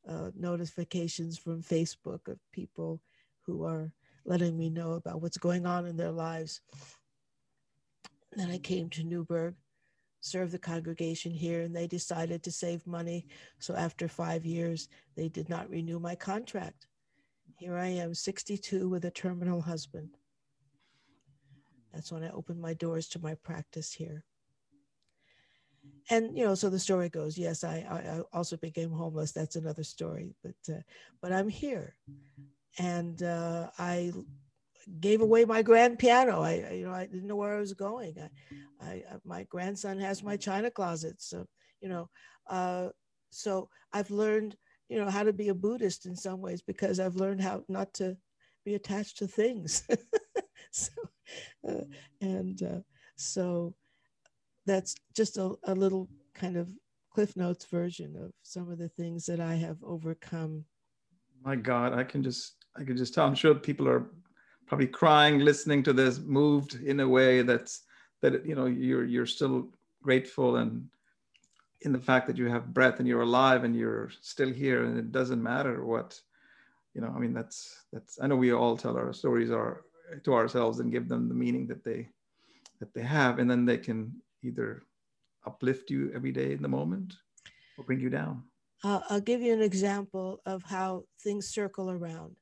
uh, 0.09 0.31
notifications 0.35 1.37
from 1.37 1.63
Facebook 1.63 2.29
of 2.29 2.39
people 2.53 3.03
who 3.47 3.65
are 3.65 3.93
letting 4.25 4.57
me 4.57 4.71
know 4.71 4.93
about 4.93 5.23
what's 5.23 5.39
going 5.39 5.67
on 5.67 5.87
in 5.87 5.97
their 5.97 6.11
lives. 6.11 6.61
then 8.33 8.51
I 8.51 8.59
came 8.59 8.91
to 8.91 9.05
Newburgh 9.05 9.55
served 10.27 10.53
the 10.53 10.59
congregation 10.59 11.33
here 11.33 11.63
and 11.63 11.75
they 11.75 11.87
decided 11.87 12.43
to 12.43 12.51
save 12.51 12.87
money. 12.87 13.27
So 13.59 13.75
after 13.75 14.09
five 14.09 14.45
years, 14.45 14.89
they 15.17 15.29
did 15.29 15.49
not 15.49 15.71
renew 15.71 15.99
my 16.01 16.15
contract. 16.15 16.87
Here 17.59 17.77
I 17.77 17.87
am, 17.87 18.13
62 18.13 18.89
with 18.89 19.05
a 19.05 19.11
terminal 19.11 19.61
husband. 19.61 20.11
That's 21.93 22.13
when 22.13 22.25
I 22.25 22.31
opened 22.31 22.61
my 22.61 22.75
doors 22.75 23.09
to 23.11 23.21
my 23.21 23.35
practice 23.37 23.93
here. 23.93 24.25
And 26.11 26.37
you 26.37 26.45
know, 26.45 26.55
so 26.55 26.69
the 26.69 26.79
story 26.79 27.09
goes. 27.09 27.39
Yes, 27.39 27.65
I, 27.65 27.87
I 27.89 28.21
also 28.37 28.57
became 28.57 28.91
homeless. 28.91 29.33
That's 29.33 29.57
another 29.57 29.85
story. 29.85 30.35
But 30.43 30.75
uh, 30.75 30.81
but 31.23 31.33
I'm 31.33 31.49
here, 31.49 31.97
and 32.79 33.23
uh, 33.23 33.71
I 33.79 34.13
gave 35.01 35.21
away 35.21 35.45
my 35.45 35.63
grand 35.63 35.99
piano. 35.99 36.43
I, 36.43 36.73
you 36.73 36.87
know, 36.87 36.93
I 36.93 37.07
didn't 37.07 37.27
know 37.27 37.37
where 37.37 37.57
I 37.57 37.61
was 37.61 37.75
going. 37.75 38.17
I, 38.81 38.87
I 38.87 39.03
my 39.25 39.45
grandson 39.45 39.99
has 40.01 40.23
my 40.23 40.37
china 40.37 40.71
closet. 40.71 41.17
So, 41.19 41.47
you 41.81 41.89
know, 41.89 42.09
uh, 42.49 42.89
so 43.31 43.69
I've 43.93 44.11
learned, 44.11 44.57
you 44.89 44.99
know, 44.99 45.11
how 45.11 45.25
to 45.25 45.33
be 45.33 45.49
a 45.49 45.55
Buddhist 45.55 46.07
in 46.07 46.17
some 46.17 46.41
ways 46.41 46.63
because 46.63 47.01
I've 47.01 47.17
learned 47.17 47.41
how 47.41 47.65
not 47.69 47.93
to 47.95 48.17
be 48.65 48.75
attached 48.75 49.19
to 49.19 49.27
things. 49.27 49.87
so, 50.71 50.93
uh, 51.69 51.85
and 52.21 52.63
uh, 52.63 52.81
so 53.17 53.75
that's 54.67 54.95
just 55.15 55.39
a, 55.39 55.55
a 55.65 55.75
little 55.75 56.09
kind 56.35 56.57
of 56.57 56.69
Cliff 57.13 57.37
Notes 57.37 57.65
version 57.65 58.15
of 58.17 58.33
some 58.43 58.71
of 58.71 58.79
the 58.79 58.89
things 58.89 59.25
that 59.27 59.41
I 59.41 59.55
have 59.55 59.79
overcome. 59.83 60.65
My 61.43 61.57
God, 61.57 61.93
I 61.95 62.05
can 62.05 62.23
just 62.23 62.56
I 62.79 62.85
can 62.85 62.97
just 62.97 63.15
tell. 63.15 63.27
I'm 63.27 63.35
sure 63.35 63.55
people 63.55 63.89
are 63.89 64.07
probably 64.67 64.87
crying 64.87 65.39
listening 65.39 65.83
to 65.85 65.93
this 65.93 66.19
moved 66.19 66.75
in 66.85 67.01
a 67.01 67.09
way 67.09 67.43
that's 67.43 67.83
that 68.21 68.45
you 68.45 68.55
know 68.55 68.67
you're 68.67 69.05
you're 69.05 69.27
still 69.27 69.69
grateful 70.03 70.57
and 70.57 70.89
in 71.83 71.93
the 71.93 71.99
fact 71.99 72.27
that 72.27 72.37
you 72.37 72.47
have 72.47 72.75
breath 72.75 72.99
and 72.99 73.09
you're 73.09 73.23
alive 73.23 73.65
and 73.65 73.77
you're 73.77 74.11
still 74.21 74.53
here 74.53 74.85
and 74.85 74.99
it 74.99 75.13
doesn't 75.13 75.43
matter 75.43 75.85
what 75.85 76.21
you 76.95 77.01
know 77.01 77.13
i 77.15 77.19
mean 77.19 77.35
that's 77.35 77.85
that's 77.93 78.19
i 78.21 78.27
know 78.27 78.37
we 78.37 78.53
all 78.53 78.77
tell 78.77 78.97
our 78.97 79.13
stories 79.13 79.51
are 79.51 79.85
to 80.25 80.35
ourselves 80.35 80.81
and 80.81 80.93
give 80.93 81.09
them 81.09 81.29
the 81.29 81.35
meaning 81.35 81.67
that 81.67 81.85
they 81.85 82.09
that 82.81 82.93
they 82.95 83.03
have 83.03 83.39
and 83.39 83.51
then 83.51 83.65
they 83.65 83.79
can 83.79 84.13
either 84.43 84.83
uplift 85.47 85.91
you 85.91 86.11
every 86.15 86.33
day 86.33 86.53
in 86.53 86.63
the 86.63 86.69
moment 86.69 87.15
or 87.79 87.85
bring 87.85 88.01
you 88.01 88.11
down 88.11 88.43
uh, 88.85 89.01
i'll 89.11 89.21
give 89.21 89.43
you 89.43 89.53
an 89.53 89.63
example 89.63 90.41
of 90.47 90.63
how 90.63 91.05
things 91.21 91.49
circle 91.49 91.91
around 91.91 92.35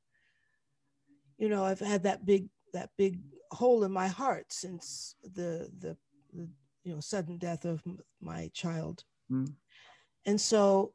you 1.37 1.49
know, 1.49 1.63
I've 1.63 1.79
had 1.79 2.03
that 2.03 2.25
big 2.25 2.49
that 2.73 2.89
big 2.97 3.19
hole 3.51 3.83
in 3.83 3.91
my 3.91 4.07
heart 4.07 4.45
since 4.49 5.15
the 5.23 5.69
the, 5.79 5.97
the 6.33 6.47
you 6.83 6.93
know 6.93 6.99
sudden 6.99 7.37
death 7.37 7.65
of 7.65 7.81
my 8.21 8.49
child. 8.53 9.03
Mm. 9.31 9.53
And 10.25 10.39
so 10.39 10.93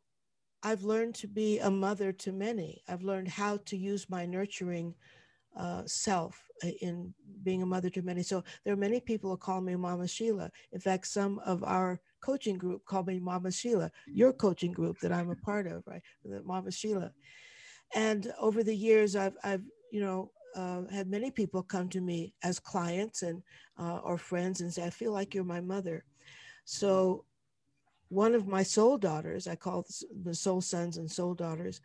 I've 0.62 0.82
learned 0.82 1.14
to 1.16 1.28
be 1.28 1.59
a 1.59 1.70
mother 1.70 2.12
to 2.12 2.32
many. 2.32 2.82
I've 2.88 3.03
learned 3.03 3.28
how 3.28 3.59
to 3.66 3.76
use 3.76 4.11
my 4.11 4.26
nurturing 4.26 4.95
uh, 5.57 5.82
self 5.86 6.43
uh, 6.62 6.68
in 6.80 7.14
being 7.43 7.62
a 7.62 7.66
mother 7.66 7.91
to 7.91 8.03
many. 8.03 8.22
So 8.22 8.45
there 8.64 8.74
are 8.74 8.78
many 8.88 9.01
people 9.01 9.30
who 9.30 9.36
call 9.36 9.61
me 9.61 9.74
Mama 9.76 10.07
Sheila. 10.07 10.51
In 10.72 10.80
fact, 10.80 11.07
some 11.07 11.38
of 11.41 11.64
our 11.64 12.01
coaching 12.20 12.59
group 12.59 12.84
call 12.84 13.03
me 13.05 13.18
Mama 13.18 13.51
Sheila, 13.51 13.91
your 14.07 14.32
coaching 14.32 14.72
group 14.72 15.01
that 15.01 15.12
I'm 15.12 15.30
a 15.30 15.36
part 15.36 15.66
of, 15.66 15.82
right? 15.86 16.03
The 16.24 16.43
Mama 16.43 16.70
Sheila. 16.70 17.12
And 17.95 18.32
over 18.38 18.62
the 18.62 18.76
years, 18.76 19.16
I've, 19.16 19.36
I've 19.43 19.64
you 19.91 20.01
know, 20.01 20.30
uh, 20.57 20.82
had 20.91 21.09
many 21.09 21.30
people 21.30 21.62
come 21.62 21.88
to 21.88 22.01
me 22.01 22.34
as 22.43 22.59
clients 22.59 23.22
and 23.22 23.43
uh, 23.78 23.99
or 23.99 24.18
friends 24.18 24.61
and 24.61 24.72
say, 24.72 24.84
"I 24.84 24.91
feel 24.91 25.12
like 25.12 25.34
you're 25.34 25.45
my 25.45 25.61
mother." 25.61 26.05
So, 26.64 27.24
one 28.09 28.34
of 28.34 28.49
my 28.49 28.62
soul 28.62 28.99
daughters, 28.99 29.47
I 29.47 29.55
call 29.55 29.86
the 30.24 30.34
soul 30.34 30.61
sons 30.61 30.97
and 30.99 31.11
soul 31.11 31.34
daughters, 31.34 31.80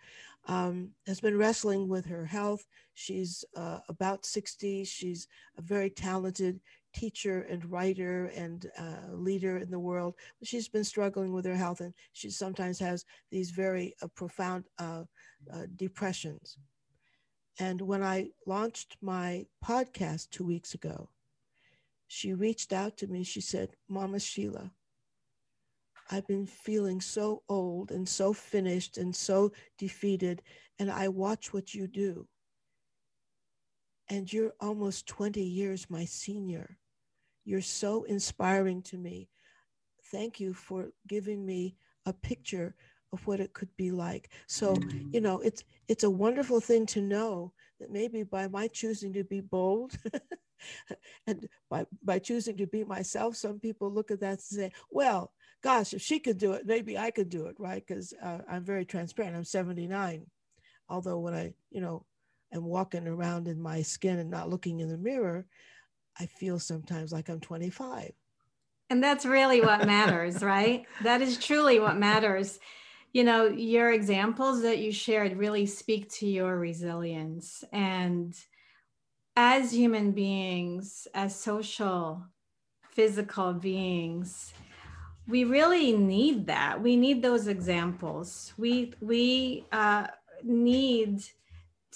um, 0.48 0.90
has 1.08 1.20
been 1.20 1.38
wrestling 1.38 1.88
with 1.88 2.06
her 2.06 2.26
health. 2.26 2.66
She's 2.94 3.46
uh, 3.56 3.80
about 3.90 4.26
60. 4.26 4.84
She's 4.86 5.28
a 5.58 5.62
very 5.62 5.90
talented 5.90 6.60
teacher 6.94 7.42
and 7.50 7.70
writer 7.70 8.32
and 8.36 8.66
uh, 8.78 9.14
leader 9.14 9.58
in 9.58 9.70
the 9.70 9.80
world. 9.80 10.16
But 10.40 10.48
she's 10.48 10.68
been 10.68 10.84
struggling 10.84 11.32
with 11.32 11.46
her 11.46 11.56
health, 11.56 11.82
and 11.82 11.94
she 12.14 12.30
sometimes 12.30 12.80
has 12.80 13.06
these 13.32 13.52
very 13.52 13.96
uh, 14.02 14.08
profound 14.16 14.66
uh, 14.80 15.04
uh, 15.54 15.66
depressions. 15.76 16.58
And 17.60 17.82
when 17.82 18.04
I 18.04 18.30
launched 18.46 18.98
my 19.02 19.46
podcast 19.64 20.30
two 20.30 20.46
weeks 20.46 20.74
ago, 20.74 21.10
she 22.08 22.34
reached 22.34 22.74
out 22.74 22.98
to 22.98 23.08
me. 23.08 23.24
She 23.24 23.42
said, 23.42 23.76
Mama 23.88 24.20
Sheila, 24.20 24.72
I've 26.12 26.28
been 26.28 26.46
feeling 26.46 27.02
so 27.02 27.44
old 27.50 27.92
and 27.92 28.08
so 28.08 28.34
finished 28.34 28.98
and 28.98 29.16
so 29.16 29.54
defeated. 29.78 30.42
And 30.80 30.92
I 30.92 31.08
watch 31.08 31.54
what 31.54 31.74
you 31.74 31.88
do. 31.88 32.28
And 34.10 34.32
you're 34.32 34.54
almost 34.60 35.08
20 35.08 35.42
years 35.42 35.90
my 35.90 36.06
senior. 36.06 36.78
You're 37.44 37.62
so 37.62 38.04
inspiring 38.04 38.82
to 38.84 38.98
me. 38.98 39.30
Thank 40.12 40.40
you 40.40 40.54
for 40.54 40.90
giving 41.08 41.46
me 41.46 41.78
a 42.06 42.14
picture 42.14 42.76
of 43.16 43.26
what 43.26 43.40
it 43.40 43.54
could 43.54 43.76
be 43.78 43.90
like. 43.90 44.30
So, 44.48 44.76
you 45.12 45.22
know, 45.22 45.40
it's 45.40 45.64
it's 45.88 46.04
a 46.04 46.10
wonderful 46.10 46.60
thing 46.60 46.86
to 46.88 47.02
know 47.02 47.54
that 47.80 47.92
maybe 47.92 48.24
by 48.24 48.48
my 48.48 48.68
choosing 48.68 49.14
to 49.14 49.24
be 49.24 49.42
bold 49.42 49.98
and 51.28 51.48
by 51.70 51.86
by 52.04 52.20
choosing 52.20 52.58
to 52.58 52.68
be 52.68 52.84
myself, 52.84 53.36
some 53.36 53.60
people 53.60 53.92
look 53.92 54.12
at 54.12 54.20
that 54.20 54.32
and 54.32 54.42
say, 54.42 54.72
well, 54.92 55.32
gosh, 55.64 55.94
if 55.94 56.02
she 56.02 56.20
could 56.20 56.38
do 56.38 56.54
it, 56.54 56.66
maybe 56.66 56.98
I 56.98 57.10
could 57.10 57.30
do 57.30 57.48
it, 57.48 57.56
right? 57.58 57.84
Because 57.86 58.14
uh, 58.22 58.40
I'm 58.50 58.64
very 58.64 58.86
transparent. 58.86 59.36
I'm 59.36 59.44
79. 59.44 60.26
Although 60.90 61.20
when 61.20 61.34
I, 61.34 61.54
you 61.72 61.82
know, 61.82 62.06
am 62.54 62.66
walking 62.66 63.08
around 63.08 63.48
in 63.48 63.60
my 63.60 63.82
skin 63.82 64.20
and 64.20 64.30
not 64.30 64.50
looking 64.50 64.82
in 64.82 64.90
the 64.90 64.98
mirror, 64.98 65.48
I 66.20 66.28
feel 66.28 66.60
sometimes 66.60 67.12
like 67.12 67.30
I'm 67.30 67.40
25. 67.40 68.12
And 68.90 69.04
that's 69.04 69.26
really 69.26 69.62
what 69.62 69.86
matters, 69.88 70.44
right? 70.44 70.86
That 71.02 71.22
is 71.22 71.38
truly 71.38 71.80
what 71.80 71.98
matters. 71.98 72.60
You 73.16 73.24
know, 73.24 73.46
your 73.46 73.94
examples 73.94 74.62
that 74.64 74.80
you 74.80 74.92
shared 74.92 75.38
really 75.38 75.66
speak 75.68 76.12
to 76.16 76.28
your 76.28 76.60
resilience. 76.60 77.64
And 77.72 78.36
as 79.38 79.72
human 79.72 80.12
beings, 80.12 81.08
as 81.14 81.34
social, 81.34 82.26
physical 82.92 83.54
beings, 83.54 84.54
we 85.30 85.46
really 85.46 85.94
need 85.94 86.48
that. 86.48 86.84
We 86.84 86.98
need 86.98 87.22
those 87.22 87.48
examples. 87.48 88.52
We 88.58 88.94
we 89.00 89.66
uh, 89.72 90.08
need 90.44 91.24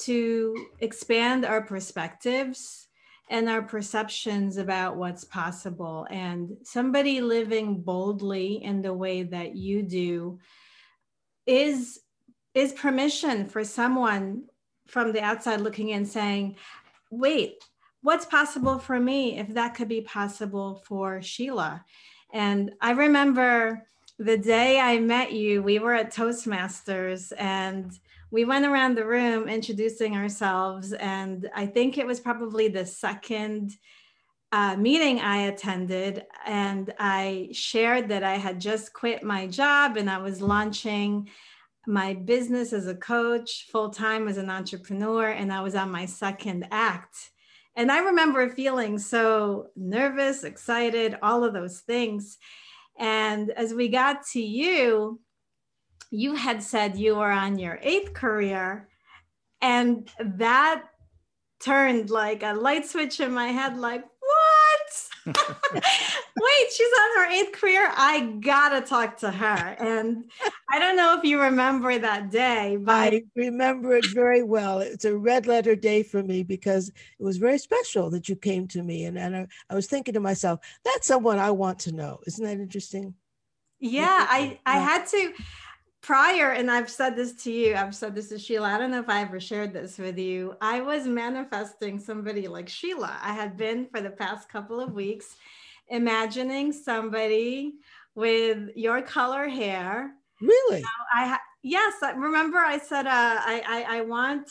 to 0.03 0.67
expand 0.79 1.43
our 1.43 1.63
perspectives 1.63 2.87
and 3.29 3.49
our 3.49 3.61
perceptions 3.61 4.55
about 4.55 4.95
what's 4.95 5.25
possible. 5.25 6.07
And 6.09 6.55
somebody 6.63 7.19
living 7.19 7.81
boldly 7.81 8.63
in 8.63 8.81
the 8.81 8.93
way 8.93 9.23
that 9.23 9.57
you 9.57 9.83
do 9.83 10.39
is 11.45 11.99
is 12.53 12.73
permission 12.73 13.47
for 13.47 13.63
someone 13.63 14.43
from 14.87 15.11
the 15.11 15.21
outside 15.21 15.61
looking 15.61 15.89
in 15.89 16.05
saying, 16.05 16.55
wait, 17.11 17.63
what's 18.01 18.25
possible 18.25 18.79
for 18.79 18.99
me 18.99 19.37
if 19.37 19.49
that 19.49 19.75
could 19.75 19.87
be 19.87 20.01
possible 20.01 20.81
for 20.85 21.21
Sheila? 21.21 21.85
And 22.33 22.71
I 22.81 22.91
remember 22.91 23.85
the 24.17 24.37
day 24.37 24.79
I 24.79 24.99
met 24.99 25.31
you, 25.31 25.63
we 25.63 25.79
were 25.79 25.93
at 25.93 26.13
Toastmasters 26.13 27.31
and 27.37 27.91
we 28.31 28.45
went 28.45 28.65
around 28.65 28.95
the 28.95 29.05
room 29.05 29.47
introducing 29.47 30.15
ourselves. 30.15 30.93
And 30.93 31.49
I 31.55 31.65
think 31.65 31.97
it 31.97 32.05
was 32.05 32.19
probably 32.19 32.67
the 32.67 32.85
second 32.85 33.71
uh, 34.51 34.75
meeting 34.77 35.19
I 35.19 35.43
attended. 35.43 36.25
And 36.45 36.93
I 36.99 37.49
shared 37.51 38.09
that 38.09 38.23
I 38.23 38.35
had 38.35 38.59
just 38.59 38.93
quit 38.93 39.23
my 39.23 39.47
job 39.47 39.97
and 39.97 40.09
I 40.09 40.17
was 40.17 40.41
launching 40.41 41.29
my 41.87 42.13
business 42.13 42.73
as 42.73 42.87
a 42.87 42.95
coach 42.95 43.67
full 43.71 43.89
time 43.89 44.27
as 44.27 44.37
an 44.37 44.49
entrepreneur. 44.49 45.29
And 45.29 45.51
I 45.51 45.61
was 45.61 45.75
on 45.75 45.91
my 45.91 46.05
second 46.05 46.67
act. 46.71 47.15
And 47.75 47.91
I 47.91 47.99
remember 47.99 48.49
feeling 48.49 48.99
so 48.99 49.67
nervous, 49.75 50.43
excited, 50.43 51.17
all 51.21 51.43
of 51.43 51.53
those 51.53 51.79
things. 51.79 52.37
And 52.97 53.51
as 53.51 53.73
we 53.73 53.87
got 53.87 54.25
to 54.33 54.41
you, 54.41 55.21
you 56.11 56.35
had 56.35 56.61
said 56.61 56.97
you 56.97 57.15
were 57.15 57.31
on 57.31 57.59
your 57.59 57.79
eighth 57.81 58.13
career. 58.13 58.89
And 59.61 60.09
that 60.19 60.85
turned 61.61 62.09
like 62.09 62.43
a 62.43 62.53
light 62.53 62.85
switch 62.85 63.19
in 63.19 63.31
my 63.31 63.47
head 63.47 63.77
like, 63.77 64.03
Wait, 65.25 66.71
she's 66.71 66.87
on 66.87 67.17
her 67.17 67.31
eighth 67.31 67.51
career. 67.53 67.91
I 67.95 68.37
gotta 68.39 68.81
talk 68.81 69.17
to 69.17 69.31
her. 69.31 69.75
And 69.79 70.29
I 70.71 70.79
don't 70.79 70.95
know 70.95 71.17
if 71.17 71.23
you 71.23 71.41
remember 71.41 71.97
that 71.97 72.31
day, 72.31 72.77
but 72.79 73.13
I 73.13 73.23
remember 73.35 73.95
it 73.95 74.05
very 74.13 74.43
well. 74.43 74.79
It's 74.79 75.05
a 75.05 75.15
red 75.15 75.47
letter 75.47 75.75
day 75.75 76.03
for 76.03 76.23
me 76.23 76.43
because 76.43 76.89
it 76.89 77.23
was 77.23 77.37
very 77.37 77.57
special 77.57 78.09
that 78.11 78.29
you 78.29 78.35
came 78.35 78.67
to 78.69 78.83
me. 78.83 79.05
And, 79.05 79.17
and 79.17 79.35
I, 79.35 79.47
I 79.69 79.75
was 79.75 79.87
thinking 79.87 80.13
to 80.13 80.19
myself, 80.19 80.59
that's 80.83 81.07
someone 81.07 81.39
I 81.39 81.51
want 81.51 81.79
to 81.79 81.91
know. 81.91 82.19
Isn't 82.25 82.45
that 82.45 82.59
interesting? 82.59 83.13
Yeah, 83.79 84.27
I, 84.29 84.59
I 84.65 84.79
had 84.79 85.05
to 85.07 85.33
prior, 86.01 86.51
and 86.51 86.71
I've 86.71 86.89
said 86.89 87.15
this 87.15 87.33
to 87.43 87.51
you, 87.51 87.75
I've 87.75 87.95
said 87.95 88.15
this 88.15 88.29
to 88.29 88.39
Sheila. 88.39 88.69
I 88.69 88.77
don't 88.77 88.91
know 88.91 88.99
if 88.99 89.09
I 89.09 89.21
ever 89.21 89.39
shared 89.39 89.73
this 89.73 89.97
with 89.97 90.17
you. 90.17 90.55
I 90.61 90.81
was 90.81 91.05
manifesting 91.05 91.99
somebody 91.99 92.47
like 92.47 92.69
Sheila. 92.69 93.17
I 93.21 93.33
had 93.33 93.57
been 93.57 93.87
for 93.87 94.01
the 94.01 94.09
past 94.09 94.49
couple 94.49 94.79
of 94.79 94.93
weeks 94.93 95.35
imagining 95.89 96.71
somebody 96.71 97.73
with 98.15 98.69
your 98.75 99.01
color 99.01 99.47
hair. 99.47 100.13
Really? 100.41 100.81
Know, 100.81 100.87
I 101.13 101.37
yes. 101.63 101.95
Remember, 102.15 102.59
I 102.59 102.77
said 102.77 103.05
uh, 103.05 103.11
I, 103.11 103.61
I 103.67 103.97
I 103.97 104.01
want. 104.01 104.49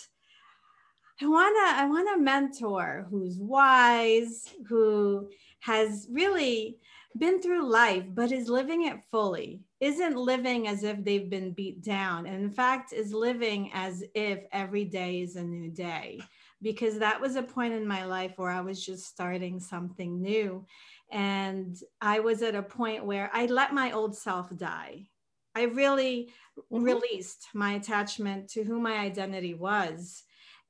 I 1.21 1.27
want 1.27 1.57
to 1.57 1.83
I 1.83 1.85
want 1.87 2.17
a 2.17 2.23
mentor 2.23 3.07
who's 3.11 3.39
wise, 3.39 4.45
who 4.69 5.29
has 5.61 6.07
really 6.11 6.79
been 7.17 7.41
through 7.41 7.71
life 7.71 8.05
but 8.15 8.33
is 8.33 8.49
living 8.49 8.87
it 8.87 8.99
fully 9.11 9.63
isn't 9.81 10.17
living 10.17 10.67
as 10.67 10.83
if 10.83 11.05
they've 11.05 11.31
been 11.31 11.53
beat 11.53 11.83
down 11.83 12.27
and 12.27 12.43
in 12.43 12.51
fact 12.51 12.93
is 12.93 13.13
living 13.13 13.71
as 13.73 14.03
if 14.15 14.41
every 14.53 14.85
day 14.85 15.21
is 15.21 15.37
a 15.37 15.43
new 15.43 15.71
day. 15.71 16.21
Because 16.61 16.99
that 16.99 17.21
was 17.21 17.37
a 17.37 17.43
point 17.43 17.73
in 17.73 17.87
my 17.87 18.05
life 18.05 18.33
where 18.37 18.51
i 18.51 18.61
was 18.61 18.85
just 18.85 19.07
starting 19.07 19.61
something 19.61 20.21
new 20.21 20.67
and 21.13 21.77
i 22.01 22.19
was 22.19 22.43
at 22.43 22.57
a 22.57 22.63
point 22.63 23.05
where 23.05 23.31
i 23.33 23.47
let 23.47 23.73
my 23.73 23.93
old 23.93 24.17
self 24.17 24.55
die. 24.57 25.07
I 25.55 25.65
really 25.65 26.31
mm-hmm. 26.59 26.83
released 26.83 27.49
my 27.55 27.73
attachment 27.75 28.49
to 28.51 28.65
who 28.65 28.81
my 28.81 28.99
identity 28.99 29.55
was. 29.55 30.25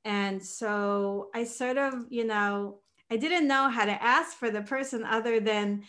And 0.05 0.43
so 0.43 1.29
i 1.33 1.43
sort 1.43 1.79
of 1.79 2.05
you 2.09 2.25
know 2.25 2.81
i 3.09 3.17
didn't 3.17 3.47
know 3.47 3.69
how 3.69 3.85
to 3.85 4.03
ask 4.03 4.37
for 4.37 4.51
the 4.51 4.61
person 4.61 5.03
other 5.03 5.39
than 5.39 5.83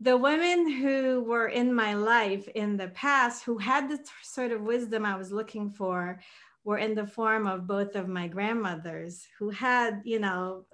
the 0.00 0.16
women 0.16 0.70
who 0.70 1.22
were 1.22 1.48
in 1.48 1.72
my 1.72 1.94
life 1.94 2.48
in 2.54 2.76
the 2.76 2.88
past 2.88 3.44
who 3.44 3.58
had 3.58 3.88
the 3.88 3.98
sort 4.22 4.52
of 4.52 4.62
wisdom 4.62 5.06
I 5.06 5.16
was 5.16 5.32
looking 5.32 5.70
for 5.70 6.20
were 6.64 6.78
in 6.78 6.94
the 6.94 7.06
form 7.06 7.46
of 7.46 7.66
both 7.66 7.94
of 7.94 8.08
my 8.08 8.26
grandmothers 8.26 9.26
who 9.38 9.50
had, 9.50 10.00
you 10.04 10.18
know, 10.18 10.64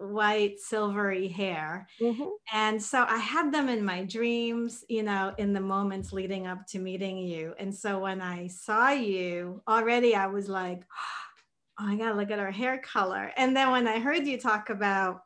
white, 0.00 0.58
silvery 0.58 1.28
hair. 1.28 1.86
Mm-hmm. 2.00 2.24
And 2.52 2.82
so 2.82 3.04
I 3.08 3.18
had 3.18 3.52
them 3.52 3.68
in 3.68 3.84
my 3.84 4.02
dreams, 4.02 4.84
you 4.88 5.04
know, 5.04 5.32
in 5.38 5.52
the 5.52 5.60
moments 5.60 6.12
leading 6.12 6.48
up 6.48 6.66
to 6.68 6.80
meeting 6.80 7.18
you. 7.18 7.54
And 7.60 7.72
so 7.72 8.00
when 8.00 8.20
I 8.20 8.48
saw 8.48 8.90
you 8.90 9.62
already, 9.68 10.16
I 10.16 10.26
was 10.26 10.48
like, 10.48 10.82
oh, 11.78 11.86
I 11.86 11.94
gotta 11.96 12.16
look 12.16 12.32
at 12.32 12.40
her 12.40 12.50
hair 12.50 12.78
color. 12.78 13.32
And 13.36 13.56
then 13.56 13.70
when 13.70 13.86
I 13.86 14.00
heard 14.00 14.26
you 14.26 14.38
talk 14.38 14.68
about 14.68 15.22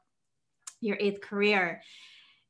your 0.83 0.99
eighth 1.01 1.23
career, 1.23 1.81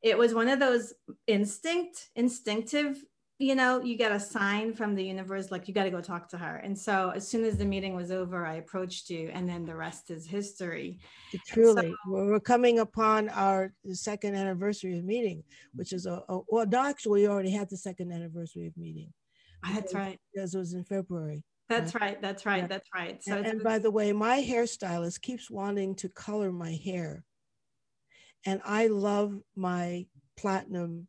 it 0.03 0.17
was 0.17 0.35
one 0.35 0.49
of 0.49 0.59
those 0.59 0.95
instinct, 1.27 2.11
instinctive 2.17 3.03
you 3.41 3.55
know, 3.55 3.83
you 3.83 3.97
get 3.97 4.13
a 4.13 4.21
sign 4.21 4.75
from 4.75 4.95
the 4.95 5.03
universe, 5.03 5.51
like 5.51 5.67
you 5.67 5.73
got 5.73 5.85
to 5.85 5.91
go 5.91 6.03
talk 6.03 6.29
to 6.29 6.37
her. 6.37 6.57
And 6.57 6.79
so 6.79 7.11
as 7.17 7.27
soon 7.27 7.43
as 7.45 7.57
the 7.57 7.65
meeting 7.65 7.97
was 7.97 8.11
over, 8.11 8.45
I 8.45 8.57
approached 8.57 9.09
you, 9.09 9.31
and 9.33 9.49
then 9.49 9.65
the 9.65 9.75
rest 9.75 10.11
is 10.11 10.27
history. 10.27 10.99
Truly, 11.47 11.89
so, 11.89 11.97
we're 12.07 12.39
coming 12.39 12.81
upon 12.81 13.31
our 13.31 13.73
second 13.93 14.35
anniversary 14.35 14.99
of 14.99 15.05
meeting, 15.05 15.43
which 15.75 15.95
is 15.95 16.05
a, 16.05 16.23
a 16.29 16.41
well, 16.49 16.67
actually, 16.77 17.23
we 17.23 17.29
already 17.29 17.51
had 17.51 17.71
the 17.71 17.79
second 17.79 18.13
anniversary 18.13 18.67
of 18.67 18.77
meeting. 18.77 19.11
Ah, 19.65 19.73
that's 19.75 19.95
right. 19.95 20.21
Because 20.35 20.55
it 20.55 20.59
was 20.59 20.75
in 20.75 20.85
February. 20.85 21.43
That's 21.71 21.95
right. 21.95 22.03
right. 22.03 22.21
That's 22.21 22.45
right. 22.45 22.59
Yeah. 22.59 22.67
That's 22.67 22.89
right. 22.95 23.25
So, 23.25 23.37
and, 23.39 23.47
and 23.47 23.63
by 23.63 23.79
the 23.79 23.91
way, 23.91 24.13
my 24.13 24.43
hairstylist 24.43 25.23
keeps 25.23 25.51
wanting 25.51 25.95
to 25.97 26.11
color 26.11 26.53
my 26.53 26.73
hair, 26.85 27.25
and 28.47 28.61
I 28.64 28.86
love 28.86 29.41
my 29.57 30.07
platinum 30.36 31.09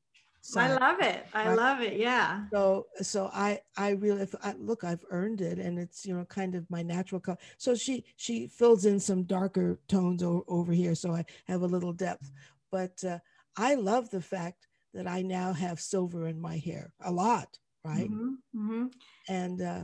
I 0.56 0.74
love 0.74 1.00
it. 1.02 1.26
I 1.34 1.48
right? 1.48 1.58
love 1.58 1.82
it. 1.82 1.98
Yeah. 1.98 2.42
So 2.54 2.88
so 3.02 3.30
I 3.34 3.62
I 3.78 3.92
really 3.92 4.24
if 4.24 4.36
I, 4.44 4.54
look 4.54 4.84
I've 4.84 5.06
earned 5.10 5.42
it 5.42 5.60
and 5.60 5.80
it's 5.80 6.06
you 6.06 6.16
know 6.16 6.26
kind 6.26 6.56
of 6.56 6.70
my 6.70 6.82
natural 6.82 7.22
color. 7.22 7.38
So 7.58 7.76
she 7.76 8.04
she 8.18 8.48
fills 8.48 8.86
in 8.86 9.00
some 9.00 9.24
darker 9.24 9.80
tones 9.88 10.24
o- 10.24 10.44
over 10.48 10.74
here 10.74 10.96
so 10.96 11.14
I 11.14 11.26
have 11.48 11.62
a 11.62 11.68
little 11.68 11.94
depth. 11.94 12.32
But 12.72 13.04
uh, 13.04 13.20
I 13.56 13.76
love 13.76 14.10
the 14.10 14.22
fact 14.22 14.68
that 14.94 15.08
I 15.08 15.22
now 15.22 15.54
have 15.54 15.80
silver 15.80 16.28
in 16.28 16.40
my 16.40 16.58
hair 16.58 16.92
a 17.02 17.12
lot, 17.12 17.58
right? 17.86 18.10
Mm-hmm, 18.10 18.34
mm-hmm. 18.58 18.86
And 19.30 19.62
uh, 19.62 19.84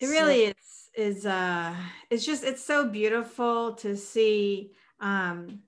it 0.00 0.06
really 0.06 0.46
so, 0.46 0.52
is 0.96 1.16
is 1.18 1.26
uh 1.26 1.74
it's 2.10 2.24
just 2.24 2.44
it's 2.44 2.64
so 2.64 2.88
beautiful 2.88 3.74
to 3.74 3.96
see 3.96 4.72
um 5.00 5.60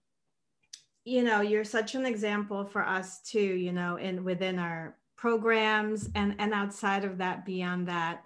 you 1.04 1.22
know 1.22 1.40
you're 1.40 1.64
such 1.64 1.94
an 1.94 2.06
example 2.06 2.64
for 2.64 2.84
us 2.84 3.20
too 3.20 3.38
you 3.38 3.72
know 3.72 3.96
in 3.96 4.24
within 4.24 4.58
our 4.58 4.96
programs 5.16 6.08
and 6.14 6.34
and 6.38 6.52
outside 6.52 7.04
of 7.04 7.18
that 7.18 7.44
beyond 7.44 7.88
that 7.88 8.24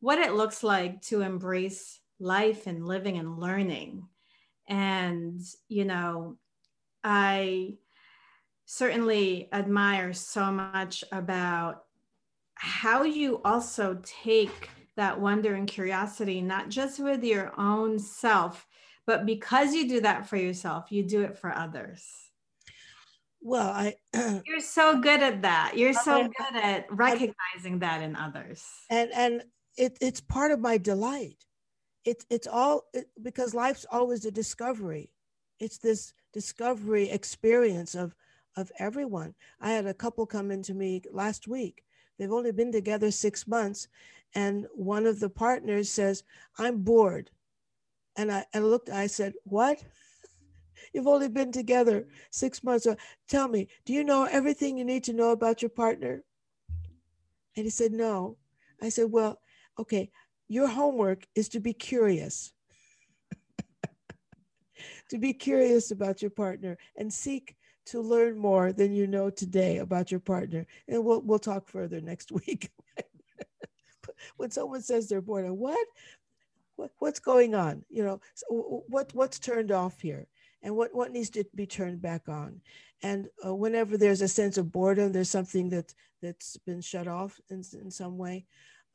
what 0.00 0.18
it 0.18 0.34
looks 0.34 0.62
like 0.62 1.00
to 1.02 1.20
embrace 1.20 2.00
life 2.18 2.66
and 2.66 2.86
living 2.86 3.18
and 3.18 3.38
learning. 3.38 4.06
And 4.68 5.40
you 5.68 5.84
know 5.84 6.36
i 7.04 7.74
certainly 8.64 9.48
admire 9.52 10.12
so 10.12 10.50
much 10.50 11.04
about 11.12 11.84
how 12.54 13.04
you 13.04 13.40
also 13.44 14.00
take 14.02 14.70
that 14.96 15.20
wonder 15.20 15.54
and 15.54 15.68
curiosity 15.68 16.40
not 16.40 16.68
just 16.68 16.98
with 16.98 17.22
your 17.22 17.52
own 17.60 17.98
self 17.98 18.66
but 19.06 19.26
because 19.26 19.74
you 19.74 19.88
do 19.88 20.00
that 20.00 20.28
for 20.28 20.36
yourself 20.36 20.90
you 20.90 21.02
do 21.02 21.22
it 21.22 21.36
for 21.36 21.54
others. 21.54 22.04
Well 23.40 23.68
i 23.68 23.94
you're 24.46 24.60
so 24.60 25.00
good 25.00 25.22
at 25.22 25.42
that. 25.42 25.76
You're 25.76 25.92
so 25.92 26.22
I, 26.22 26.22
good 26.22 26.62
at 26.62 26.86
recognizing 26.90 27.74
I, 27.74 27.78
that 27.78 28.02
in 28.02 28.16
others. 28.16 28.64
And 28.90 29.10
and 29.12 29.42
it, 29.76 29.98
it's 30.00 30.20
part 30.20 30.52
of 30.52 30.60
my 30.60 30.78
delight. 30.78 31.44
It's 32.04 32.24
it's 32.30 32.46
all 32.46 32.86
it, 32.92 33.08
because 33.22 33.54
life's 33.54 33.86
always 33.90 34.24
a 34.24 34.30
discovery. 34.30 35.10
It's 35.60 35.78
this 35.78 36.12
discovery 36.32 37.10
experience 37.10 37.94
of 37.94 38.14
of 38.56 38.72
everyone. 38.78 39.34
I 39.60 39.72
had 39.72 39.86
a 39.86 39.94
couple 39.94 40.26
come 40.26 40.50
into 40.50 40.74
me 40.74 41.02
last 41.12 41.46
week. 41.46 41.84
They've 42.18 42.32
only 42.32 42.52
been 42.52 42.72
together 42.72 43.10
six 43.10 43.46
months 43.46 43.88
and 44.34 44.66
one 44.74 45.06
of 45.06 45.20
the 45.20 45.30
partners 45.30 45.90
says 45.90 46.22
i'm 46.58 46.82
bored 46.82 47.30
and 48.16 48.32
I, 48.32 48.44
and 48.52 48.70
looked, 48.70 48.90
I 48.90 49.06
said, 49.06 49.34
What? 49.44 49.82
You've 50.92 51.06
only 51.06 51.28
been 51.28 51.52
together 51.52 52.06
six 52.30 52.62
months. 52.62 52.86
Tell 53.28 53.48
me, 53.48 53.68
do 53.84 53.92
you 53.92 54.04
know 54.04 54.24
everything 54.24 54.78
you 54.78 54.84
need 54.84 55.04
to 55.04 55.12
know 55.12 55.30
about 55.30 55.62
your 55.62 55.70
partner? 55.70 56.22
And 57.56 57.64
he 57.64 57.70
said, 57.70 57.92
No. 57.92 58.36
I 58.82 58.88
said, 58.88 59.10
Well, 59.10 59.40
okay, 59.78 60.10
your 60.48 60.68
homework 60.68 61.26
is 61.34 61.48
to 61.50 61.60
be 61.60 61.72
curious. 61.72 62.52
to 65.10 65.18
be 65.18 65.32
curious 65.32 65.90
about 65.90 66.22
your 66.22 66.30
partner 66.30 66.76
and 66.96 67.12
seek 67.12 67.56
to 67.86 68.00
learn 68.00 68.36
more 68.36 68.72
than 68.72 68.92
you 68.92 69.06
know 69.06 69.30
today 69.30 69.78
about 69.78 70.10
your 70.10 70.20
partner. 70.20 70.66
And 70.88 71.04
we'll, 71.04 71.22
we'll 71.22 71.38
talk 71.38 71.68
further 71.68 72.00
next 72.00 72.32
week. 72.46 72.70
when 74.36 74.50
someone 74.50 74.82
says 74.82 75.08
they're 75.08 75.20
bored, 75.20 75.48
what? 75.50 75.86
What, 76.76 76.90
what's 76.98 77.20
going 77.20 77.54
on? 77.54 77.84
You 77.88 78.04
know, 78.04 78.20
so 78.34 78.84
what 78.88 79.14
what's 79.14 79.38
turned 79.38 79.72
off 79.72 80.00
here, 80.00 80.26
and 80.62 80.76
what 80.76 80.94
what 80.94 81.12
needs 81.12 81.30
to 81.30 81.44
be 81.54 81.66
turned 81.66 82.00
back 82.00 82.28
on? 82.28 82.60
And 83.02 83.28
uh, 83.44 83.54
whenever 83.54 83.98
there's 83.98 84.22
a 84.22 84.28
sense 84.28 84.56
of 84.56 84.72
boredom, 84.72 85.12
there's 85.12 85.30
something 85.30 85.68
that 85.70 85.94
that's 86.22 86.56
been 86.58 86.80
shut 86.80 87.06
off 87.08 87.38
in, 87.50 87.62
in 87.80 87.90
some 87.90 88.16
way. 88.16 88.46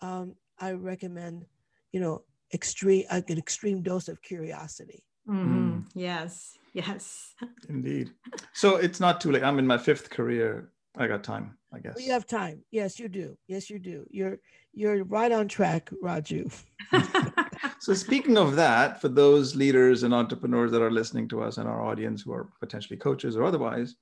Um, 0.01 0.35
I 0.59 0.71
recommend, 0.71 1.45
you 1.91 1.99
know, 1.99 2.23
extreme 2.53 3.05
like 3.11 3.29
an 3.29 3.37
extreme 3.37 3.81
dose 3.81 4.07
of 4.07 4.21
curiosity. 4.21 5.03
Mm-hmm. 5.27 5.69
Mm. 5.69 5.85
Yes, 5.93 6.57
yes. 6.73 7.35
Indeed. 7.69 8.11
So 8.53 8.77
it's 8.77 8.99
not 8.99 9.21
too 9.21 9.31
late. 9.31 9.43
I'm 9.43 9.59
in 9.59 9.67
my 9.67 9.77
fifth 9.77 10.09
career. 10.09 10.71
I 10.97 11.07
got 11.07 11.23
time, 11.23 11.57
I 11.73 11.77
oh, 11.77 11.79
guess. 11.81 11.95
Well, 11.95 12.05
you 12.05 12.11
have 12.11 12.25
time. 12.25 12.63
Yes, 12.71 12.99
you 12.99 13.07
do. 13.07 13.37
Yes, 13.47 13.69
you 13.69 13.79
do. 13.79 14.05
You're 14.09 14.39
you're 14.73 15.03
right 15.03 15.31
on 15.31 15.47
track, 15.47 15.89
Raju. 16.03 16.51
so 17.79 17.93
speaking 17.93 18.37
of 18.37 18.55
that, 18.55 19.01
for 19.01 19.07
those 19.07 19.55
leaders 19.55 20.03
and 20.03 20.13
entrepreneurs 20.13 20.71
that 20.71 20.81
are 20.81 20.91
listening 20.91 21.27
to 21.29 21.41
us 21.41 21.57
and 21.57 21.67
our 21.67 21.81
audience 21.81 22.21
who 22.21 22.33
are 22.33 22.49
potentially 22.59 22.97
coaches 22.97 23.35
or 23.35 23.43
otherwise, 23.43 23.95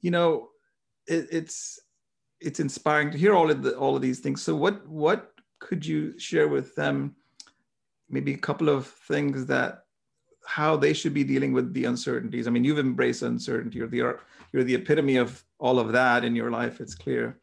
you 0.00 0.10
know, 0.10 0.48
it, 1.06 1.28
it's 1.30 1.78
it's 2.40 2.60
inspiring 2.60 3.10
to 3.10 3.18
hear 3.18 3.34
all 3.34 3.50
of 3.50 3.62
the, 3.62 3.76
all 3.76 3.94
of 3.94 4.02
these 4.02 4.20
things. 4.20 4.42
So 4.42 4.56
what 4.56 4.86
what 4.88 5.32
could 5.58 5.84
you 5.84 6.18
share 6.18 6.48
with 6.48 6.74
them? 6.74 7.14
Maybe 8.08 8.34
a 8.34 8.38
couple 8.38 8.70
of 8.70 8.86
things 8.86 9.46
that 9.46 9.84
how 10.56 10.76
they 10.76 10.92
should 10.92 11.14
be 11.14 11.22
dealing 11.22 11.52
with 11.52 11.72
the 11.72 11.84
uncertainties. 11.84 12.46
I 12.46 12.50
mean, 12.50 12.64
you've 12.64 12.78
embraced 12.78 13.22
uncertainty. 13.22 13.78
You're 13.78 13.88
the 13.88 14.18
you're 14.52 14.64
the 14.64 14.74
epitome 14.74 15.16
of 15.16 15.44
all 15.58 15.78
of 15.78 15.92
that 15.92 16.24
in 16.24 16.34
your 16.34 16.50
life. 16.50 16.80
It's 16.80 16.94
clear 16.94 17.38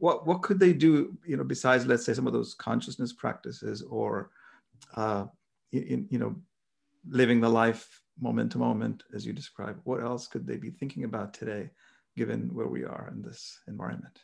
what 0.00 0.26
what 0.26 0.42
could 0.42 0.58
they 0.58 0.72
do 0.72 1.16
you 1.24 1.36
know 1.36 1.44
besides 1.44 1.86
let's 1.86 2.04
say 2.04 2.14
some 2.14 2.26
of 2.26 2.32
those 2.32 2.54
consciousness 2.54 3.12
practices 3.12 3.82
or 3.82 4.30
uh, 4.96 5.26
in, 5.72 6.06
you 6.10 6.18
know 6.18 6.34
living 7.08 7.40
the 7.40 7.48
life 7.48 8.02
moment 8.20 8.50
to 8.52 8.58
moment 8.58 9.04
as 9.14 9.24
you 9.24 9.32
describe 9.32 9.78
what 9.84 10.02
else 10.02 10.26
could 10.26 10.46
they 10.46 10.56
be 10.56 10.70
thinking 10.70 11.04
about 11.04 11.32
today 11.32 11.70
given 12.16 12.52
where 12.52 12.66
we 12.66 12.84
are 12.84 13.10
in 13.12 13.22
this 13.22 13.60
environment 13.68 14.18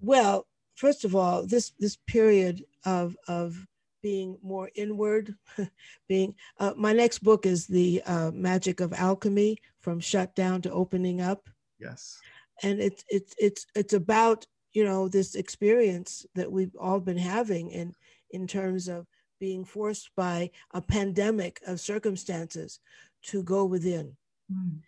well 0.00 0.46
first 0.74 1.04
of 1.04 1.14
all 1.14 1.46
this 1.46 1.72
this 1.78 1.96
period 2.06 2.64
of 2.84 3.16
of 3.28 3.66
being 4.02 4.38
more 4.42 4.70
inward 4.74 5.34
being 6.08 6.34
uh, 6.58 6.72
my 6.76 6.92
next 6.92 7.20
book 7.20 7.46
is 7.46 7.66
the 7.66 8.02
uh, 8.06 8.30
magic 8.32 8.80
of 8.80 8.92
alchemy 8.92 9.58
from 9.80 10.00
shutdown 10.00 10.62
to 10.62 10.72
opening 10.72 11.20
up. 11.20 11.48
Yes. 11.78 12.18
And 12.62 12.80
it's 12.80 13.04
it's 13.08 13.34
it's 13.38 13.66
it's 13.74 13.94
about 13.94 14.46
you 14.72 14.84
know 14.84 15.08
this 15.08 15.34
experience 15.34 16.26
that 16.34 16.50
we've 16.50 16.76
all 16.78 17.00
been 17.00 17.18
having 17.18 17.70
in 17.70 17.94
in 18.30 18.46
terms 18.46 18.88
of 18.88 19.06
being 19.38 19.64
forced 19.64 20.10
by 20.16 20.50
a 20.72 20.82
pandemic 20.82 21.60
of 21.66 21.80
circumstances 21.80 22.80
to 23.22 23.42
go 23.42 23.64
within. 23.64 24.16
Mm. 24.52 24.80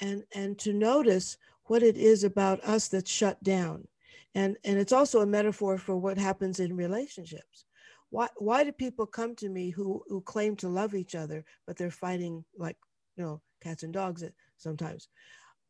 and 0.00 0.24
and 0.34 0.58
to 0.58 0.72
notice 0.72 1.36
what 1.64 1.82
it 1.82 1.96
is 1.96 2.24
about 2.24 2.64
us 2.64 2.88
that's 2.88 3.10
shut 3.10 3.42
down. 3.42 3.86
And 4.34 4.56
and 4.64 4.78
it's 4.78 4.92
also 4.92 5.20
a 5.20 5.26
metaphor 5.26 5.78
for 5.78 5.96
what 5.96 6.18
happens 6.18 6.58
in 6.58 6.76
relationships 6.76 7.64
why 8.10 8.28
why 8.36 8.64
do 8.64 8.72
people 8.72 9.06
come 9.06 9.34
to 9.36 9.48
me 9.48 9.70
who 9.70 10.02
who 10.08 10.20
claim 10.20 10.56
to 10.56 10.68
love 10.68 10.94
each 10.94 11.14
other 11.14 11.44
but 11.66 11.76
they're 11.76 11.90
fighting 11.90 12.44
like 12.56 12.76
you 13.16 13.24
know 13.24 13.40
cats 13.62 13.82
and 13.82 13.92
dogs 13.92 14.24
sometimes? 14.56 15.08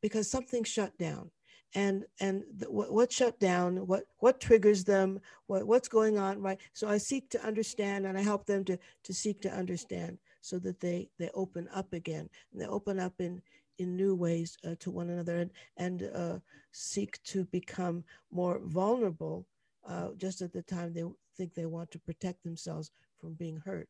Because 0.03 0.31
something 0.31 0.65
shut 0.65 0.97
down. 0.99 1.31
And 1.75 2.05
and 2.21 2.43
the, 2.57 2.71
what, 2.71 2.93
what 2.93 3.13
shut 3.13 3.39
down 3.39 3.87
what 3.87 4.05
what 4.19 4.41
triggers 4.41 4.83
them 4.83 5.21
what 5.47 5.65
what's 5.67 5.87
going 5.89 6.19
on 6.19 6.43
right? 6.43 6.59
So 6.73 6.89
i 6.89 6.99
seek 6.99 7.31
to 7.31 7.47
understand 7.47 8.07
and 8.07 8.19
i 8.19 8.23
help 8.23 8.45
them 8.45 8.65
to 8.65 8.77
to 9.05 9.15
seek 9.15 9.41
to 9.43 9.53
understand 9.53 10.19
so 10.41 10.59
that 10.61 10.81
they 10.81 11.09
they 11.19 11.31
open 11.35 11.69
up 11.73 11.93
again. 11.93 12.29
And 12.53 12.61
they 12.61 12.67
open 12.67 12.99
up 12.99 13.15
in 13.21 13.41
in 13.79 13.97
new 13.97 14.15
ways 14.15 14.59
uh, 14.67 14.75
to 14.81 14.91
one 14.91 15.11
another 15.11 15.39
and 15.39 15.51
and 15.77 16.11
uh, 16.15 16.39
seek 16.73 17.23
to 17.25 17.45
become 17.47 18.05
more 18.31 18.61
vulnerable 18.65 19.47
uh, 19.89 20.09
just 20.17 20.43
at 20.43 20.53
the 20.53 20.63
time 20.63 20.93
they 20.93 21.05
think 21.41 21.55
they 21.55 21.67
want 21.67 21.91
to 21.91 21.99
protect 21.99 22.45
themselves 22.45 22.91
from 23.19 23.35
being 23.35 23.61
hurt 23.65 23.89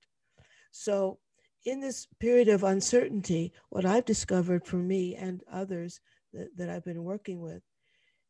so 0.71 1.19
in 1.65 1.81
this 1.81 2.07
period 2.21 2.49
of 2.49 2.65
uncertainty 2.65 3.53
what 3.71 3.85
i've 3.85 4.05
discovered 4.05 4.65
for 4.67 4.77
me 4.77 5.17
and 5.17 5.43
others 5.51 6.01
that, 6.33 6.49
that 6.57 6.71
i've 6.71 6.85
been 6.85 7.05
working 7.05 7.41
with 7.41 7.63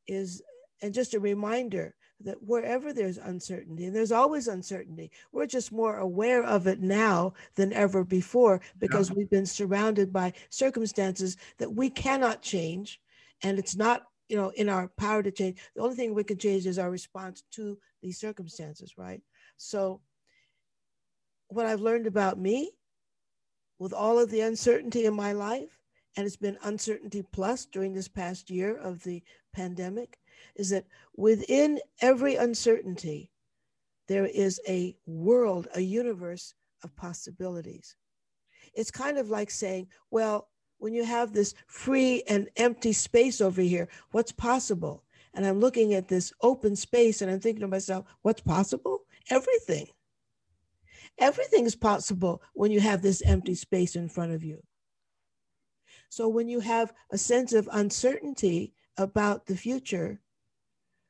is 0.06 0.42
And 0.82 0.94
just 0.94 1.14
a 1.14 1.20
reminder 1.20 1.94
that 2.20 2.42
wherever 2.42 2.92
there's 2.92 3.18
uncertainty, 3.18 3.86
and 3.86 3.94
there's 3.96 4.12
always 4.12 4.48
uncertainty, 4.48 5.10
we're 5.32 5.46
just 5.46 5.72
more 5.72 5.98
aware 5.98 6.42
of 6.44 6.66
it 6.66 6.80
now 6.80 7.34
than 7.54 7.72
ever 7.72 8.04
before 8.04 8.60
because 8.78 9.08
yeah. 9.10 9.16
we've 9.16 9.30
been 9.30 9.46
surrounded 9.46 10.12
by 10.12 10.32
circumstances 10.50 11.36
that 11.58 11.72
we 11.74 11.90
cannot 11.90 12.42
change. 12.42 13.00
And 13.42 13.58
it's 13.58 13.76
not, 13.76 14.04
you 14.28 14.36
know, 14.36 14.50
in 14.56 14.68
our 14.68 14.88
power 14.96 15.22
to 15.22 15.30
change. 15.30 15.58
The 15.74 15.82
only 15.82 15.96
thing 15.96 16.14
we 16.14 16.24
can 16.24 16.38
change 16.38 16.66
is 16.66 16.78
our 16.78 16.90
response 16.90 17.42
to 17.52 17.78
these 18.02 18.18
circumstances, 18.18 18.94
right? 18.96 19.20
So, 19.56 20.00
what 21.48 21.66
I've 21.66 21.80
learned 21.80 22.06
about 22.06 22.38
me 22.38 22.72
with 23.78 23.92
all 23.92 24.18
of 24.18 24.30
the 24.30 24.42
uncertainty 24.42 25.06
in 25.06 25.14
my 25.14 25.32
life, 25.32 25.80
and 26.16 26.26
it's 26.26 26.36
been 26.36 26.58
uncertainty 26.64 27.24
plus 27.32 27.66
during 27.66 27.92
this 27.92 28.08
past 28.08 28.50
year 28.50 28.76
of 28.76 29.02
the 29.02 29.22
pandemic, 29.52 30.18
is 30.56 30.70
that 30.70 30.86
within 31.16 31.80
every 32.00 32.36
uncertainty, 32.36 33.30
there 34.06 34.26
is 34.26 34.60
a 34.68 34.96
world, 35.06 35.68
a 35.74 35.80
universe 35.80 36.54
of 36.82 36.94
possibilities. 36.96 37.96
It's 38.74 38.90
kind 38.90 39.18
of 39.18 39.30
like 39.30 39.50
saying, 39.50 39.88
well, 40.10 40.48
when 40.78 40.94
you 40.94 41.04
have 41.04 41.32
this 41.32 41.54
free 41.66 42.22
and 42.28 42.48
empty 42.56 42.92
space 42.92 43.40
over 43.40 43.60
here, 43.60 43.88
what's 44.12 44.32
possible? 44.32 45.04
And 45.34 45.46
I'm 45.46 45.60
looking 45.60 45.94
at 45.94 46.08
this 46.08 46.32
open 46.42 46.74
space 46.76 47.22
and 47.22 47.30
I'm 47.30 47.40
thinking 47.40 47.60
to 47.60 47.68
myself, 47.68 48.06
what's 48.22 48.40
possible? 48.40 49.02
Everything. 49.30 49.86
Everything 51.18 51.66
is 51.66 51.76
possible 51.76 52.42
when 52.54 52.70
you 52.70 52.80
have 52.80 53.02
this 53.02 53.22
empty 53.22 53.54
space 53.54 53.94
in 53.94 54.08
front 54.08 54.32
of 54.32 54.42
you. 54.42 54.62
So 56.08 56.28
when 56.28 56.48
you 56.48 56.60
have 56.60 56.92
a 57.12 57.18
sense 57.18 57.52
of 57.52 57.68
uncertainty 57.72 58.72
about 58.96 59.46
the 59.46 59.56
future, 59.56 60.20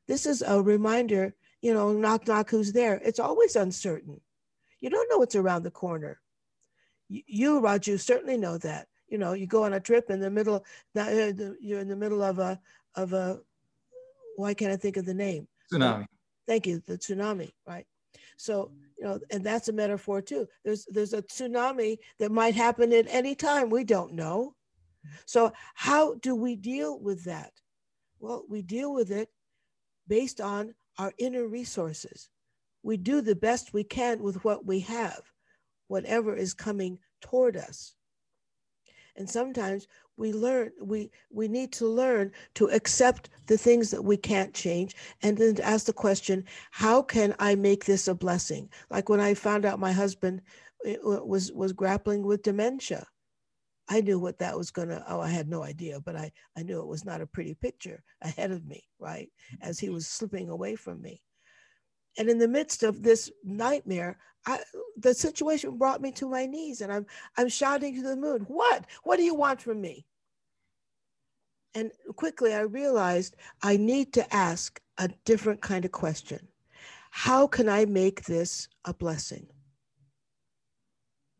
this 0.07 0.25
is 0.25 0.43
a 0.45 0.61
reminder, 0.61 1.33
you 1.61 1.73
know, 1.73 1.91
knock, 1.91 2.27
knock, 2.27 2.49
who's 2.49 2.73
there? 2.73 3.01
It's 3.03 3.19
always 3.19 3.55
uncertain. 3.55 4.21
You 4.79 4.89
don't 4.89 5.09
know 5.09 5.17
what's 5.17 5.35
around 5.35 5.63
the 5.63 5.71
corner. 5.71 6.19
You, 7.09 7.61
Raju, 7.61 7.99
certainly 7.99 8.37
know 8.37 8.57
that. 8.59 8.87
You 9.07 9.17
know, 9.17 9.33
you 9.33 9.47
go 9.47 9.63
on 9.63 9.73
a 9.73 9.79
trip 9.79 10.09
in 10.09 10.19
the 10.19 10.29
middle, 10.29 10.65
uh, 10.97 11.31
you're 11.59 11.79
in 11.79 11.87
the 11.87 11.95
middle 11.95 12.23
of 12.23 12.39
a, 12.39 12.59
of 12.95 13.13
a, 13.13 13.39
why 14.41 14.53
can't 14.53 14.73
I 14.73 14.77
think 14.77 14.97
of 14.97 15.05
the 15.05 15.13
name? 15.13 15.47
Tsunami. 15.71 16.05
Thank 16.47 16.67
you, 16.67 16.81
the 16.85 16.97
tsunami, 16.97 17.51
right? 17.67 17.85
So, 18.37 18.71
you 18.97 19.05
know, 19.05 19.19
and 19.31 19.43
that's 19.45 19.69
a 19.69 19.73
metaphor 19.73 20.21
too. 20.21 20.47
There's 20.65 20.85
there's 20.85 21.13
a 21.13 21.21
tsunami 21.21 21.97
that 22.19 22.31
might 22.31 22.55
happen 22.55 22.91
at 22.93 23.05
any 23.07 23.35
time. 23.35 23.69
We 23.69 23.83
don't 23.83 24.13
know. 24.13 24.55
So, 25.25 25.51
how 25.75 26.15
do 26.15 26.35
we 26.35 26.55
deal 26.55 26.99
with 26.99 27.23
that? 27.25 27.53
Well, 28.19 28.43
we 28.49 28.61
deal 28.61 28.93
with 28.93 29.11
it 29.11 29.29
based 30.07 30.41
on 30.41 30.73
our 30.97 31.13
inner 31.17 31.47
resources. 31.47 32.29
We 32.83 32.97
do 32.97 33.21
the 33.21 33.35
best 33.35 33.73
we 33.73 33.83
can 33.83 34.21
with 34.21 34.43
what 34.43 34.65
we 34.65 34.79
have, 34.81 35.21
whatever 35.87 36.35
is 36.35 36.53
coming 36.53 36.99
toward 37.21 37.55
us. 37.55 37.95
And 39.15 39.29
sometimes 39.29 39.87
we 40.21 40.31
learn, 40.31 40.71
we, 40.79 41.09
we 41.31 41.47
need 41.47 41.71
to 41.73 41.87
learn 41.87 42.31
to 42.53 42.67
accept 42.67 43.31
the 43.47 43.57
things 43.57 43.89
that 43.89 44.03
we 44.03 44.15
can't 44.15 44.53
change 44.53 44.95
and 45.23 45.35
then 45.35 45.55
to 45.55 45.65
ask 45.65 45.87
the 45.87 45.93
question, 45.93 46.45
how 46.69 47.01
can 47.01 47.33
I 47.39 47.55
make 47.55 47.85
this 47.85 48.07
a 48.07 48.13
blessing? 48.13 48.69
Like 48.91 49.09
when 49.09 49.19
I 49.19 49.33
found 49.33 49.65
out 49.65 49.79
my 49.79 49.91
husband 49.91 50.43
eh, 50.85 50.97
was, 51.01 51.51
was 51.53 51.73
grappling 51.73 52.23
with 52.23 52.43
dementia. 52.43 53.07
I 53.89 54.01
knew 54.01 54.19
what 54.19 54.37
that 54.37 54.55
was 54.55 54.69
going 54.69 54.89
to, 54.89 55.03
oh, 55.07 55.19
I 55.19 55.29
had 55.29 55.49
no 55.49 55.63
idea, 55.63 55.99
but 55.99 56.15
I, 56.15 56.31
I 56.55 56.61
knew 56.61 56.79
it 56.81 56.87
was 56.87 57.03
not 57.03 57.21
a 57.21 57.25
pretty 57.25 57.55
picture 57.55 58.03
ahead 58.21 58.51
of 58.51 58.63
me, 58.67 58.83
right? 58.99 59.27
As 59.59 59.79
he 59.79 59.89
was 59.89 60.07
slipping 60.07 60.49
away 60.49 60.75
from 60.75 61.01
me. 61.01 61.23
And 62.19 62.29
in 62.29 62.37
the 62.37 62.47
midst 62.47 62.83
of 62.83 63.01
this 63.01 63.31
nightmare, 63.43 64.19
I, 64.45 64.59
the 64.97 65.15
situation 65.15 65.79
brought 65.79 66.01
me 66.01 66.11
to 66.13 66.29
my 66.29 66.45
knees 66.45 66.81
and 66.81 66.93
I'm, 66.93 67.07
I'm 67.37 67.49
shouting 67.49 67.95
to 67.95 68.03
the 68.03 68.15
moon, 68.15 68.41
what? 68.41 68.85
What 69.03 69.17
do 69.17 69.23
you 69.23 69.33
want 69.33 69.61
from 69.61 69.81
me? 69.81 70.05
And 71.73 71.91
quickly 72.15 72.53
I 72.53 72.61
realized 72.61 73.35
I 73.61 73.77
need 73.77 74.13
to 74.13 74.33
ask 74.33 74.81
a 74.97 75.09
different 75.25 75.61
kind 75.61 75.85
of 75.85 75.91
question. 75.91 76.47
How 77.11 77.47
can 77.47 77.69
I 77.69 77.85
make 77.85 78.23
this 78.25 78.67
a 78.85 78.93
blessing? 78.93 79.47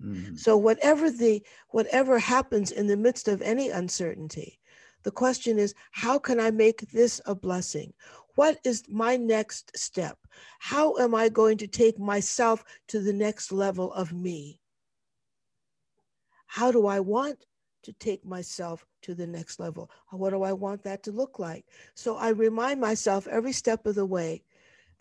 Mm-hmm. 0.03 0.35
So 0.35 0.57
whatever 0.57 1.11
the 1.11 1.43
whatever 1.69 2.17
happens 2.17 2.71
in 2.71 2.87
the 2.87 2.97
midst 2.97 3.27
of 3.27 3.41
any 3.41 3.69
uncertainty, 3.69 4.59
the 5.03 5.11
question 5.11 5.59
is 5.59 5.75
how 5.91 6.17
can 6.17 6.39
I 6.39 6.51
make 6.51 6.91
this 6.91 7.21
a 7.25 7.35
blessing? 7.35 7.93
What 8.35 8.59
is 8.63 8.83
my 8.87 9.17
next 9.17 9.77
step? 9.77 10.17
How 10.59 10.95
am 10.97 11.13
I 11.13 11.29
going 11.29 11.57
to 11.57 11.67
take 11.67 11.99
myself 11.99 12.63
to 12.87 12.99
the 12.99 13.13
next 13.13 13.51
level 13.51 13.91
of 13.93 14.13
me? 14.13 14.59
How 16.47 16.71
do 16.71 16.87
I 16.87 16.99
want 16.99 17.45
to 17.83 17.93
take 17.93 18.25
myself 18.25 18.85
to 19.03 19.13
the 19.15 19.27
next 19.27 19.59
level? 19.59 19.89
What 20.09 20.31
do 20.31 20.43
I 20.43 20.53
want 20.53 20.83
that 20.83 21.03
to 21.03 21.11
look 21.11 21.39
like? 21.39 21.65
So 21.95 22.17
I 22.17 22.29
remind 22.29 22.79
myself 22.79 23.27
every 23.27 23.51
step 23.53 23.85
of 23.85 23.95
the 23.95 24.05
way 24.05 24.43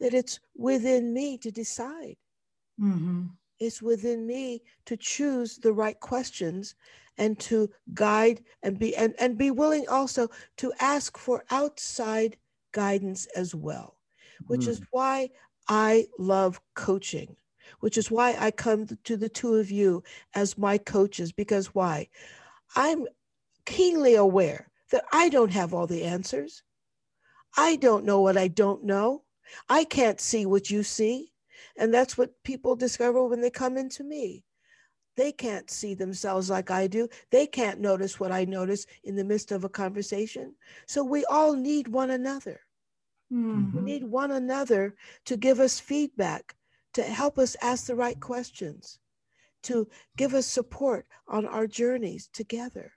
that 0.01 0.15
it's 0.15 0.41
within 0.57 1.13
me 1.13 1.39
to 1.39 1.51
decide. 1.51 2.17
Mm-hmm 2.81 3.27
it's 3.61 3.83
within 3.83 4.27
me 4.27 4.63
to 4.87 4.97
choose 4.97 5.59
the 5.59 5.73
right 5.73 6.01
questions 6.01 6.75
and 7.19 7.39
to 7.39 7.71
guide 7.93 8.43
and 8.63 8.79
be 8.79 8.97
and, 8.97 9.15
and 9.21 9.37
be 9.37 9.51
willing 9.51 9.87
also 9.89 10.29
to 10.57 10.73
ask 10.81 11.19
for 11.19 11.45
outside 11.51 12.37
guidance 12.73 13.27
as 13.37 13.55
well 13.55 13.97
which 14.47 14.63
mm. 14.63 14.69
is 14.69 14.81
why 14.91 15.29
i 15.69 16.07
love 16.19 16.61
coaching 16.75 17.37
which 17.81 17.99
is 17.99 18.11
why 18.11 18.35
i 18.39 18.51
come 18.51 18.87
to 19.05 19.17
the 19.17 19.29
two 19.29 19.55
of 19.55 19.71
you 19.71 20.03
as 20.35 20.57
my 20.57 20.79
coaches 20.79 21.31
because 21.31 21.75
why 21.75 22.09
i'm 22.77 23.07
keenly 23.67 24.15
aware 24.15 24.71
that 24.91 25.05
i 25.13 25.29
don't 25.29 25.53
have 25.53 25.75
all 25.75 25.87
the 25.87 26.05
answers 26.05 26.63
i 27.57 27.77
don't 27.77 28.05
know 28.05 28.21
what 28.21 28.37
i 28.37 28.49
don't 28.49 28.85
know 28.85 29.23
i 29.69 29.85
can't 29.85 30.21
see 30.21 30.47
what 30.47 30.71
you 30.71 30.83
see 30.83 31.31
and 31.77 31.93
that's 31.93 32.19
what 32.19 32.43
people 32.45 32.77
discover 32.77 33.27
when 33.27 33.41
they 33.41 33.51
come 33.51 33.77
into 33.77 34.05
me. 34.05 34.45
They 35.17 35.33
can't 35.33 35.71
see 35.71 35.95
themselves 35.95 36.49
like 36.49 36.71
I 36.71 36.87
do. 36.87 37.09
They 37.31 37.47
can't 37.47 37.81
notice 37.81 38.21
what 38.21 38.33
I 38.33 38.45
notice 38.45 38.87
in 39.05 39.17
the 39.17 39.25
midst 39.25 39.51
of 39.51 39.65
a 39.65 39.69
conversation. 39.69 40.55
So 40.87 41.03
we 41.03 41.25
all 41.25 41.55
need 41.55 41.89
one 41.89 42.11
another. 42.11 42.61
Mm-hmm. 43.33 43.77
We 43.77 43.83
need 43.83 44.05
one 44.05 44.31
another 44.31 44.95
to 45.27 45.37
give 45.37 45.59
us 45.59 45.81
feedback, 45.81 46.55
to 46.95 47.03
help 47.03 47.39
us 47.39 47.57
ask 47.61 47.87
the 47.87 47.97
right 47.97 48.19
questions, 48.21 48.99
to 49.65 49.89
give 50.17 50.35
us 50.35 50.47
support 50.47 51.07
on 51.29 51.47
our 51.47 51.67
journeys 51.67 52.29
together. 52.33 52.93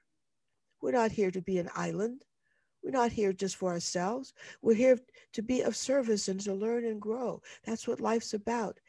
We're 0.81 0.91
not 0.91 1.11
here 1.11 1.31
to 1.31 1.41
be 1.41 1.57
an 1.57 1.69
island. 1.75 2.23
We're 2.83 2.91
not 2.91 3.11
here 3.11 3.31
just 3.31 3.55
for 3.55 3.71
ourselves. 3.71 4.33
We're 4.61 4.75
here 4.75 4.99
to 5.33 5.41
be 5.41 5.61
of 5.61 5.75
service 5.75 6.27
and 6.27 6.39
to 6.41 6.53
learn 6.53 6.85
and 6.85 7.01
grow. 7.01 7.41
That's 7.65 7.87
what 7.87 8.01
life's 8.01 8.33
about. 8.33 8.79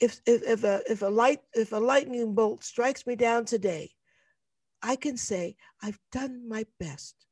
If 0.00 0.20
if, 0.26 0.42
if 0.42 0.64
a 0.64 0.82
if 0.88 1.02
a 1.02 1.06
light 1.06 1.40
if 1.54 1.72
a 1.72 1.76
lightning 1.76 2.34
bolt 2.34 2.64
strikes 2.64 3.06
me 3.06 3.14
down 3.14 3.44
today, 3.44 3.92
I 4.82 4.96
can 4.96 5.16
say 5.16 5.56
I've 5.80 6.00
done 6.10 6.48
my 6.48 6.66
best. 6.80 7.26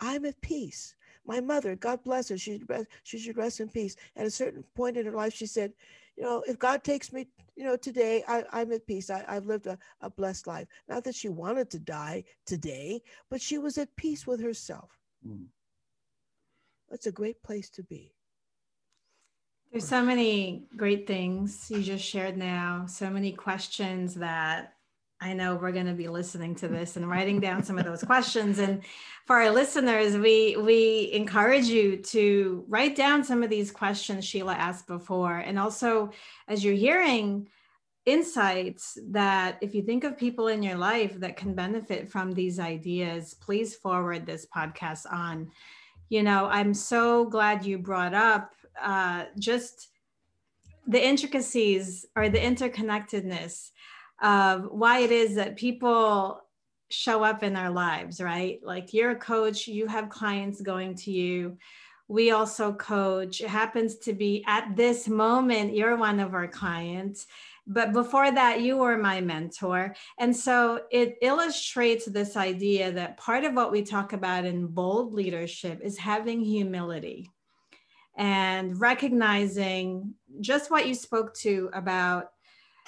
I'm 0.00 0.24
at 0.24 0.40
peace. 0.40 0.96
My 1.24 1.40
mother, 1.40 1.76
God 1.76 2.02
bless 2.02 2.28
her, 2.30 2.38
she, 2.38 2.60
she 3.04 3.18
should 3.18 3.36
rest 3.36 3.60
in 3.60 3.68
peace. 3.68 3.94
At 4.16 4.26
a 4.26 4.30
certain 4.30 4.64
point 4.74 4.96
in 4.96 5.06
her 5.06 5.12
life, 5.12 5.34
she 5.34 5.46
said, 5.46 5.72
you 6.20 6.26
know, 6.26 6.44
if 6.46 6.58
God 6.58 6.84
takes 6.84 7.14
me, 7.14 7.28
you 7.56 7.64
know, 7.64 7.78
today, 7.78 8.22
I, 8.28 8.44
am 8.52 8.72
at 8.72 8.86
peace. 8.86 9.08
I, 9.08 9.24
have 9.26 9.46
lived 9.46 9.66
a, 9.66 9.78
a 10.02 10.10
blessed 10.10 10.46
life. 10.46 10.68
Not 10.86 11.02
that 11.04 11.14
she 11.14 11.30
wanted 11.30 11.70
to 11.70 11.78
die 11.78 12.24
today, 12.44 13.00
but 13.30 13.40
she 13.40 13.56
was 13.56 13.78
at 13.78 13.96
peace 13.96 14.26
with 14.26 14.42
herself. 14.42 14.90
Mm. 15.26 15.46
That's 16.90 17.06
a 17.06 17.12
great 17.12 17.42
place 17.42 17.70
to 17.70 17.82
be. 17.82 18.12
There's 19.72 19.88
so 19.88 20.02
many 20.02 20.66
great 20.76 21.06
things 21.06 21.70
you 21.70 21.82
just 21.82 22.04
shared 22.04 22.36
now, 22.36 22.84
so 22.86 23.08
many 23.08 23.32
questions 23.32 24.16
that 24.16 24.74
I 25.22 25.34
know 25.34 25.56
we're 25.56 25.72
going 25.72 25.86
to 25.86 25.92
be 25.92 26.08
listening 26.08 26.54
to 26.56 26.68
this 26.68 26.96
and 26.96 27.08
writing 27.08 27.40
down 27.40 27.62
some 27.62 27.78
of 27.78 27.84
those 27.84 28.02
questions. 28.02 28.58
And 28.58 28.82
for 29.26 29.36
our 29.36 29.50
listeners, 29.50 30.16
we 30.16 30.56
we 30.56 31.10
encourage 31.12 31.66
you 31.66 31.98
to 31.98 32.64
write 32.68 32.96
down 32.96 33.22
some 33.22 33.42
of 33.42 33.50
these 33.50 33.70
questions 33.70 34.24
Sheila 34.24 34.54
asked 34.54 34.86
before, 34.86 35.36
and 35.36 35.58
also 35.58 36.10
as 36.48 36.64
you're 36.64 36.74
hearing 36.74 37.48
insights 38.06 38.98
that 39.10 39.58
if 39.60 39.74
you 39.74 39.82
think 39.82 40.04
of 40.04 40.16
people 40.16 40.48
in 40.48 40.62
your 40.62 40.76
life 40.76 41.20
that 41.20 41.36
can 41.36 41.54
benefit 41.54 42.10
from 42.10 42.32
these 42.32 42.58
ideas, 42.58 43.34
please 43.34 43.76
forward 43.76 44.24
this 44.24 44.46
podcast 44.46 45.10
on. 45.12 45.50
You 46.08 46.22
know, 46.22 46.46
I'm 46.46 46.72
so 46.72 47.26
glad 47.26 47.64
you 47.64 47.78
brought 47.78 48.14
up 48.14 48.52
uh, 48.80 49.26
just 49.38 49.88
the 50.86 51.04
intricacies 51.04 52.06
or 52.16 52.28
the 52.30 52.38
interconnectedness 52.38 53.70
of 54.22 54.68
why 54.70 55.00
it 55.00 55.10
is 55.10 55.34
that 55.36 55.56
people 55.56 56.40
show 56.88 57.22
up 57.22 57.42
in 57.42 57.56
our 57.56 57.70
lives, 57.70 58.20
right? 58.20 58.60
Like 58.62 58.92
you're 58.92 59.12
a 59.12 59.16
coach, 59.16 59.68
you 59.68 59.86
have 59.86 60.08
clients 60.08 60.60
going 60.60 60.94
to 60.96 61.10
you. 61.10 61.56
we 62.10 62.32
also 62.32 62.72
coach. 62.72 63.40
It 63.40 63.48
happens 63.48 63.94
to 63.98 64.12
be 64.12 64.42
at 64.48 64.74
this 64.74 65.06
moment, 65.06 65.76
you're 65.76 65.96
one 65.96 66.18
of 66.18 66.34
our 66.34 66.48
clients. 66.48 67.28
But 67.68 67.92
before 67.92 68.32
that, 68.32 68.62
you 68.62 68.78
were 68.78 68.98
my 68.98 69.20
mentor. 69.20 69.94
And 70.18 70.36
so 70.36 70.80
it 70.90 71.18
illustrates 71.22 72.06
this 72.06 72.36
idea 72.36 72.90
that 72.90 73.16
part 73.16 73.44
of 73.44 73.54
what 73.54 73.70
we 73.70 73.82
talk 73.82 74.12
about 74.12 74.44
in 74.44 74.66
bold 74.66 75.14
leadership 75.14 75.80
is 75.84 75.96
having 75.96 76.40
humility 76.40 77.30
and 78.16 78.80
recognizing 78.80 80.14
just 80.40 80.68
what 80.68 80.88
you 80.88 80.94
spoke 80.96 81.32
to 81.34 81.70
about 81.74 82.32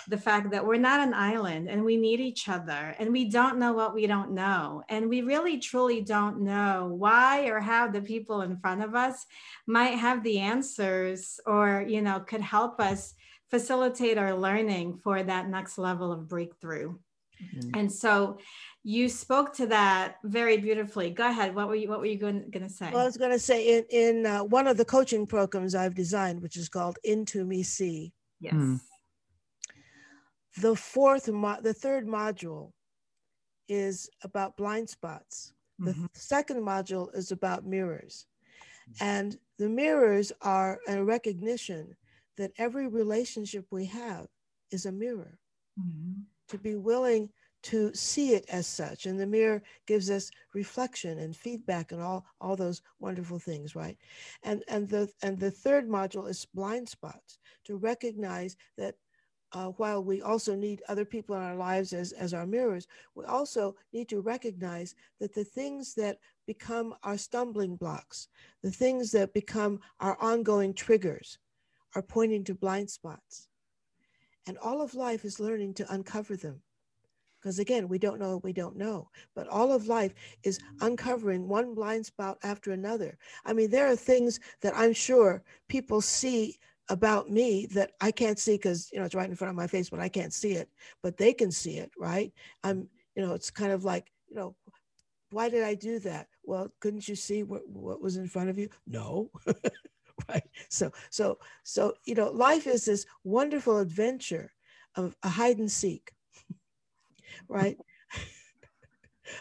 the 0.09 0.19
fact 0.19 0.51
that 0.51 0.67
we're 0.67 0.77
not 0.77 1.01
an 1.01 1.15
island 1.15 1.69
and 1.69 1.85
we 1.85 1.97
need 1.97 2.21
each 2.21 2.49
other 2.49 2.95
and 2.99 3.13
we 3.13 3.29
don't 3.29 3.59
know 3.59 3.73
what 3.73 3.95
we 3.95 4.07
don't 4.07 4.33
know. 4.33 4.83
And 4.89 5.09
we 5.09 5.23
really 5.23 5.59
truly 5.59 6.01
don't 6.01 6.41
know 6.41 6.93
why 6.97 7.47
or 7.47 7.61
how 7.61 7.89
the 7.89 8.03
people 8.03 8.43
in 8.43 8.57
front 8.59 8.83
of 8.83 8.95
us 8.95 9.27
might 9.67 9.99
have 9.99 10.23
the 10.23 10.39
answers 10.39 11.39
or 11.47 11.85
you 11.87 12.03
know 12.03 12.21
could 12.21 12.41
help 12.41 12.81
us 12.81 13.15
facilitate 13.51 14.19
our 14.19 14.35
learning 14.35 14.99
for 15.05 15.23
that 15.23 15.49
next 15.49 15.79
level 15.79 16.13
of 16.13 16.29
breakthrough. 16.29 16.95
Mm-hmm. 17.43 17.71
and 17.77 17.91
so 17.91 18.39
you 18.85 19.09
spoke 19.09 19.53
to 19.55 19.67
that 19.67 20.17
very 20.23 20.59
beautifully. 20.59 21.11
Go 21.11 21.29
ahead. 21.29 21.55
What 21.55 21.67
were 21.67 21.75
you 21.75 21.89
what 21.89 21.99
were 21.99 22.07
you 22.07 22.19
going, 22.19 22.51
going 22.51 22.63
to 22.63 22.73
say? 22.73 22.91
Well 22.93 23.03
i 23.03 23.05
was 23.05 23.17
going 23.17 23.33
to 23.33 23.39
say 23.39 23.79
in 23.79 23.85
in 23.91 24.27
uh, 24.27 24.45
one 24.45 24.67
of 24.67 24.77
the 24.77 24.85
coaching 24.85 25.27
programs 25.27 25.75
i've 25.75 25.95
designed 25.95 26.41
which 26.41 26.57
is 26.57 26.69
called 26.69 26.99
into 27.05 27.45
me 27.45 27.63
see. 27.63 28.13
Yes. 28.41 28.55
Mm-hmm 28.55 28.77
the 30.59 30.75
fourth, 30.77 31.29
mo- 31.29 31.61
the 31.63 31.75
third 31.75 32.07
module 32.07 32.73
is 33.69 34.09
about 34.23 34.57
blind 34.57 34.89
spots. 34.89 35.53
The 35.79 35.93
mm-hmm. 35.93 36.07
second 36.13 36.63
module 36.63 37.15
is 37.17 37.33
about 37.33 37.67
mirrors. 37.67 38.27
And 39.01 39.39
the 39.59 39.69
mirrors 39.69 40.33
are 40.43 40.79
a 40.87 41.03
recognition 41.03 41.97
that 42.37 42.53
every 42.59 42.89
relationship 42.89 43.67
we 43.71 43.87
have 43.87 44.27
is 44.71 44.87
a 44.87 44.93
mirror. 44.93 45.39
Mm-hmm. 45.81 46.23
To 46.49 46.59
be 46.59 46.77
willing 46.77 47.31
to 47.63 47.95
see 47.95 48.35
it 48.35 48.45
as 48.49 48.67
such. 48.67 49.07
And 49.07 49.19
the 49.19 49.27
mirror 49.27 49.63
gives 49.87 50.11
us 50.11 50.31
reflection 50.53 51.21
and 51.21 51.35
feedback 51.35 51.93
and 51.93 52.03
all, 52.03 52.27
all 52.41 52.57
those 52.57 52.83
wonderful 52.99 53.39
things, 53.39 53.75
right? 53.77 53.97
And 54.43 54.65
and 54.69 54.89
the 54.89 55.09
and 55.23 55.39
the 55.39 55.51
third 55.51 55.89
module 55.89 56.29
is 56.29 56.47
blind 56.53 56.89
spots, 56.89 57.39
to 57.65 57.77
recognize 57.77 58.57
that 58.77 58.97
uh, 59.55 59.67
while 59.77 60.03
we 60.03 60.23
also 60.23 60.55
need 60.55 60.83
other 60.89 61.05
people 61.05 61.37
in 61.37 61.43
our 61.43 61.57
lives 61.57 61.93
as, 61.93 62.13
as 62.13 62.33
our 62.33 62.47
mirrors, 62.47 62.87
we 63.15 63.25
also 63.25 63.77
need 63.93 64.09
to 64.09 64.21
recognize 64.21 64.95
that 65.21 65.35
the 65.35 65.45
things 65.45 65.95
that 65.95 66.19
become 66.47 66.95
our 67.03 67.19
stumbling 67.19 67.77
blocks, 67.77 68.29
the 68.63 68.71
things 68.71 69.13
that 69.13 69.35
become 69.35 69.79
our 70.01 70.17
ongoing 70.21 70.73
triggers, 70.73 71.39
are 71.95 72.03
pointing 72.03 72.45
to 72.45 72.55
blind 72.55 72.89
spots. 72.89 73.49
And 74.47 74.59
all 74.59 74.81
of 74.81 74.95
life 74.95 75.25
is 75.25 75.39
learning 75.39 75.75
to 75.75 75.93
uncover 75.93 76.37
them. 76.37 76.63
Because 77.41 77.59
again, 77.59 77.89
we 77.89 77.99
don't 77.99 78.21
know 78.21 78.35
what 78.35 78.45
we 78.45 78.53
don't 78.53 78.77
know. 78.77 79.09
But 79.35 79.49
all 79.49 79.73
of 79.73 79.89
life 79.89 80.15
is 80.45 80.61
uncovering 80.81 81.49
one 81.49 81.75
blind 81.75 82.07
spot 82.07 82.39
after 82.45 82.71
another. 82.71 83.19
I 83.45 83.53
mean, 83.53 83.69
there 83.69 83.91
are 83.91 83.97
things 83.97 84.39
that 84.61 84.77
I'm 84.77 84.93
sure 84.93 85.43
people 85.69 86.01
see 86.01 86.59
about 86.89 87.31
me 87.31 87.67
that 87.67 87.93
I 88.01 88.11
can't 88.11 88.39
see 88.39 88.55
because 88.55 88.91
you 88.93 88.99
know 88.99 89.05
it's 89.05 89.15
right 89.15 89.29
in 89.29 89.37
front 89.37 89.51
of 89.51 89.57
my 89.57 89.67
face, 89.67 89.91
but 89.91 90.01
I 90.01 90.09
can't 90.09 90.33
see 90.33 90.53
it. 90.53 90.69
But 91.03 91.17
they 91.17 91.33
can 91.33 91.51
see 91.51 91.79
it, 91.79 91.91
right? 91.99 92.33
I'm, 92.65 92.89
you 93.15 93.25
know, 93.25 93.35
it's 93.35 93.51
kind 93.51 93.73
of 93.73 93.85
like, 93.85 94.11
you 94.29 94.37
know, 94.37 94.57
why 95.31 95.49
did 95.49 95.65
I 95.65 95.75
do 95.75 95.99
that? 96.01 96.29
Well, 96.45 96.73
couldn't 96.81 97.09
you 97.09 97.15
see 97.17 97.43
what, 97.43 97.69
what 97.69 98.03
was 98.03 98.17
in 98.17 98.29
front 98.29 98.51
of 98.51 98.59
you? 98.59 98.69
No. 98.87 99.31
right. 100.29 100.43
So, 100.69 100.93
so, 101.11 101.39
so, 101.63 101.95
you 102.05 102.15
know, 102.15 102.31
life 102.31 102.67
is 102.67 102.85
this 102.85 103.07
wonderful 103.25 103.79
adventure 103.79 104.53
of 104.95 105.17
a 105.23 105.29
hide 105.29 105.59
and 105.59 105.71
seek, 105.71 106.13
right? 107.49 107.79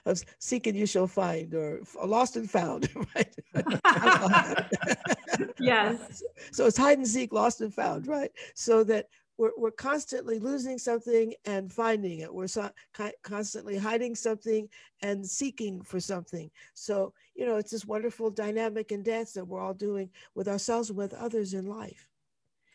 Of 0.06 0.22
seeking 0.40 0.76
you 0.76 0.86
shall 0.86 1.08
find 1.08 1.54
or 1.54 1.82
lost 2.06 2.36
and 2.36 2.50
found 2.50 2.90
right? 3.16 3.36
Yes. 5.60 6.24
So 6.52 6.66
it's 6.66 6.78
hide 6.78 6.98
and 6.98 7.08
seek 7.08 7.32
lost 7.32 7.62
and 7.62 7.74
found 7.74 8.08
right? 8.08 8.32
So 8.56 8.84
that 8.86 9.08
we're, 9.38 9.52
we're 9.58 9.72
constantly 9.72 10.38
losing 10.40 10.78
something 10.78 11.34
and 11.46 11.72
finding 11.72 12.20
it. 12.20 12.34
We're 12.34 12.48
so, 12.48 12.70
constantly 13.24 13.78
hiding 13.78 14.16
something 14.16 14.68
and 15.02 15.26
seeking 15.26 15.82
for 15.82 16.00
something. 16.00 16.50
So 16.74 17.14
you 17.36 17.46
know 17.46 17.56
it's 17.56 17.72
this 17.72 17.86
wonderful 17.86 18.32
dynamic 18.32 18.92
and 18.92 19.06
dance 19.06 19.34
that 19.34 19.46
we're 19.46 19.62
all 19.62 19.74
doing 19.74 20.10
with 20.36 20.48
ourselves 20.48 20.90
and 20.90 20.98
with 20.98 21.14
others 21.14 21.54
in 21.54 21.66
life. 21.66 22.08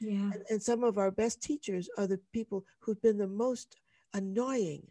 Yeah. 0.01 0.31
And, 0.33 0.43
and 0.51 0.63
some 0.63 0.85
of 0.85 0.99
our 0.99 1.11
best 1.11 1.43
teachers 1.43 1.89
are 1.99 2.07
the 2.07 2.21
people 2.33 2.65
who've 2.81 3.01
been 3.03 3.19
the 3.19 3.29
most 3.29 3.77
annoying 4.15 4.87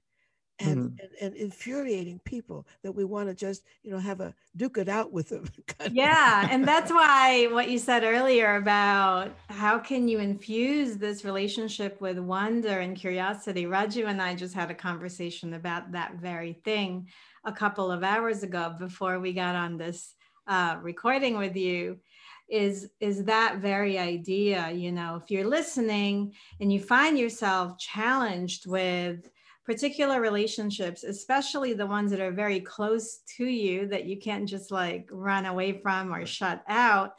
and, 0.60 0.78
mm-hmm. 0.78 0.98
and, 1.02 1.10
and 1.22 1.36
infuriating 1.36 2.20
people 2.24 2.66
that 2.82 2.92
we 2.92 3.04
want 3.04 3.28
to 3.28 3.36
just 3.36 3.64
you 3.84 3.92
know 3.92 3.98
have 3.98 4.22
a 4.22 4.34
duke 4.56 4.78
it 4.78 4.88
out 4.88 5.12
with 5.12 5.30
them 5.30 5.46
yeah 5.92 6.48
and 6.50 6.66
that's 6.66 6.92
why 6.92 7.48
what 7.52 7.70
you 7.70 7.78
said 7.78 8.04
earlier 8.04 8.56
about 8.56 9.32
how 9.50 9.78
can 9.78 10.08
you 10.08 10.20
infuse 10.20 10.96
this 10.98 11.26
relationship 11.26 12.00
with 12.00 12.18
wonder 12.18 12.80
and 12.80 12.96
curiosity 12.96 13.66
raju 13.66 14.08
and 14.08 14.22
i 14.22 14.34
just 14.34 14.54
had 14.54 14.72
a 14.72 14.76
conversation 14.76 15.56
about 15.56 15.92
that 15.92 16.16
very 16.16 16.54
thing 16.64 17.08
a 17.44 17.52
couple 17.52 17.92
of 17.92 18.04
hours 18.04 18.44
ago 18.44 18.74
before 18.80 19.20
we 19.20 19.34
got 19.34 19.56
on 19.56 19.78
this 19.78 20.16
uh, 20.48 20.78
recording 20.82 21.38
with 21.38 21.56
you 21.56 21.98
is 22.48 22.90
is 23.00 23.24
that 23.24 23.58
very 23.58 23.98
idea 23.98 24.70
you 24.72 24.92
know 24.92 25.16
if 25.16 25.32
you're 25.32 25.48
listening 25.48 26.32
and 26.60 26.72
you 26.72 26.80
find 26.80 27.18
yourself 27.18 27.78
challenged 27.80 28.68
with 28.68 29.28
particular 29.66 30.22
relationships, 30.22 31.04
especially 31.04 31.74
the 31.74 31.86
ones 31.86 32.12
that 32.12 32.20
are 32.20 32.32
very 32.32 32.60
close 32.60 33.20
to 33.38 33.46
you 33.46 33.88
that 33.88 34.06
you 34.06 34.18
can't 34.18 34.48
just 34.48 34.72
like 34.72 35.10
run 35.12 35.46
away 35.46 35.80
from 35.82 36.14
or 36.14 36.26
shut 36.26 36.64
out, 36.68 37.16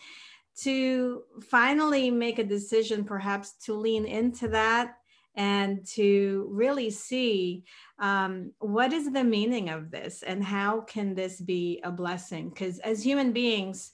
to 0.59 1.23
finally 1.51 2.11
make 2.11 2.39
a 2.39 2.45
decision, 2.45 3.05
perhaps 3.05 3.55
to 3.65 3.75
lean 3.75 4.07
into 4.07 4.49
that 4.49 4.95
and 5.35 5.87
to 5.87 6.49
really 6.51 6.89
see 6.89 7.63
um, 7.99 8.53
what 8.59 8.93
is 8.93 9.13
the 9.13 9.25
meaning 9.25 9.69
of 9.69 9.91
this 9.91 10.23
and 10.23 10.43
how 10.43 10.81
can 10.81 11.15
this 11.15 11.41
be 11.41 11.81
a 11.85 11.91
blessing? 11.91 12.49
Because 12.49 12.79
as 12.79 13.03
human 13.03 13.33
beings, 13.33 13.93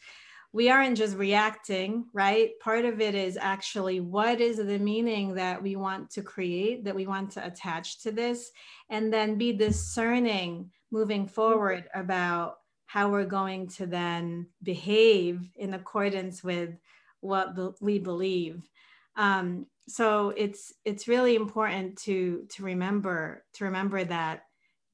we 0.53 0.69
aren't 0.69 0.99
just 0.99 1.17
reacting, 1.17 2.05
right? 2.13 2.51
Part 2.61 2.85
of 2.85 3.01
it 3.01 3.15
is 3.15 3.39
actually 3.41 4.01
what 4.01 4.41
is 4.41 4.59
the 4.59 4.79
meaning 4.79 5.35
that 5.35 5.63
we 5.63 5.77
want 5.77 6.11
to 6.11 6.23
create, 6.23 6.85
that 6.85 6.95
we 6.95 7.07
want 7.07 7.31
to 7.33 7.47
attach 7.47 8.01
to 8.03 8.13
this, 8.13 8.51
and 8.91 9.13
then 9.13 9.39
be 9.39 9.53
discerning 9.53 10.71
moving 10.91 11.27
forward 11.27 11.89
about 11.95 12.59
how 12.85 13.11
we're 13.11 13.25
going 13.25 13.67
to 13.67 13.87
then 13.87 14.47
behave 14.63 15.51
in 15.57 15.73
accordance 15.73 16.45
with 16.45 16.77
what 17.21 17.57
we 17.81 17.99
believe. 17.99 18.69
Um, 19.17 19.67
so 19.89 20.35
it's 20.37 20.75
it's 20.85 21.09
really 21.09 21.35
important 21.35 21.97
to 21.99 22.47
to 22.51 22.63
remember 22.63 23.45
to 23.55 23.65
remember 23.65 24.05
that 24.05 24.45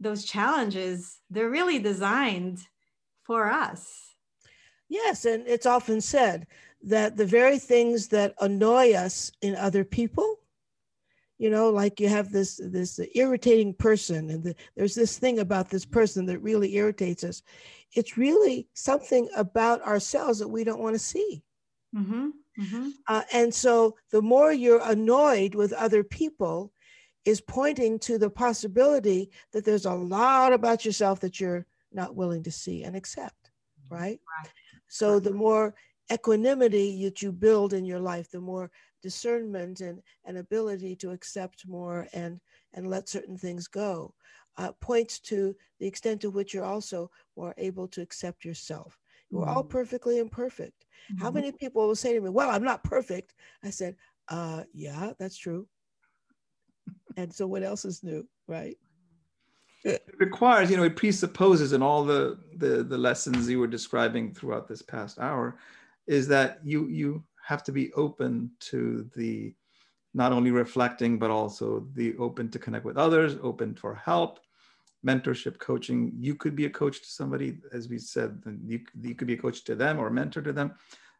those 0.00 0.24
challenges 0.24 1.18
they're 1.30 1.50
really 1.50 1.78
designed 1.78 2.60
for 3.24 3.50
us 3.50 4.07
Yes, 4.88 5.24
and 5.24 5.46
it's 5.46 5.66
often 5.66 6.00
said 6.00 6.46
that 6.82 7.16
the 7.16 7.26
very 7.26 7.58
things 7.58 8.08
that 8.08 8.34
annoy 8.40 8.92
us 8.94 9.30
in 9.42 9.54
other 9.56 9.84
people, 9.84 10.36
you 11.38 11.50
know, 11.50 11.70
like 11.70 12.00
you 12.00 12.08
have 12.08 12.32
this 12.32 12.60
this 12.62 12.98
irritating 13.14 13.74
person, 13.74 14.30
and 14.30 14.42
the, 14.42 14.54
there's 14.76 14.94
this 14.94 15.18
thing 15.18 15.40
about 15.40 15.68
this 15.68 15.84
person 15.84 16.26
that 16.26 16.38
really 16.38 16.74
irritates 16.74 17.22
us. 17.22 17.42
It's 17.94 18.16
really 18.16 18.68
something 18.74 19.28
about 19.36 19.82
ourselves 19.82 20.38
that 20.38 20.48
we 20.48 20.64
don't 20.64 20.80
want 20.80 20.94
to 20.94 20.98
see. 20.98 21.42
Mm-hmm. 21.94 22.28
Mm-hmm. 22.60 22.88
Uh, 23.06 23.22
and 23.32 23.54
so, 23.54 23.96
the 24.10 24.22
more 24.22 24.52
you're 24.52 24.82
annoyed 24.82 25.54
with 25.54 25.72
other 25.72 26.02
people, 26.02 26.72
is 27.24 27.40
pointing 27.40 27.98
to 28.00 28.18
the 28.18 28.30
possibility 28.30 29.30
that 29.52 29.64
there's 29.64 29.84
a 29.86 29.92
lot 29.92 30.52
about 30.52 30.84
yourself 30.84 31.20
that 31.20 31.38
you're 31.38 31.66
not 31.92 32.16
willing 32.16 32.42
to 32.42 32.50
see 32.50 32.84
and 32.84 32.96
accept, 32.96 33.50
right? 33.90 34.18
So 34.88 35.20
the 35.20 35.32
more 35.32 35.74
equanimity 36.12 37.04
that 37.04 37.22
you 37.22 37.32
build 37.32 37.72
in 37.72 37.84
your 37.84 38.00
life, 38.00 38.30
the 38.30 38.40
more 38.40 38.70
discernment 39.02 39.80
and, 39.80 40.00
and 40.24 40.38
ability 40.38 40.96
to 40.96 41.10
accept 41.10 41.68
more 41.68 42.08
and, 42.12 42.40
and 42.74 42.88
let 42.88 43.08
certain 43.08 43.36
things 43.36 43.68
go 43.68 44.14
uh, 44.58 44.72
points 44.80 45.20
to 45.20 45.54
the 45.78 45.86
extent 45.86 46.20
to 46.20 46.30
which 46.30 46.52
you're 46.52 46.64
also 46.64 47.10
more 47.36 47.54
able 47.58 47.86
to 47.88 48.02
accept 48.02 48.44
yourself. 48.44 48.98
We're 49.30 49.42
mm-hmm. 49.42 49.56
all 49.56 49.64
perfectly 49.64 50.18
imperfect. 50.18 50.86
Mm-hmm. 51.12 51.22
How 51.22 51.30
many 51.30 51.52
people 51.52 51.86
will 51.86 51.94
say 51.94 52.12
to 52.12 52.20
me, 52.20 52.30
Well, 52.30 52.50
I'm 52.50 52.64
not 52.64 52.82
perfect? 52.82 53.34
I 53.62 53.70
said, 53.70 53.94
uh, 54.28 54.64
Yeah, 54.72 55.12
that's 55.18 55.36
true. 55.36 55.66
and 57.16 57.32
so 57.32 57.46
what 57.46 57.62
else 57.62 57.84
is 57.84 58.02
new, 58.02 58.26
right? 58.48 58.76
It 59.84 60.04
requires 60.18 60.70
you 60.70 60.76
know 60.76 60.82
it 60.82 60.96
presupposes 60.96 61.72
in 61.72 61.82
all 61.82 62.04
the, 62.04 62.38
the 62.56 62.82
the 62.82 62.98
lessons 62.98 63.48
you 63.48 63.58
were 63.58 63.66
describing 63.66 64.32
throughout 64.32 64.68
this 64.68 64.82
past 64.82 65.18
hour 65.18 65.58
is 66.06 66.26
that 66.28 66.58
you 66.64 66.86
you 66.88 67.22
have 67.46 67.62
to 67.64 67.72
be 67.72 67.92
open 67.94 68.50
to 68.60 69.08
the 69.16 69.54
not 70.14 70.32
only 70.32 70.50
reflecting 70.50 71.18
but 71.18 71.30
also 71.30 71.86
the 71.94 72.16
open 72.18 72.50
to 72.50 72.58
connect 72.58 72.84
with 72.84 72.96
others 72.96 73.36
open 73.42 73.74
for 73.74 73.94
help 73.94 74.40
mentorship 75.06 75.58
coaching. 75.58 76.12
You 76.18 76.34
could 76.34 76.56
be 76.56 76.66
a 76.66 76.70
coach 76.70 77.00
to 77.00 77.08
somebody 77.08 77.58
as 77.72 77.88
we 77.88 77.98
said 77.98 78.42
you, 78.66 78.80
you 79.00 79.14
could 79.14 79.26
be 79.26 79.34
a 79.34 79.38
coach 79.38 79.64
to 79.64 79.74
them 79.74 79.98
or 79.98 80.08
a 80.08 80.12
mentor 80.12 80.42
to 80.42 80.52
them. 80.52 80.74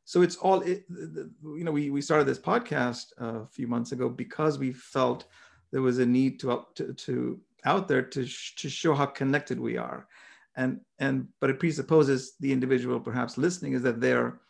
So 0.05 0.23
it's 0.23 0.37
all 0.37 0.63
it, 0.63 0.85
you 0.89 1.65
know 1.65 1.73
we, 1.73 1.91
we 1.91 2.01
started 2.01 2.27
this 2.27 2.39
podcast 2.39 3.13
uh, 3.21 3.41
a 3.41 3.47
few 3.47 3.69
months 3.69 3.93
ago 3.93 4.09
because 4.09 4.59
we 4.59 4.73
felt 4.73 5.27
there 5.71 5.83
was 5.83 5.99
a 5.99 6.07
need 6.07 6.41
to 6.41 6.67
to, 6.77 6.93
to 6.95 7.41
out 7.69 7.87
there 7.87 8.03
to, 8.03 8.27
sh- 8.27 8.55
to 8.57 8.69
show 8.69 8.95
how 8.95 9.07
connected 9.07 9.61
we 9.61 9.77
are. 9.77 10.09
And 10.57 10.81
and 10.99 11.29
but 11.41 11.51
it 11.51 11.61
presupposes 11.61 12.33
the 12.41 12.53
individual 12.53 12.99
perhaps 12.99 13.39
listening 13.39 13.75
is 13.75 13.83
that 13.83 14.01
they're 14.01 14.41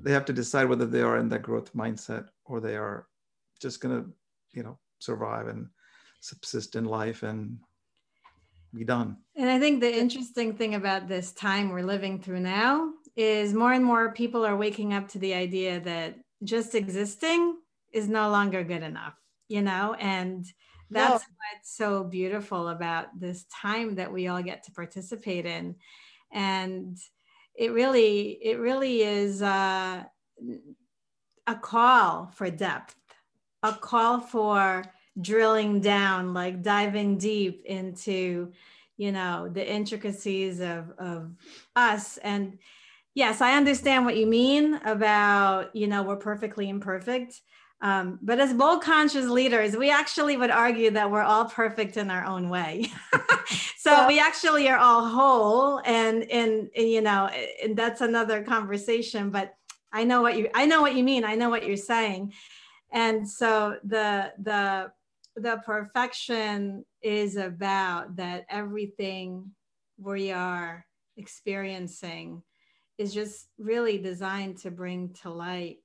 they 0.00 0.12
have 0.12 0.24
to 0.26 0.32
decide 0.32 0.68
whether 0.68 0.86
they 0.86 1.02
are 1.02 1.18
in 1.18 1.28
that 1.28 1.42
growth 1.42 1.74
mindset 1.74 2.24
or 2.44 2.60
they 2.60 2.76
are 2.76 3.06
just 3.60 3.80
going 3.82 3.94
to 3.96 4.10
you 4.56 4.62
know 4.62 4.78
survive 4.98 5.46
and 5.48 5.66
subsist 6.20 6.74
in 6.74 6.84
life 6.84 7.22
and 7.22 7.58
be 8.72 8.84
done. 8.84 9.16
And 9.36 9.50
i 9.50 9.58
think 9.58 9.80
the 9.80 9.94
interesting 10.04 10.54
thing 10.54 10.74
about 10.74 11.08
this 11.08 11.32
time 11.32 11.68
we're 11.68 11.92
living 11.94 12.14
through 12.22 12.40
now 12.40 12.72
is 13.16 13.52
more 13.52 13.72
and 13.72 13.84
more 13.84 14.12
people 14.12 14.46
are 14.46 14.56
waking 14.56 14.94
up 14.94 15.06
to 15.08 15.18
the 15.18 15.34
idea 15.34 15.80
that 15.80 16.10
just 16.44 16.74
existing 16.74 17.42
is 17.92 18.08
no 18.08 18.30
longer 18.36 18.62
good 18.72 18.84
enough 18.92 19.16
you 19.48 19.62
know 19.62 19.94
and 19.98 20.46
that's 20.90 21.24
no. 21.24 21.34
what's 21.36 21.76
so 21.76 22.04
beautiful 22.04 22.68
about 22.68 23.18
this 23.18 23.44
time 23.44 23.94
that 23.96 24.12
we 24.12 24.28
all 24.28 24.42
get 24.42 24.62
to 24.64 24.72
participate 24.72 25.46
in 25.46 25.74
and 26.32 26.98
it 27.54 27.72
really 27.72 28.38
it 28.42 28.58
really 28.58 29.02
is 29.02 29.42
uh, 29.42 30.02
a 31.46 31.54
call 31.54 32.30
for 32.34 32.50
depth 32.50 32.94
a 33.62 33.72
call 33.72 34.20
for 34.20 34.84
drilling 35.20 35.80
down 35.80 36.32
like 36.32 36.62
diving 36.62 37.18
deep 37.18 37.64
into 37.64 38.52
you 38.96 39.12
know 39.12 39.48
the 39.48 39.72
intricacies 39.72 40.60
of 40.60 40.90
of 40.98 41.32
us 41.74 42.18
and 42.18 42.58
yes 43.14 43.40
i 43.40 43.56
understand 43.56 44.04
what 44.04 44.16
you 44.16 44.26
mean 44.26 44.74
about 44.84 45.74
you 45.74 45.86
know 45.86 46.02
we're 46.02 46.16
perfectly 46.16 46.68
imperfect 46.68 47.40
um, 47.80 48.18
but 48.22 48.40
as 48.40 48.52
bold 48.52 48.82
conscious 48.82 49.26
leaders, 49.26 49.76
we 49.76 49.90
actually 49.90 50.36
would 50.36 50.50
argue 50.50 50.90
that 50.90 51.10
we're 51.10 51.22
all 51.22 51.44
perfect 51.44 51.96
in 51.96 52.10
our 52.10 52.24
own 52.24 52.48
way. 52.48 52.90
so 53.76 53.92
yeah. 53.92 54.08
we 54.08 54.18
actually 54.18 54.68
are 54.68 54.78
all 54.78 55.06
whole, 55.06 55.80
and, 55.84 56.28
and 56.30 56.68
and 56.76 56.88
you 56.88 57.00
know, 57.00 57.30
and 57.62 57.76
that's 57.76 58.00
another 58.00 58.42
conversation. 58.42 59.30
But 59.30 59.54
I 59.92 60.02
know 60.02 60.22
what 60.22 60.36
you 60.36 60.48
I 60.54 60.66
know 60.66 60.82
what 60.82 60.96
you 60.96 61.04
mean. 61.04 61.24
I 61.24 61.36
know 61.36 61.50
what 61.50 61.64
you're 61.64 61.76
saying, 61.76 62.32
and 62.92 63.28
so 63.28 63.76
the 63.84 64.32
the 64.42 64.90
the 65.36 65.62
perfection 65.64 66.84
is 67.00 67.36
about 67.36 68.16
that 68.16 68.44
everything 68.50 69.52
we 69.98 70.32
are 70.32 70.84
experiencing 71.16 72.42
is 72.98 73.14
just 73.14 73.46
really 73.56 73.98
designed 73.98 74.58
to 74.58 74.72
bring 74.72 75.14
to 75.22 75.30
light 75.30 75.78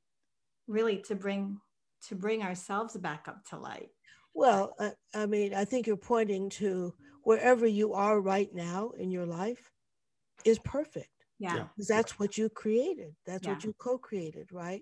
really 0.67 0.97
to 0.97 1.15
bring 1.15 1.59
to 2.07 2.15
bring 2.15 2.43
ourselves 2.43 2.95
back 2.97 3.27
up 3.27 3.45
to 3.49 3.57
light? 3.57 3.89
Well, 4.33 4.75
I, 4.79 4.91
I 5.13 5.25
mean, 5.25 5.53
I 5.53 5.65
think 5.65 5.87
you're 5.87 5.95
pointing 5.95 6.49
to 6.51 6.93
wherever 7.23 7.65
you 7.67 7.93
are 7.93 8.19
right 8.19 8.53
now 8.53 8.91
in 8.97 9.11
your 9.11 9.25
life 9.25 9.71
is 10.45 10.59
perfect. 10.59 11.09
Yeah. 11.39 11.65
Because 11.75 11.87
that's 11.87 12.19
what 12.19 12.37
you 12.37 12.49
created. 12.49 13.15
That's 13.25 13.45
yeah. 13.45 13.53
what 13.53 13.63
you 13.63 13.73
co-created, 13.77 14.51
right? 14.51 14.81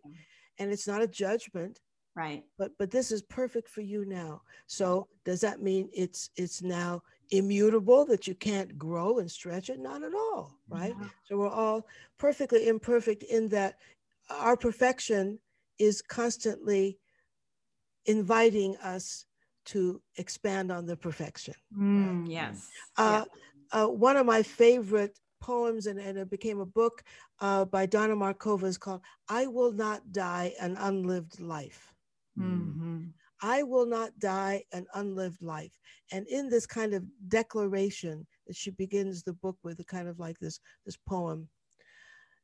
And 0.59 0.71
it's 0.71 0.87
not 0.87 1.01
a 1.01 1.07
judgment. 1.07 1.79
Right. 2.15 2.43
But 2.57 2.71
but 2.77 2.91
this 2.91 3.11
is 3.11 3.21
perfect 3.21 3.69
for 3.69 3.81
you 3.81 4.05
now. 4.05 4.41
So 4.67 5.07
does 5.23 5.41
that 5.41 5.61
mean 5.61 5.89
it's 5.93 6.29
it's 6.35 6.61
now 6.61 7.01
immutable 7.31 8.05
that 8.05 8.27
you 8.27 8.35
can't 8.35 8.77
grow 8.77 9.19
and 9.19 9.31
stretch 9.31 9.69
it? 9.69 9.79
Not 9.79 10.03
at 10.03 10.13
all, 10.13 10.57
right? 10.67 10.93
Yeah. 10.99 11.07
So 11.23 11.37
we're 11.37 11.49
all 11.49 11.87
perfectly 12.17 12.67
imperfect 12.67 13.23
in 13.23 13.47
that 13.49 13.75
our 14.29 14.57
perfection 14.57 15.39
is 15.79 16.01
constantly 16.01 16.99
inviting 18.05 18.75
us 18.77 19.25
to 19.65 20.01
expand 20.17 20.71
on 20.71 20.85
the 20.85 20.95
perfection. 20.95 21.53
Mm, 21.77 22.25
yes. 22.27 22.69
Uh, 22.97 23.25
yeah. 23.73 23.83
uh, 23.83 23.87
one 23.87 24.17
of 24.17 24.25
my 24.25 24.43
favorite 24.43 25.17
poems, 25.39 25.87
and, 25.87 25.99
and 25.99 26.17
it 26.17 26.29
became 26.29 26.59
a 26.59 26.65
book 26.65 27.03
uh, 27.39 27.65
by 27.65 27.87
Dawna 27.87 28.15
Markova, 28.15 28.63
is 28.65 28.77
called 28.77 29.01
I 29.29 29.47
Will 29.47 29.71
Not 29.71 30.11
Die 30.11 30.53
an 30.59 30.77
Unlived 30.77 31.39
Life. 31.39 31.93
Mm-hmm. 32.39 33.05
I 33.41 33.63
will 33.63 33.87
not 33.87 34.17
die 34.19 34.63
an 34.71 34.85
unlived 34.93 35.41
life. 35.41 35.79
And 36.11 36.27
in 36.27 36.47
this 36.49 36.67
kind 36.67 36.93
of 36.93 37.03
declaration 37.27 38.27
that 38.45 38.55
she 38.55 38.69
begins 38.69 39.23
the 39.23 39.33
book 39.33 39.57
with, 39.63 39.79
a 39.79 39.83
kind 39.83 40.07
of 40.07 40.19
like 40.19 40.37
this, 40.39 40.59
this 40.85 40.97
poem, 41.07 41.49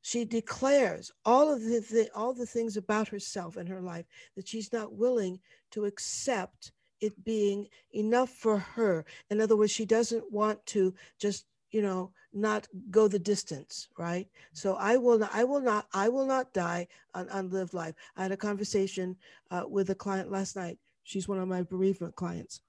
she 0.07 0.23
declares 0.23 1.11
all 1.25 1.53
of 1.53 1.61
the, 1.61 1.81
the, 1.91 2.09
all 2.15 2.33
the 2.33 2.45
things 2.45 2.77
about 2.77 3.09
herself 3.09 3.57
and 3.57 3.67
her 3.67 3.81
life 3.81 4.05
that 4.37 4.47
she's 4.47 4.71
not 4.71 4.93
willing 4.93 5.37
to 5.69 5.83
accept 5.83 6.71
it 7.01 7.25
being 7.25 7.67
enough 7.91 8.29
for 8.29 8.57
her. 8.57 9.03
In 9.29 9.41
other 9.41 9.57
words 9.57 9.73
she 9.73 9.85
doesn't 9.85 10.31
want 10.31 10.65
to 10.67 10.93
just 11.19 11.45
you 11.71 11.81
know 11.81 12.13
not 12.31 12.69
go 12.89 13.09
the 13.09 13.19
distance 13.19 13.89
right? 13.97 14.29
So 14.53 14.75
i 14.75 14.95
will 14.95 15.19
not 15.19 15.31
i 15.33 15.43
will 15.43 15.59
not 15.59 15.87
i 15.93 16.07
will 16.07 16.25
not 16.25 16.53
die 16.53 16.87
an 17.13 17.27
unlived 17.29 17.73
life. 17.73 17.95
I 18.15 18.23
had 18.23 18.31
a 18.31 18.37
conversation 18.37 19.17
uh, 19.51 19.63
with 19.67 19.89
a 19.89 19.95
client 19.95 20.31
last 20.31 20.55
night. 20.55 20.77
She's 21.03 21.27
one 21.27 21.39
of 21.39 21.49
my 21.49 21.63
bereavement 21.63 22.15
clients. 22.15 22.61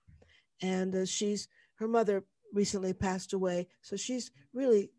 And 0.61 0.93
uh, 0.93 1.07
she's 1.07 1.47
her 1.77 1.87
mother 1.87 2.25
recently 2.53 2.95
passed 2.95 3.33
away. 3.33 3.69
So 3.81 3.97
she's 3.97 4.33
really 4.53 4.91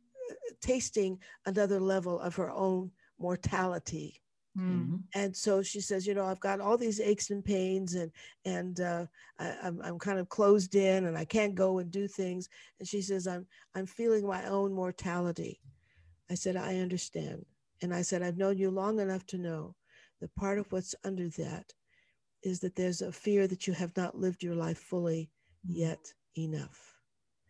tasting 0.61 1.19
another 1.45 1.79
level 1.79 2.19
of 2.19 2.35
her 2.35 2.51
own 2.51 2.91
mortality. 3.17 4.21
Mm-hmm. 4.57 4.97
And 5.13 5.35
so 5.35 5.61
she 5.61 5.79
says, 5.79 6.07
you 6.07 6.15
know, 6.15 6.25
I've 6.25 6.39
got 6.39 6.59
all 6.59 6.77
these 6.77 6.99
aches 6.99 7.29
and 7.29 7.45
pains, 7.45 7.93
and 7.93 8.11
and 8.45 8.79
uh, 8.79 9.05
I, 9.37 9.47
am 9.47 9.57
I'm, 9.63 9.81
I'm 9.83 9.99
kind 9.99 10.19
of 10.19 10.27
closed 10.27 10.75
in, 10.75 11.05
and 11.05 11.17
I 11.17 11.25
can't 11.25 11.55
go 11.55 11.79
and 11.79 11.91
do 11.91 12.07
things. 12.07 12.49
And 12.79 12.87
she 12.87 13.01
says, 13.01 13.27
I'm 13.27 13.45
I'm 13.75 13.85
feeling 13.85 14.27
my 14.27 14.45
own 14.45 14.73
mortality. 14.73 15.61
I 16.31 16.35
said, 16.35 16.55
I 16.55 16.77
understand, 16.77 17.45
and 17.81 17.93
I 17.93 18.01
said, 18.01 18.21
I've 18.21 18.37
known 18.37 18.57
you 18.57 18.69
long 18.71 18.99
enough 18.99 19.25
to 19.27 19.37
know 19.37 19.75
that 20.19 20.35
part 20.35 20.59
of 20.59 20.71
what's 20.71 20.95
under 21.03 21.29
that 21.29 21.71
is 22.43 22.59
that 22.59 22.75
there's 22.75 23.01
a 23.01 23.11
fear 23.11 23.47
that 23.47 23.67
you 23.67 23.73
have 23.73 23.95
not 23.95 24.17
lived 24.17 24.43
your 24.43 24.55
life 24.55 24.79
fully 24.79 25.29
mm-hmm. 25.65 25.79
yet 25.79 26.13
enough. 26.37 26.98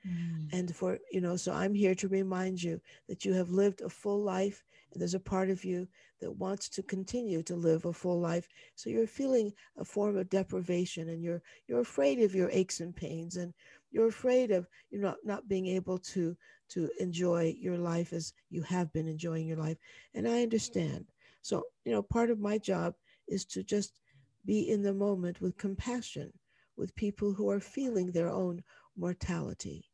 Mm. 0.06 0.50
And 0.52 0.76
for, 0.76 0.98
you 1.12 1.22
know, 1.22 1.36
so 1.36 1.54
I'm 1.54 1.74
here 1.74 1.96
to 1.96 2.08
remind 2.08 2.62
you 2.62 2.82
that 3.08 3.26
you 3.26 3.34
have 3.34 3.50
lived 3.52 3.82
a 3.82 3.90
full 3.90 4.24
life 4.24 4.64
and 4.92 5.00
there's 5.02 5.14
a 5.14 5.20
part 5.20 5.50
of 5.50 5.64
you 5.64 5.88
that 6.20 6.32
wants 6.32 6.70
to 6.70 6.84
continue 6.84 7.44
to 7.44 7.56
live 7.56 7.86
a 7.86 7.94
full 7.94 8.20
life. 8.20 8.48
So 8.76 8.90
you're 8.90 9.08
feeling 9.08 9.54
a 9.78 9.86
form 9.86 10.18
of 10.18 10.30
deprivation 10.30 11.10
and 11.10 11.24
you're 11.24 11.42
you're 11.68 11.82
afraid 11.82 12.20
of 12.22 12.36
your 12.36 12.50
aches 12.52 12.80
and 12.80 12.96
pains 12.96 13.38
and 13.38 13.54
you're 13.92 14.08
afraid 14.08 14.52
of 14.52 14.68
you 14.90 15.00
know 15.00 15.16
not 15.24 15.48
being 15.48 15.68
able 15.68 15.98
to 16.00 16.36
to 16.70 16.90
enjoy 17.00 17.56
your 17.60 17.78
life 17.78 18.14
as 18.14 18.34
you 18.50 18.62
have 18.64 18.92
been 18.94 19.08
enjoying 19.08 19.48
your 19.48 19.58
life. 19.58 19.78
And 20.14 20.28
I 20.28 20.42
understand. 20.44 21.06
So, 21.42 21.64
you 21.86 21.92
know, 21.92 22.02
part 22.04 22.30
of 22.30 22.40
my 22.40 22.58
job 22.58 22.96
is 23.28 23.46
to 23.46 23.64
just 23.64 24.00
be 24.46 24.70
in 24.70 24.82
the 24.82 24.94
moment 24.94 25.42
with 25.42 25.58
compassion 25.58 26.34
with 26.76 26.96
people 26.96 27.34
who 27.34 27.50
are 27.50 27.60
feeling 27.60 28.12
their 28.12 28.30
own 28.30 28.64
mortality 28.98 29.89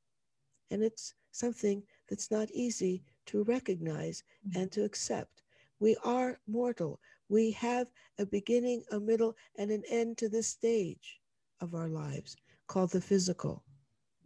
and 0.72 0.84
it's 0.84 1.13
something 1.32 1.84
that's 2.09 2.32
not 2.32 2.49
easy 2.51 3.03
to 3.28 3.43
recognize 3.43 4.24
mm-hmm. 4.47 4.61
and 4.61 4.72
to 4.72 4.84
accept. 4.84 5.41
We 5.80 5.95
are 6.03 6.39
mortal. 6.47 6.99
We 7.30 7.51
have 7.51 7.91
a 8.20 8.26
beginning, 8.26 8.84
a 8.91 8.99
middle, 8.99 9.36
and 9.57 9.72
an 9.72 9.84
end 9.89 10.18
to 10.20 10.30
this 10.30 10.47
stage 10.47 11.20
of 11.61 11.74
our 11.76 11.89
lives 11.89 12.36
called 12.68 12.91
the 12.91 13.01
physical. 13.01 13.63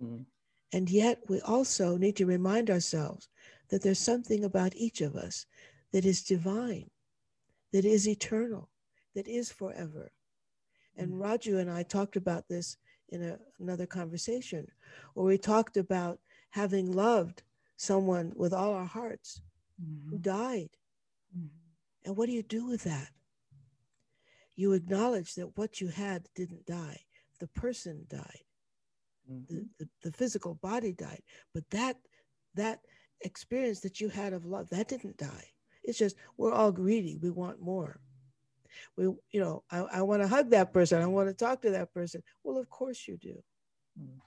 Mm-hmm. 0.01 0.23
And 0.71 0.89
yet, 0.89 1.19
we 1.27 1.41
also 1.41 1.97
need 1.97 2.15
to 2.17 2.25
remind 2.25 2.69
ourselves 2.69 3.29
that 3.69 3.81
there's 3.81 3.99
something 3.99 4.43
about 4.43 4.75
each 4.75 5.01
of 5.01 5.15
us 5.15 5.45
that 5.91 6.05
is 6.05 6.23
divine, 6.23 6.89
that 7.73 7.85
is 7.85 8.07
eternal, 8.07 8.69
that 9.15 9.27
is 9.27 9.51
forever. 9.51 10.11
And 10.97 11.11
mm-hmm. 11.11 11.21
Raju 11.21 11.59
and 11.59 11.71
I 11.71 11.83
talked 11.83 12.17
about 12.17 12.47
this 12.47 12.77
in 13.09 13.23
a, 13.23 13.39
another 13.59 13.87
conversation 13.87 14.67
where 15.13 15.25
we 15.25 15.37
talked 15.37 15.77
about 15.77 16.19
having 16.51 16.91
loved 16.91 17.43
someone 17.77 18.33
with 18.35 18.53
all 18.53 18.73
our 18.73 18.85
hearts 18.85 19.41
mm-hmm. 19.81 20.09
who 20.09 20.17
died. 20.17 20.69
Mm-hmm. 21.37 21.47
And 22.05 22.17
what 22.17 22.27
do 22.27 22.33
you 22.33 22.43
do 22.43 22.65
with 22.65 22.83
that? 22.83 23.09
You 24.55 24.73
acknowledge 24.73 25.35
that 25.35 25.57
what 25.57 25.79
you 25.79 25.87
had 25.87 26.27
didn't 26.35 26.65
die, 26.65 26.99
the 27.39 27.47
person 27.47 28.05
died. 28.09 28.43
Mm-hmm. 29.31 29.55
The, 29.55 29.65
the, 29.79 29.89
the 30.03 30.11
physical 30.11 30.55
body 30.55 30.91
died, 30.91 31.21
but 31.53 31.69
that 31.69 31.97
that 32.55 32.81
experience 33.21 33.79
that 33.81 34.01
you 34.01 34.09
had 34.09 34.33
of 34.33 34.45
love 34.45 34.69
that 34.69 34.87
didn't 34.87 35.17
die 35.17 35.45
It's 35.83 35.97
just 35.97 36.15
we're 36.37 36.53
all 36.53 36.71
greedy. 36.71 37.17
We 37.17 37.29
want 37.29 37.61
more. 37.61 37.99
We, 38.97 39.05
you 39.31 39.39
know, 39.39 39.63
I, 39.71 39.79
I 39.79 40.01
want 40.01 40.21
to 40.21 40.27
hug 40.27 40.49
that 40.51 40.73
person. 40.73 41.01
I 41.01 41.05
want 41.05 41.27
to 41.27 41.33
talk 41.33 41.61
to 41.61 41.71
that 41.71 41.93
person. 41.93 42.23
Well, 42.43 42.57
of 42.57 42.69
course 42.69 43.07
you 43.07 43.17
do. 43.17 43.41
Mm. 43.99 44.19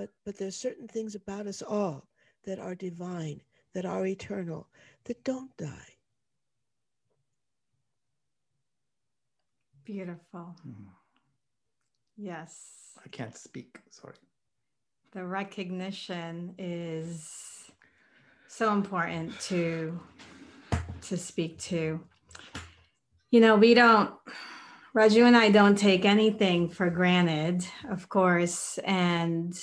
But 0.00 0.08
but 0.24 0.38
there's 0.38 0.56
certain 0.56 0.88
things 0.88 1.14
about 1.14 1.46
us 1.46 1.60
all 1.60 2.08
that 2.46 2.58
are 2.58 2.74
divine, 2.74 3.42
that 3.74 3.84
are 3.84 4.06
eternal, 4.06 4.66
that 5.04 5.22
don't 5.24 5.54
die. 5.58 5.92
Beautiful. 9.84 10.56
Mm. 10.66 10.86
Yes. 12.16 12.94
I 13.04 13.08
can't 13.08 13.36
speak. 13.36 13.78
Sorry. 13.90 14.14
The 15.12 15.22
recognition 15.26 16.54
is 16.56 17.70
so 18.48 18.72
important 18.72 19.38
to 19.50 20.00
to 21.08 21.16
speak 21.18 21.58
to. 21.58 22.00
You 23.30 23.40
know, 23.40 23.56
we 23.56 23.74
don't 23.74 24.14
Raju 24.96 25.26
and 25.26 25.36
I 25.36 25.50
don't 25.50 25.76
take 25.76 26.06
anything 26.06 26.70
for 26.70 26.88
granted, 26.88 27.66
of 27.90 28.08
course, 28.08 28.78
and 28.78 29.54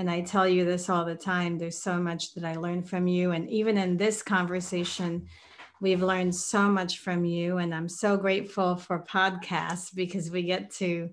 and 0.00 0.10
I 0.10 0.22
tell 0.22 0.48
you 0.48 0.64
this 0.64 0.88
all 0.88 1.04
the 1.04 1.14
time. 1.14 1.58
There's 1.58 1.76
so 1.76 1.98
much 1.98 2.32
that 2.32 2.42
I 2.42 2.54
learned 2.54 2.88
from 2.88 3.06
you, 3.06 3.32
and 3.32 3.50
even 3.50 3.76
in 3.76 3.98
this 3.98 4.22
conversation, 4.22 5.26
we've 5.78 6.02
learned 6.02 6.34
so 6.34 6.70
much 6.70 7.00
from 7.00 7.26
you. 7.26 7.58
And 7.58 7.74
I'm 7.74 7.86
so 7.86 8.16
grateful 8.16 8.76
for 8.76 9.04
podcasts 9.04 9.94
because 9.94 10.30
we 10.30 10.42
get 10.42 10.70
to 10.76 11.10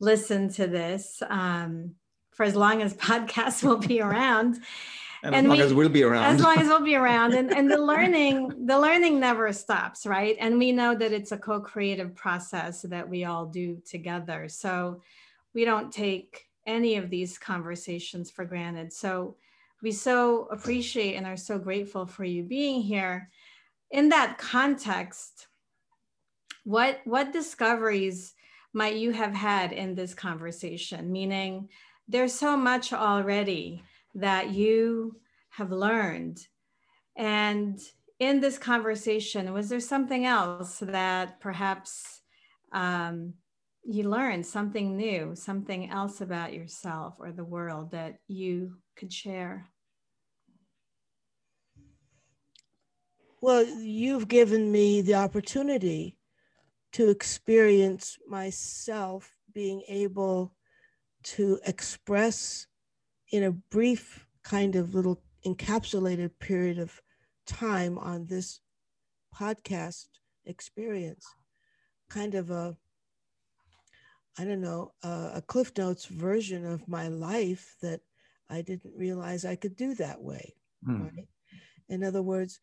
listen 0.00 0.48
to 0.54 0.66
this 0.66 1.22
um, 1.30 1.94
for 2.32 2.42
as 2.42 2.56
long 2.56 2.82
as 2.82 2.94
podcasts 3.10 3.62
will 3.62 3.78
be 3.78 4.00
around. 4.00 4.58
and, 5.22 5.32
and, 5.32 5.46
as 5.46 5.48
long 5.48 5.58
we, 5.58 5.62
as 5.62 5.74
we'll 5.74 5.88
be 5.88 6.02
around. 6.02 6.24
As 6.24 6.40
long 6.40 6.58
as 6.58 6.66
we'll 6.66 6.82
be 6.82 6.96
around. 7.04 7.34
And, 7.34 7.52
and 7.52 7.70
the 7.70 7.78
learning, 7.78 8.66
the 8.66 8.80
learning 8.80 9.20
never 9.20 9.52
stops, 9.52 10.06
right? 10.06 10.36
And 10.40 10.58
we 10.58 10.72
know 10.72 10.92
that 10.96 11.12
it's 11.12 11.30
a 11.30 11.38
co-creative 11.38 12.16
process 12.16 12.82
that 12.82 13.08
we 13.08 13.26
all 13.26 13.46
do 13.46 13.80
together. 13.88 14.48
So 14.48 15.02
we 15.54 15.64
don't 15.64 15.92
take 15.92 16.48
any 16.66 16.96
of 16.96 17.10
these 17.10 17.38
conversations 17.38 18.30
for 18.30 18.44
granted. 18.44 18.92
So 18.92 19.36
we 19.82 19.92
so 19.92 20.46
appreciate 20.46 21.14
and 21.14 21.26
are 21.26 21.36
so 21.36 21.58
grateful 21.58 22.06
for 22.06 22.24
you 22.24 22.42
being 22.42 22.80
here. 22.80 23.30
In 23.90 24.08
that 24.08 24.38
context, 24.38 25.46
what 26.64 27.00
what 27.04 27.32
discoveries 27.32 28.34
might 28.72 28.96
you 28.96 29.12
have 29.12 29.34
had 29.34 29.72
in 29.72 29.94
this 29.94 30.14
conversation? 30.14 31.12
Meaning, 31.12 31.68
there's 32.08 32.34
so 32.34 32.56
much 32.56 32.92
already 32.92 33.82
that 34.14 34.50
you 34.50 35.20
have 35.50 35.70
learned. 35.70 36.46
And 37.16 37.78
in 38.18 38.40
this 38.40 38.58
conversation, 38.58 39.52
was 39.52 39.68
there 39.68 39.80
something 39.80 40.24
else 40.24 40.78
that 40.78 41.40
perhaps 41.40 42.22
um, 42.72 43.34
you 43.84 44.08
learned, 44.08 44.46
something 44.46 44.96
new, 44.96 45.34
something 45.34 45.90
else 45.90 46.20
about 46.20 46.52
yourself 46.52 47.14
or 47.18 47.32
the 47.32 47.44
world 47.44 47.90
that 47.92 48.16
you 48.28 48.76
could 48.96 49.12
share? 49.12 49.68
Well, 53.40 53.64
you've 53.66 54.28
given 54.28 54.72
me 54.72 55.02
the 55.02 55.16
opportunity 55.16 56.16
to 56.92 57.10
experience 57.10 58.16
myself 58.26 59.30
being 59.52 59.82
able 59.88 60.54
to 61.24 61.58
express 61.66 62.66
in 63.32 63.42
a 63.42 63.52
brief 63.52 64.26
kind 64.44 64.76
of 64.76 64.94
little 64.94 65.22
encapsulated 65.44 66.30
period 66.38 66.78
of 66.78 67.00
time 67.46 67.98
on 67.98 68.26
this 68.26 68.60
podcast 69.34 70.06
experience 70.46 71.26
kind 72.08 72.34
of 72.34 72.50
a 72.50 72.76
i 74.38 74.44
don't 74.44 74.60
know 74.60 74.92
a, 75.02 75.32
a 75.34 75.42
cliff 75.46 75.72
notes 75.76 76.06
version 76.06 76.64
of 76.66 76.86
my 76.88 77.08
life 77.08 77.74
that 77.80 78.00
i 78.50 78.60
didn't 78.62 78.94
realize 78.96 79.44
i 79.44 79.56
could 79.56 79.76
do 79.76 79.94
that 79.94 80.20
way 80.20 80.54
hmm. 80.84 81.02
right 81.04 81.28
in 81.88 82.02
other 82.02 82.22
words 82.22 82.60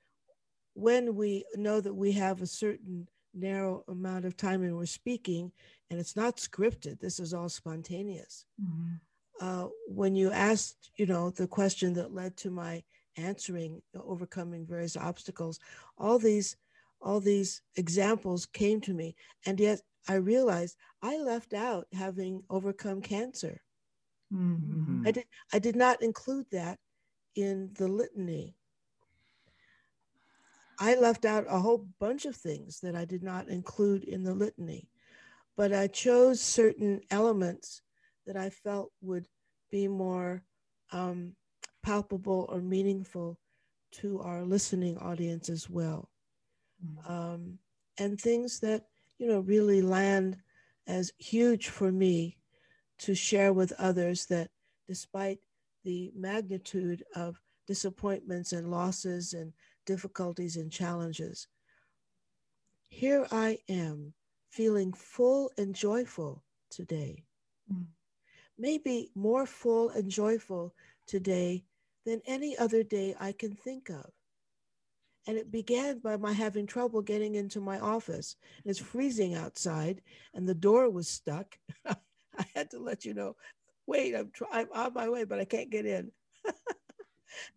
when 0.74 1.16
we 1.16 1.44
know 1.56 1.82
that 1.82 1.94
we 1.94 2.12
have 2.12 2.42
a 2.42 2.48
certain 2.48 3.08
narrow 3.34 3.84
amount 3.88 4.26
of 4.26 4.36
time 4.36 4.64
and 4.64 4.76
we're 4.76 4.86
speaking 4.86 5.52
and 5.90 6.00
it's 6.00 6.16
not 6.16 6.38
scripted 6.38 7.00
this 7.00 7.20
is 7.20 7.34
all 7.34 7.50
spontaneous 7.50 8.46
mm-hmm. 8.62 8.94
uh, 9.40 9.68
when 9.88 10.16
you 10.16 10.32
asked 10.32 10.92
you 10.98 11.06
know 11.06 11.30
the 11.30 11.48
question 11.48 11.94
that 11.94 12.14
led 12.14 12.36
to 12.36 12.50
my 12.52 12.84
answering 13.18 13.82
overcoming 13.96 14.66
various 14.66 14.98
obstacles 14.98 15.60
all 15.98 16.20
these 16.20 16.58
all 17.02 17.20
these 17.20 17.62
examples 17.78 18.46
came 18.46 18.80
to 18.82 18.94
me 18.94 19.16
and 19.46 19.60
yet 19.60 19.82
i 20.08 20.16
realized 20.16 20.76
i 21.02 21.18
left 21.18 21.54
out 21.54 21.88
having 21.94 22.44
overcome 22.50 23.02
cancer 23.02 23.62
mm-hmm. 24.34 25.04
i 25.06 25.12
did 25.12 25.26
i 25.54 25.60
did 25.60 25.76
not 25.76 26.02
include 26.02 26.46
that 26.52 26.78
in 27.36 27.70
the 27.76 27.88
litany 27.88 28.56
I 30.82 30.96
left 30.96 31.26
out 31.26 31.46
a 31.48 31.60
whole 31.60 31.88
bunch 32.00 32.26
of 32.26 32.36
things 32.36 32.80
that 32.80 32.96
I 32.96 33.06
did 33.06 33.22
not 33.22 33.50
include 33.50 34.04
in 34.04 34.24
the 34.24 34.34
litany, 34.34 34.90
but 35.56 35.72
I 35.72 35.86
chose 35.86 36.42
certain 36.42 37.02
elements 37.12 37.84
that 38.26 38.36
I 38.36 38.50
felt 38.50 38.92
would 39.00 39.28
be 39.70 39.88
more 39.88 40.42
um, 40.92 41.36
palpable 41.84 42.48
or 42.50 42.62
meaningful 42.62 43.38
to 43.92 44.22
our 44.22 44.42
listening 44.42 44.98
audience 44.98 45.50
as 45.50 45.70
well. 45.70 46.10
Mm-hmm. 46.84 47.14
Um, 47.14 47.60
and 48.00 48.20
things 48.20 48.60
that, 48.62 48.86
you 49.22 49.28
know, 49.28 49.42
really 49.42 49.84
land 49.84 50.36
as 50.88 51.14
huge 51.20 51.70
for 51.70 51.92
me 51.92 52.36
to 52.98 53.14
share 53.14 53.54
with 53.54 53.72
others 53.78 54.26
that 54.26 54.50
despite 54.88 55.38
the 55.84 56.12
magnitude 56.16 57.04
of 57.16 57.40
disappointments 57.68 58.52
and 58.52 58.72
losses 58.72 59.34
and 59.34 59.54
difficulties 59.86 60.58
and 60.58 60.72
challenges. 60.72 61.48
Here 62.90 63.28
I 63.32 63.60
am 63.70 64.14
feeling 64.50 64.92
full 64.92 65.52
and 65.56 65.76
joyful 65.76 66.44
today. 66.72 67.24
Mm. 67.72 67.86
Maybe 68.58 69.12
more 69.14 69.46
full 69.46 69.90
and 69.90 70.10
joyful 70.10 70.74
today 71.06 71.64
than 72.08 72.24
any 72.26 72.58
other 72.58 72.82
day 72.82 73.16
I 73.20 73.34
can 73.34 73.56
think 73.56 73.90
of. 73.92 74.10
And 75.28 75.38
it 75.38 75.52
began 75.52 76.00
by 76.00 76.18
my 76.18 76.34
having 76.34 76.66
trouble 76.66 77.02
getting 77.02 77.36
into 77.36 77.62
my 77.62 77.80
office. 77.80 78.36
It's 78.66 78.80
freezing 78.80 79.36
outside, 79.36 80.02
and 80.34 80.48
the 80.48 80.56
door 80.56 80.90
was 80.90 81.08
stuck. 81.08 81.58
I 81.86 82.46
had 82.56 82.72
to 82.72 82.80
let 82.80 83.06
you 83.06 83.14
know, 83.14 83.36
wait, 83.86 84.16
I'm, 84.16 84.32
try- 84.34 84.48
I'm 84.52 84.68
on 84.74 84.94
my 84.94 85.10
way, 85.10 85.26
but 85.26 85.40
I 85.40 85.46
can't 85.46 85.70
get 85.70 85.86
in. 85.86 86.12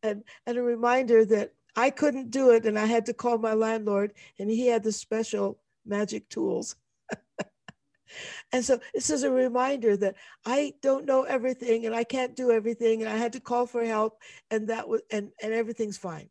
and, 0.02 0.24
and 0.46 0.58
a 0.58 0.62
reminder 0.62 1.24
that 1.24 1.54
I 1.76 1.90
couldn't 1.90 2.30
do 2.30 2.50
it, 2.50 2.66
and 2.66 2.78
I 2.78 2.86
had 2.86 3.06
to 3.06 3.14
call 3.14 3.38
my 3.38 3.54
landlord, 3.54 4.12
and 4.38 4.50
he 4.50 4.66
had 4.66 4.82
the 4.82 4.92
special 4.92 5.58
magic 5.86 6.28
tools. 6.28 6.76
and 8.52 8.64
so 8.64 8.78
this 8.94 9.10
is 9.10 9.22
a 9.22 9.30
reminder 9.30 9.96
that 9.96 10.14
I 10.46 10.74
don't 10.82 11.06
know 11.06 11.22
everything, 11.24 11.86
and 11.86 11.94
I 11.94 12.04
can't 12.04 12.36
do 12.36 12.50
everything, 12.50 13.02
and 13.02 13.10
I 13.10 13.16
had 13.16 13.32
to 13.32 13.40
call 13.40 13.66
for 13.66 13.84
help, 13.84 14.18
and 14.50 14.68
that 14.68 14.88
was 14.88 15.02
and 15.10 15.30
and 15.42 15.52
everything's 15.52 15.98
fine. 15.98 16.28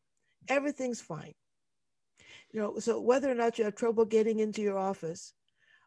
Everything's 0.48 1.02
fine. 1.02 1.34
You 2.52 2.60
know, 2.62 2.80
so 2.80 3.02
whether 3.02 3.32
or 3.32 3.36
not 3.36 3.58
you 3.58 3.66
have 3.66 3.76
trouble 3.76 4.06
getting 4.06 4.40
into 4.40 4.62
your 4.62 4.78
office, 4.78 5.34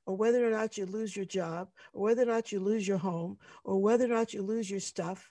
or 0.05 0.17
whether 0.17 0.47
or 0.47 0.51
not 0.51 0.77
you 0.79 0.87
lose 0.87 1.15
your 1.17 1.25
job, 1.25 1.69
or 1.93 2.03
whether 2.03 2.23
or 2.23 2.27
not 2.27 2.53
you 2.53 2.61
lose 2.61 2.87
your 2.87 2.99
home, 2.99 3.39
or 3.65 3.81
whether 3.81 4.05
or 4.05 4.09
not 4.09 4.33
you 4.33 4.43
lose 4.43 4.71
your 4.71 4.81
stuff, 4.81 5.31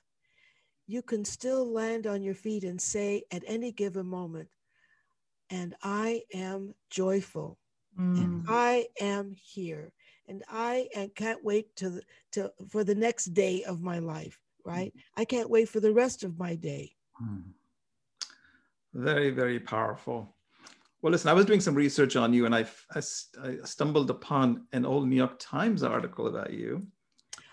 you 0.87 1.01
can 1.01 1.25
still 1.25 1.71
land 1.71 2.07
on 2.07 2.21
your 2.21 2.35
feet 2.35 2.63
and 2.63 2.79
say 2.79 3.23
at 3.31 3.43
any 3.47 3.71
given 3.71 4.05
moment, 4.05 4.49
and 5.49 5.75
I 5.83 6.23
am 6.33 6.73
joyful, 6.89 7.57
mm. 7.99 8.17
and 8.17 8.45
I 8.47 8.87
am 8.99 9.35
here, 9.41 9.91
and 10.27 10.43
I 10.49 10.87
and 10.95 11.13
can't 11.15 11.43
wait 11.43 11.75
to, 11.77 12.01
to 12.33 12.51
for 12.69 12.83
the 12.83 12.95
next 12.95 13.33
day 13.33 13.63
of 13.63 13.81
my 13.81 13.99
life. 13.99 14.39
Right? 14.63 14.93
Mm. 14.95 15.01
I 15.17 15.25
can't 15.25 15.49
wait 15.49 15.69
for 15.69 15.79
the 15.79 15.93
rest 15.93 16.23
of 16.23 16.39
my 16.39 16.55
day. 16.55 16.95
Mm. 17.21 17.43
Very, 18.95 19.29
very 19.29 19.59
powerful. 19.59 20.33
Well, 21.01 21.11
listen, 21.11 21.29
I 21.29 21.33
was 21.33 21.45
doing 21.45 21.59
some 21.59 21.75
research 21.75 22.15
on 22.15 22.33
you, 22.33 22.45
and 22.45 22.55
I, 22.55 22.65
I, 22.95 22.99
I 23.43 23.57
stumbled 23.65 24.09
upon 24.09 24.65
an 24.71 24.85
old 24.85 25.07
New 25.07 25.17
York 25.17 25.35
Times 25.37 25.83
article 25.83 26.27
about 26.27 26.51
you. 26.51 26.87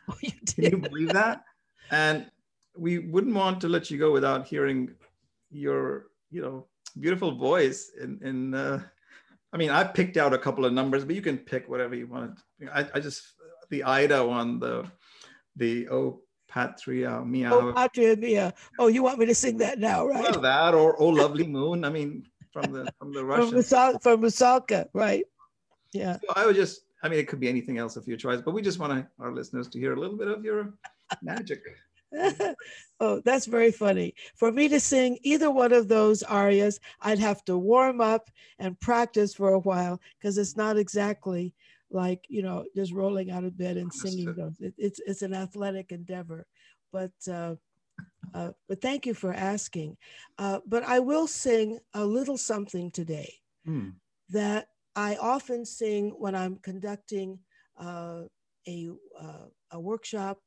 Oh, 0.08 0.16
you 0.20 0.32
did? 0.44 0.54
Can 0.56 0.64
you 0.64 0.88
believe 0.88 1.12
that? 1.12 1.44
And 1.92 2.28
we 2.76 2.98
wouldn't 2.98 3.36
want 3.36 3.60
to 3.60 3.68
let 3.68 3.88
you 3.88 3.98
go 3.98 4.10
without 4.10 4.48
hearing 4.48 4.96
your, 5.48 6.06
you 6.32 6.42
know, 6.42 6.66
beautiful 6.98 7.36
voice. 7.36 7.92
In, 8.02 8.18
in 8.20 8.52
uh, 8.52 8.82
I 9.52 9.56
mean, 9.58 9.70
I 9.70 9.84
picked 9.84 10.16
out 10.16 10.34
a 10.34 10.38
couple 10.38 10.64
of 10.64 10.72
numbers, 10.72 11.04
but 11.04 11.14
you 11.14 11.22
can 11.22 11.38
pick 11.38 11.68
whatever 11.68 11.94
you 11.94 12.08
want. 12.08 12.40
I, 12.74 12.88
I 12.92 12.98
just 12.98 13.22
the 13.70 13.84
Aida 13.84 14.26
one, 14.26 14.58
the 14.58 14.90
the 15.54 15.88
Oh 15.88 16.22
Patria 16.52 17.24
Mia. 17.24 17.50
Oh 17.52 17.72
Patria 17.72 18.16
Mia. 18.16 18.52
Oh, 18.78 18.88
you 18.88 19.02
want 19.02 19.18
me 19.18 19.26
to 19.26 19.34
sing 19.34 19.56
that 19.58 19.78
now, 19.78 20.06
right? 20.06 20.22
Well, 20.22 20.40
that 20.40 20.74
or 20.74 21.00
Oh 21.00 21.08
Lovely 21.08 21.46
Moon. 21.46 21.84
I 21.84 21.88
mean, 21.88 22.24
from 22.52 22.72
the 22.72 22.92
from 22.98 23.12
the 23.12 23.20
from. 23.26 23.50
Rusal- 23.50 24.02
from 24.02 24.20
Rusalka, 24.20 24.86
right? 24.92 25.24
Yeah. 25.92 26.18
So 26.22 26.32
I 26.36 26.46
would 26.46 26.56
just, 26.56 26.82
I 27.02 27.08
mean, 27.08 27.18
it 27.18 27.28
could 27.28 27.40
be 27.40 27.48
anything 27.48 27.78
else 27.78 27.96
of 27.96 28.06
your 28.06 28.16
choice, 28.16 28.40
but 28.42 28.52
we 28.52 28.62
just 28.62 28.78
want 28.78 29.06
our 29.18 29.32
listeners 29.32 29.68
to 29.68 29.78
hear 29.78 29.94
a 29.94 30.00
little 30.00 30.16
bit 30.16 30.28
of 30.28 30.44
your 30.44 30.74
magic. 31.22 31.62
oh, 33.00 33.22
that's 33.24 33.46
very 33.46 33.72
funny. 33.72 34.14
For 34.36 34.52
me 34.52 34.68
to 34.68 34.78
sing 34.80 35.18
either 35.22 35.50
one 35.50 35.72
of 35.72 35.88
those 35.88 36.22
arias, 36.22 36.78
I'd 37.00 37.18
have 37.18 37.42
to 37.46 37.56
warm 37.56 38.02
up 38.02 38.30
and 38.58 38.78
practice 38.80 39.34
for 39.34 39.54
a 39.54 39.58
while 39.58 40.00
because 40.18 40.36
it's 40.36 40.56
not 40.56 40.76
exactly 40.76 41.54
like 41.92 42.24
you 42.28 42.42
know 42.42 42.64
just 42.76 42.92
rolling 42.92 43.30
out 43.30 43.44
of 43.44 43.58
bed 43.58 43.76
and 43.78 43.92
singing 43.92 44.34
those. 44.34 44.60
It, 44.60 44.74
it's 44.78 45.00
it's 45.06 45.22
an 45.22 45.34
athletic 45.34 45.92
endeavor, 45.92 46.46
but. 46.92 47.12
Uh, 47.30 47.56
uh, 48.34 48.50
but 48.68 48.80
thank 48.80 49.06
you 49.06 49.14
for 49.14 49.32
asking. 49.34 49.96
Uh, 50.38 50.60
but 50.66 50.82
I 50.84 51.00
will 51.00 51.26
sing 51.26 51.78
a 51.94 52.04
little 52.04 52.38
something 52.38 52.90
today 52.90 53.34
Hmm. 53.64 53.90
that 54.30 54.68
I 54.96 55.16
often 55.16 55.64
sing 55.64 56.10
when 56.18 56.34
I'm 56.34 56.56
conducting 56.56 57.40
uh, 57.78 58.22
a, 58.68 58.88
uh, 59.20 59.46
a 59.72 59.80
workshop, 59.80 60.38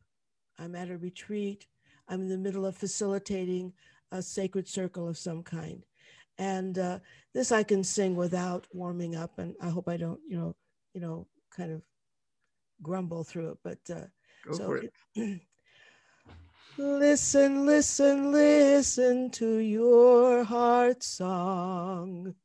I'm 0.59 0.75
at 0.75 0.89
a 0.89 0.97
retreat, 0.97 1.67
I'm 2.07 2.21
in 2.21 2.29
the 2.29 2.37
middle 2.37 2.65
of 2.65 2.77
facilitating 2.77 3.73
a 4.11 4.21
sacred 4.21 4.67
circle 4.67 5.07
of 5.07 5.17
some 5.17 5.43
kind. 5.43 5.83
And 6.37 6.77
uh, 6.77 6.99
this 7.33 7.51
I 7.51 7.63
can 7.63 7.83
sing 7.83 8.15
without 8.15 8.67
warming 8.73 9.15
up, 9.15 9.39
and 9.39 9.55
I 9.61 9.69
hope 9.69 9.87
I 9.89 9.97
don't, 9.97 10.19
you 10.27 10.37
know, 10.37 10.55
you 10.93 11.01
know, 11.01 11.27
kind 11.55 11.71
of 11.71 11.81
grumble 12.81 13.23
through 13.23 13.51
it. 13.51 13.57
But 13.63 13.79
uh, 13.89 14.05
Go 14.45 14.57
for 14.57 14.77
it. 14.77 14.93
listen, 16.77 17.65
listen, 17.65 18.31
listen 18.31 19.31
to 19.31 19.57
your 19.57 20.43
heart 20.43 21.03
song. 21.03 22.35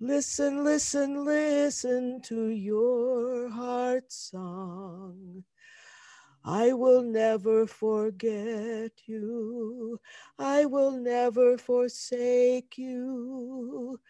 Listen, 0.00 0.64
listen, 0.64 1.24
listen 1.24 2.20
to 2.22 2.48
your 2.48 3.48
heart 3.48 4.12
song. 4.12 5.44
I 6.44 6.72
will 6.72 7.02
never 7.02 7.66
forget 7.66 8.92
you. 9.06 10.00
I 10.38 10.66
will 10.66 10.92
never 10.92 11.58
forsake 11.58 12.78
you. 12.78 14.00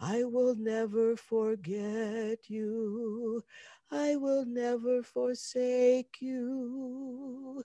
I 0.00 0.24
will 0.24 0.54
never 0.56 1.16
forget 1.16 2.48
you. 2.50 3.42
I 3.90 4.16
will 4.16 4.44
never 4.46 5.02
forsake 5.02 6.16
you. 6.20 7.62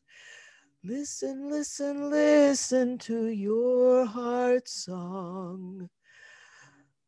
Listen, 0.83 1.49
listen, 1.49 2.09
listen 2.11 2.97
to 2.99 3.25
your 3.27 4.05
heart 4.05 4.67
song. 4.69 5.89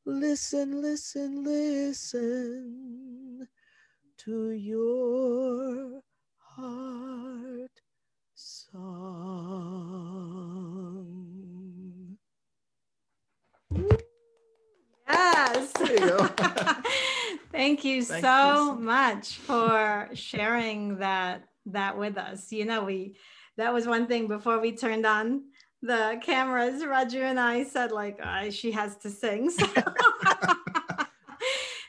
Listen, 0.05 0.81
listen, 0.81 1.43
listen 1.43 3.47
to 4.19 4.51
your 4.51 6.01
heart 6.37 7.81
song. 8.35 8.83
Yes. 15.07 15.71
There 15.73 15.91
you 15.91 15.99
go. 15.99 16.27
Thank 17.51 17.83
you 17.83 18.03
Thank 18.03 18.23
so 18.23 18.55
so 18.55 18.75
much 18.75 19.37
for 19.37 20.09
sharing 20.13 20.97
that 20.99 21.47
that 21.67 21.97
with 21.97 22.17
us. 22.17 22.51
You 22.51 22.65
know, 22.65 22.83
we 22.83 23.15
that 23.57 23.73
was 23.73 23.87
one 23.87 24.07
thing 24.07 24.27
before 24.27 24.59
we 24.59 24.71
turned 24.71 25.05
on 25.05 25.43
the 25.81 26.19
cameras. 26.23 26.83
Raju 26.83 27.21
and 27.21 27.39
I 27.39 27.63
said 27.63 27.91
like, 27.91 28.19
uh, 28.21 28.51
she 28.51 28.71
has 28.71 28.97
to 28.97 29.09
sing. 29.09 29.51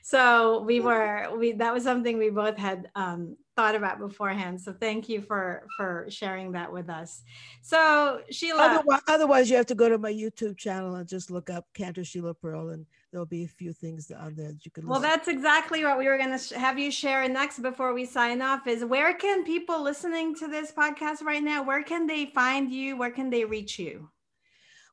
So, 0.03 0.25
so 0.61 0.63
we 0.63 0.81
were 0.81 1.29
we 1.37 1.53
that 1.53 1.75
was 1.75 1.83
something 1.83 2.17
we 2.17 2.31
both 2.31 2.57
had 2.57 2.91
um, 2.95 3.37
thought 3.57 3.75
about 3.75 3.99
beforehand. 3.99 4.61
So 4.61 4.73
thank 4.73 5.09
you 5.09 5.21
for 5.21 5.67
for 5.77 6.07
sharing 6.09 6.53
that 6.53 6.73
with 6.73 6.89
us. 6.89 7.23
So 7.61 8.23
Sheila, 8.31 8.63
Otherwise, 8.63 9.01
otherwise, 9.07 9.51
you 9.51 9.57
have 9.57 9.67
to 9.67 9.75
go 9.75 9.89
to 9.89 9.99
my 9.99 10.13
YouTube 10.13 10.57
channel 10.57 10.95
and 10.95 11.07
just 11.07 11.31
look 11.31 11.51
up 11.51 11.67
Cantor 11.75 12.05
Sheila 12.05 12.33
Pearl, 12.33 12.71
and 12.71 12.87
there'll 13.11 13.27
be 13.27 13.45
a 13.45 13.49
few 13.49 13.73
things 13.73 14.11
on 14.11 14.35
there 14.35 14.53
that 14.53 14.65
you 14.65 14.71
can. 14.71 14.87
Well, 14.87 15.01
listen. 15.01 15.11
that's 15.11 15.29
exactly 15.29 15.85
what 15.85 15.99
we 15.99 16.07
were 16.07 16.19
going 16.19 16.31
to 16.31 16.39
sh- 16.39 16.53
have 16.53 16.79
you 16.79 16.91
share 16.91 17.29
next 17.29 17.61
before 17.61 17.95
we 17.95 18.05
sign 18.05 18.43
off 18.43 18.67
is 18.67 18.85
where 18.85 19.15
can 19.15 19.45
people 19.45 19.83
listening 19.83 20.35
to 20.37 20.49
this 20.49 20.73
podcast 20.73 21.23
right 21.23 21.43
now, 21.43 21.63
where 21.63 21.83
can 21.83 22.07
they 22.07 22.27
find 22.27 22.71
you? 22.71 22.97
Where 22.97 23.11
can 23.11 23.31
they 23.31 23.45
reach 23.45 23.79
you? 23.79 24.11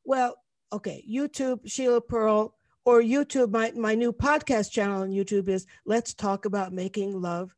Well, 0.03 0.35
okay, 0.71 1.03
YouTube 1.09 1.59
Sheila 1.65 2.01
Pearl 2.01 2.55
or 2.85 3.01
YouTube. 3.01 3.51
My 3.51 3.71
my 3.75 3.95
new 3.95 4.13
podcast 4.13 4.71
channel 4.71 5.01
on 5.01 5.09
YouTube 5.09 5.47
is 5.47 5.65
Let's 5.85 6.13
Talk 6.13 6.45
About 6.45 6.73
Making 6.73 7.19
Love 7.21 7.55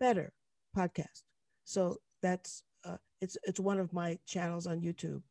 Better 0.00 0.32
podcast. 0.76 1.22
So 1.64 1.98
that's 2.22 2.62
uh, 2.84 2.98
it's 3.20 3.36
it's 3.44 3.60
one 3.60 3.78
of 3.78 3.92
my 3.92 4.18
channels 4.26 4.66
on 4.66 4.80
YouTube, 4.80 5.22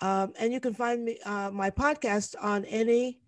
um, 0.00 0.32
and 0.38 0.52
you 0.52 0.60
can 0.60 0.74
find 0.74 1.04
me 1.04 1.18
uh, 1.24 1.50
my 1.50 1.70
podcast 1.70 2.34
on 2.40 2.64
any 2.64 3.20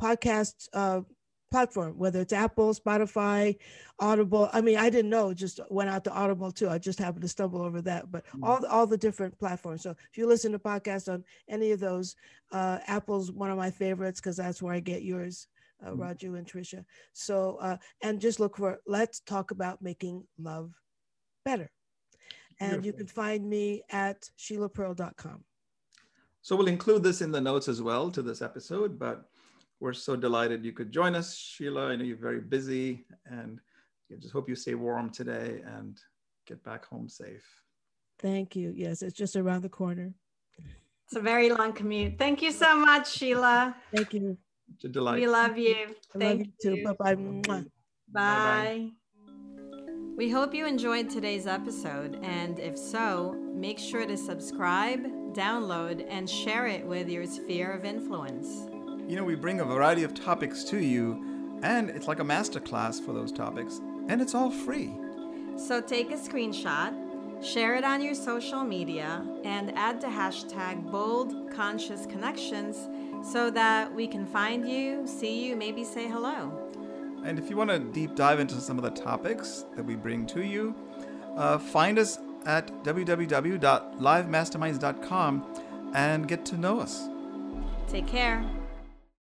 podcast 0.00 0.68
uh, 0.72 1.02
platform, 1.50 1.98
whether 1.98 2.20
it's 2.20 2.32
Apple, 2.32 2.72
Spotify, 2.74 3.56
Audible. 3.98 4.48
I 4.52 4.60
mean, 4.60 4.78
I 4.78 4.88
didn't 4.88 5.10
know; 5.10 5.34
just 5.34 5.60
went 5.68 5.90
out 5.90 6.04
to 6.04 6.12
Audible 6.12 6.50
too. 6.52 6.68
I 6.68 6.78
just 6.78 6.98
happened 6.98 7.22
to 7.22 7.28
stumble 7.28 7.62
over 7.62 7.82
that. 7.82 8.10
But 8.10 8.24
Mm. 8.28 8.46
all 8.48 8.66
all 8.66 8.86
the 8.86 8.96
different 8.96 9.38
platforms. 9.38 9.82
So 9.82 9.90
if 9.90 10.16
you 10.18 10.26
listen 10.26 10.52
to 10.52 10.58
podcasts 10.58 11.12
on 11.12 11.24
any 11.48 11.72
of 11.72 11.80
those, 11.80 12.16
uh, 12.52 12.78
Apple's 12.86 13.30
one 13.32 13.50
of 13.50 13.58
my 13.58 13.70
favorites 13.70 14.20
because 14.20 14.36
that's 14.36 14.62
where 14.62 14.74
I 14.74 14.80
get 14.80 15.02
yours, 15.02 15.48
uh, 15.84 15.90
Mm. 15.90 15.98
Raju 15.98 16.38
and 16.38 16.46
Trisha. 16.46 16.84
So 17.12 17.56
uh, 17.60 17.76
and 18.02 18.20
just 18.20 18.40
look 18.40 18.56
for 18.56 18.78
"Let's 18.86 19.20
Talk 19.20 19.50
About 19.50 19.82
Making 19.82 20.26
Love 20.38 20.72
Better," 21.44 21.70
and 22.60 22.84
you 22.84 22.92
can 22.92 23.06
find 23.08 23.48
me 23.48 23.82
at 23.90 24.30
sheilapearl.com. 24.38 25.44
So 26.42 26.56
we'll 26.56 26.68
include 26.68 27.02
this 27.02 27.20
in 27.20 27.32
the 27.32 27.40
notes 27.40 27.68
as 27.68 27.82
well 27.82 28.10
to 28.12 28.22
this 28.22 28.40
episode, 28.40 28.98
but 28.98 29.29
we're 29.80 29.94
so 29.94 30.14
delighted 30.14 30.64
you 30.64 30.72
could 30.72 30.92
join 30.92 31.14
us, 31.14 31.36
Sheila. 31.36 31.88
I 31.88 31.96
know 31.96 32.04
you're 32.04 32.16
very 32.16 32.40
busy 32.40 33.06
and 33.26 33.58
I 34.12 34.16
just 34.16 34.32
hope 34.32 34.48
you 34.48 34.54
stay 34.54 34.74
warm 34.74 35.10
today 35.10 35.62
and 35.64 35.98
get 36.46 36.62
back 36.64 36.84
home 36.84 37.08
safe. 37.08 37.44
Thank 38.18 38.54
you. 38.54 38.72
Yes, 38.76 39.02
it's 39.02 39.14
just 39.14 39.36
around 39.36 39.62
the 39.62 39.68
corner. 39.68 40.12
It's 41.06 41.16
a 41.16 41.20
very 41.20 41.50
long 41.50 41.72
commute. 41.72 42.18
Thank 42.18 42.42
you 42.42 42.52
so 42.52 42.76
much, 42.76 43.10
Sheila. 43.10 43.74
Thank 43.94 44.14
you. 44.14 44.36
It's 44.74 44.84
a 44.84 44.88
delight. 44.88 45.20
We 45.20 45.26
love 45.26 45.56
you. 45.58 45.74
I 46.14 46.18
Thank 46.18 46.38
love 46.38 46.46
you 46.62 46.76
too. 46.76 46.94
Bye 46.98 47.14
bye. 47.14 47.64
Bye. 48.12 48.90
We 50.16 50.28
hope 50.28 50.54
you 50.54 50.66
enjoyed 50.66 51.08
today's 51.08 51.46
episode, 51.46 52.20
and 52.22 52.58
if 52.58 52.76
so, 52.76 53.34
make 53.54 53.78
sure 53.78 54.04
to 54.06 54.16
subscribe, 54.16 55.02
download, 55.32 56.06
and 56.08 56.28
share 56.28 56.66
it 56.66 56.86
with 56.86 57.08
your 57.08 57.24
sphere 57.24 57.72
of 57.72 57.84
influence. 57.86 58.69
You 59.10 59.16
know, 59.16 59.24
we 59.24 59.34
bring 59.34 59.58
a 59.58 59.64
variety 59.64 60.04
of 60.04 60.14
topics 60.14 60.62
to 60.66 60.78
you, 60.78 61.58
and 61.64 61.90
it's 61.90 62.06
like 62.06 62.20
a 62.20 62.22
masterclass 62.22 63.04
for 63.04 63.12
those 63.12 63.32
topics, 63.32 63.80
and 64.06 64.22
it's 64.22 64.36
all 64.36 64.52
free. 64.52 64.92
So 65.56 65.80
take 65.80 66.12
a 66.12 66.16
screenshot, 66.16 66.94
share 67.44 67.74
it 67.74 67.82
on 67.82 68.02
your 68.02 68.14
social 68.14 68.62
media, 68.62 69.26
and 69.42 69.76
add 69.76 70.00
the 70.00 70.06
hashtag 70.06 70.88
bold 70.92 71.50
conscious 71.50 72.06
connections 72.06 72.88
so 73.28 73.50
that 73.50 73.92
we 73.92 74.06
can 74.06 74.24
find 74.24 74.68
you, 74.68 75.04
see 75.08 75.44
you, 75.44 75.56
maybe 75.56 75.82
say 75.82 76.06
hello. 76.06 76.56
And 77.24 77.36
if 77.36 77.50
you 77.50 77.56
want 77.56 77.70
to 77.70 77.80
deep 77.80 78.14
dive 78.14 78.38
into 78.38 78.60
some 78.60 78.78
of 78.78 78.84
the 78.84 78.90
topics 78.90 79.64
that 79.74 79.84
we 79.84 79.96
bring 79.96 80.24
to 80.26 80.44
you, 80.44 80.72
uh, 81.36 81.58
find 81.58 81.98
us 81.98 82.20
at 82.46 82.68
www.livemasterminds.com 82.84 85.62
and 85.94 86.28
get 86.28 86.44
to 86.44 86.56
know 86.56 86.78
us. 86.78 87.08
Take 87.88 88.06
care. 88.06 88.48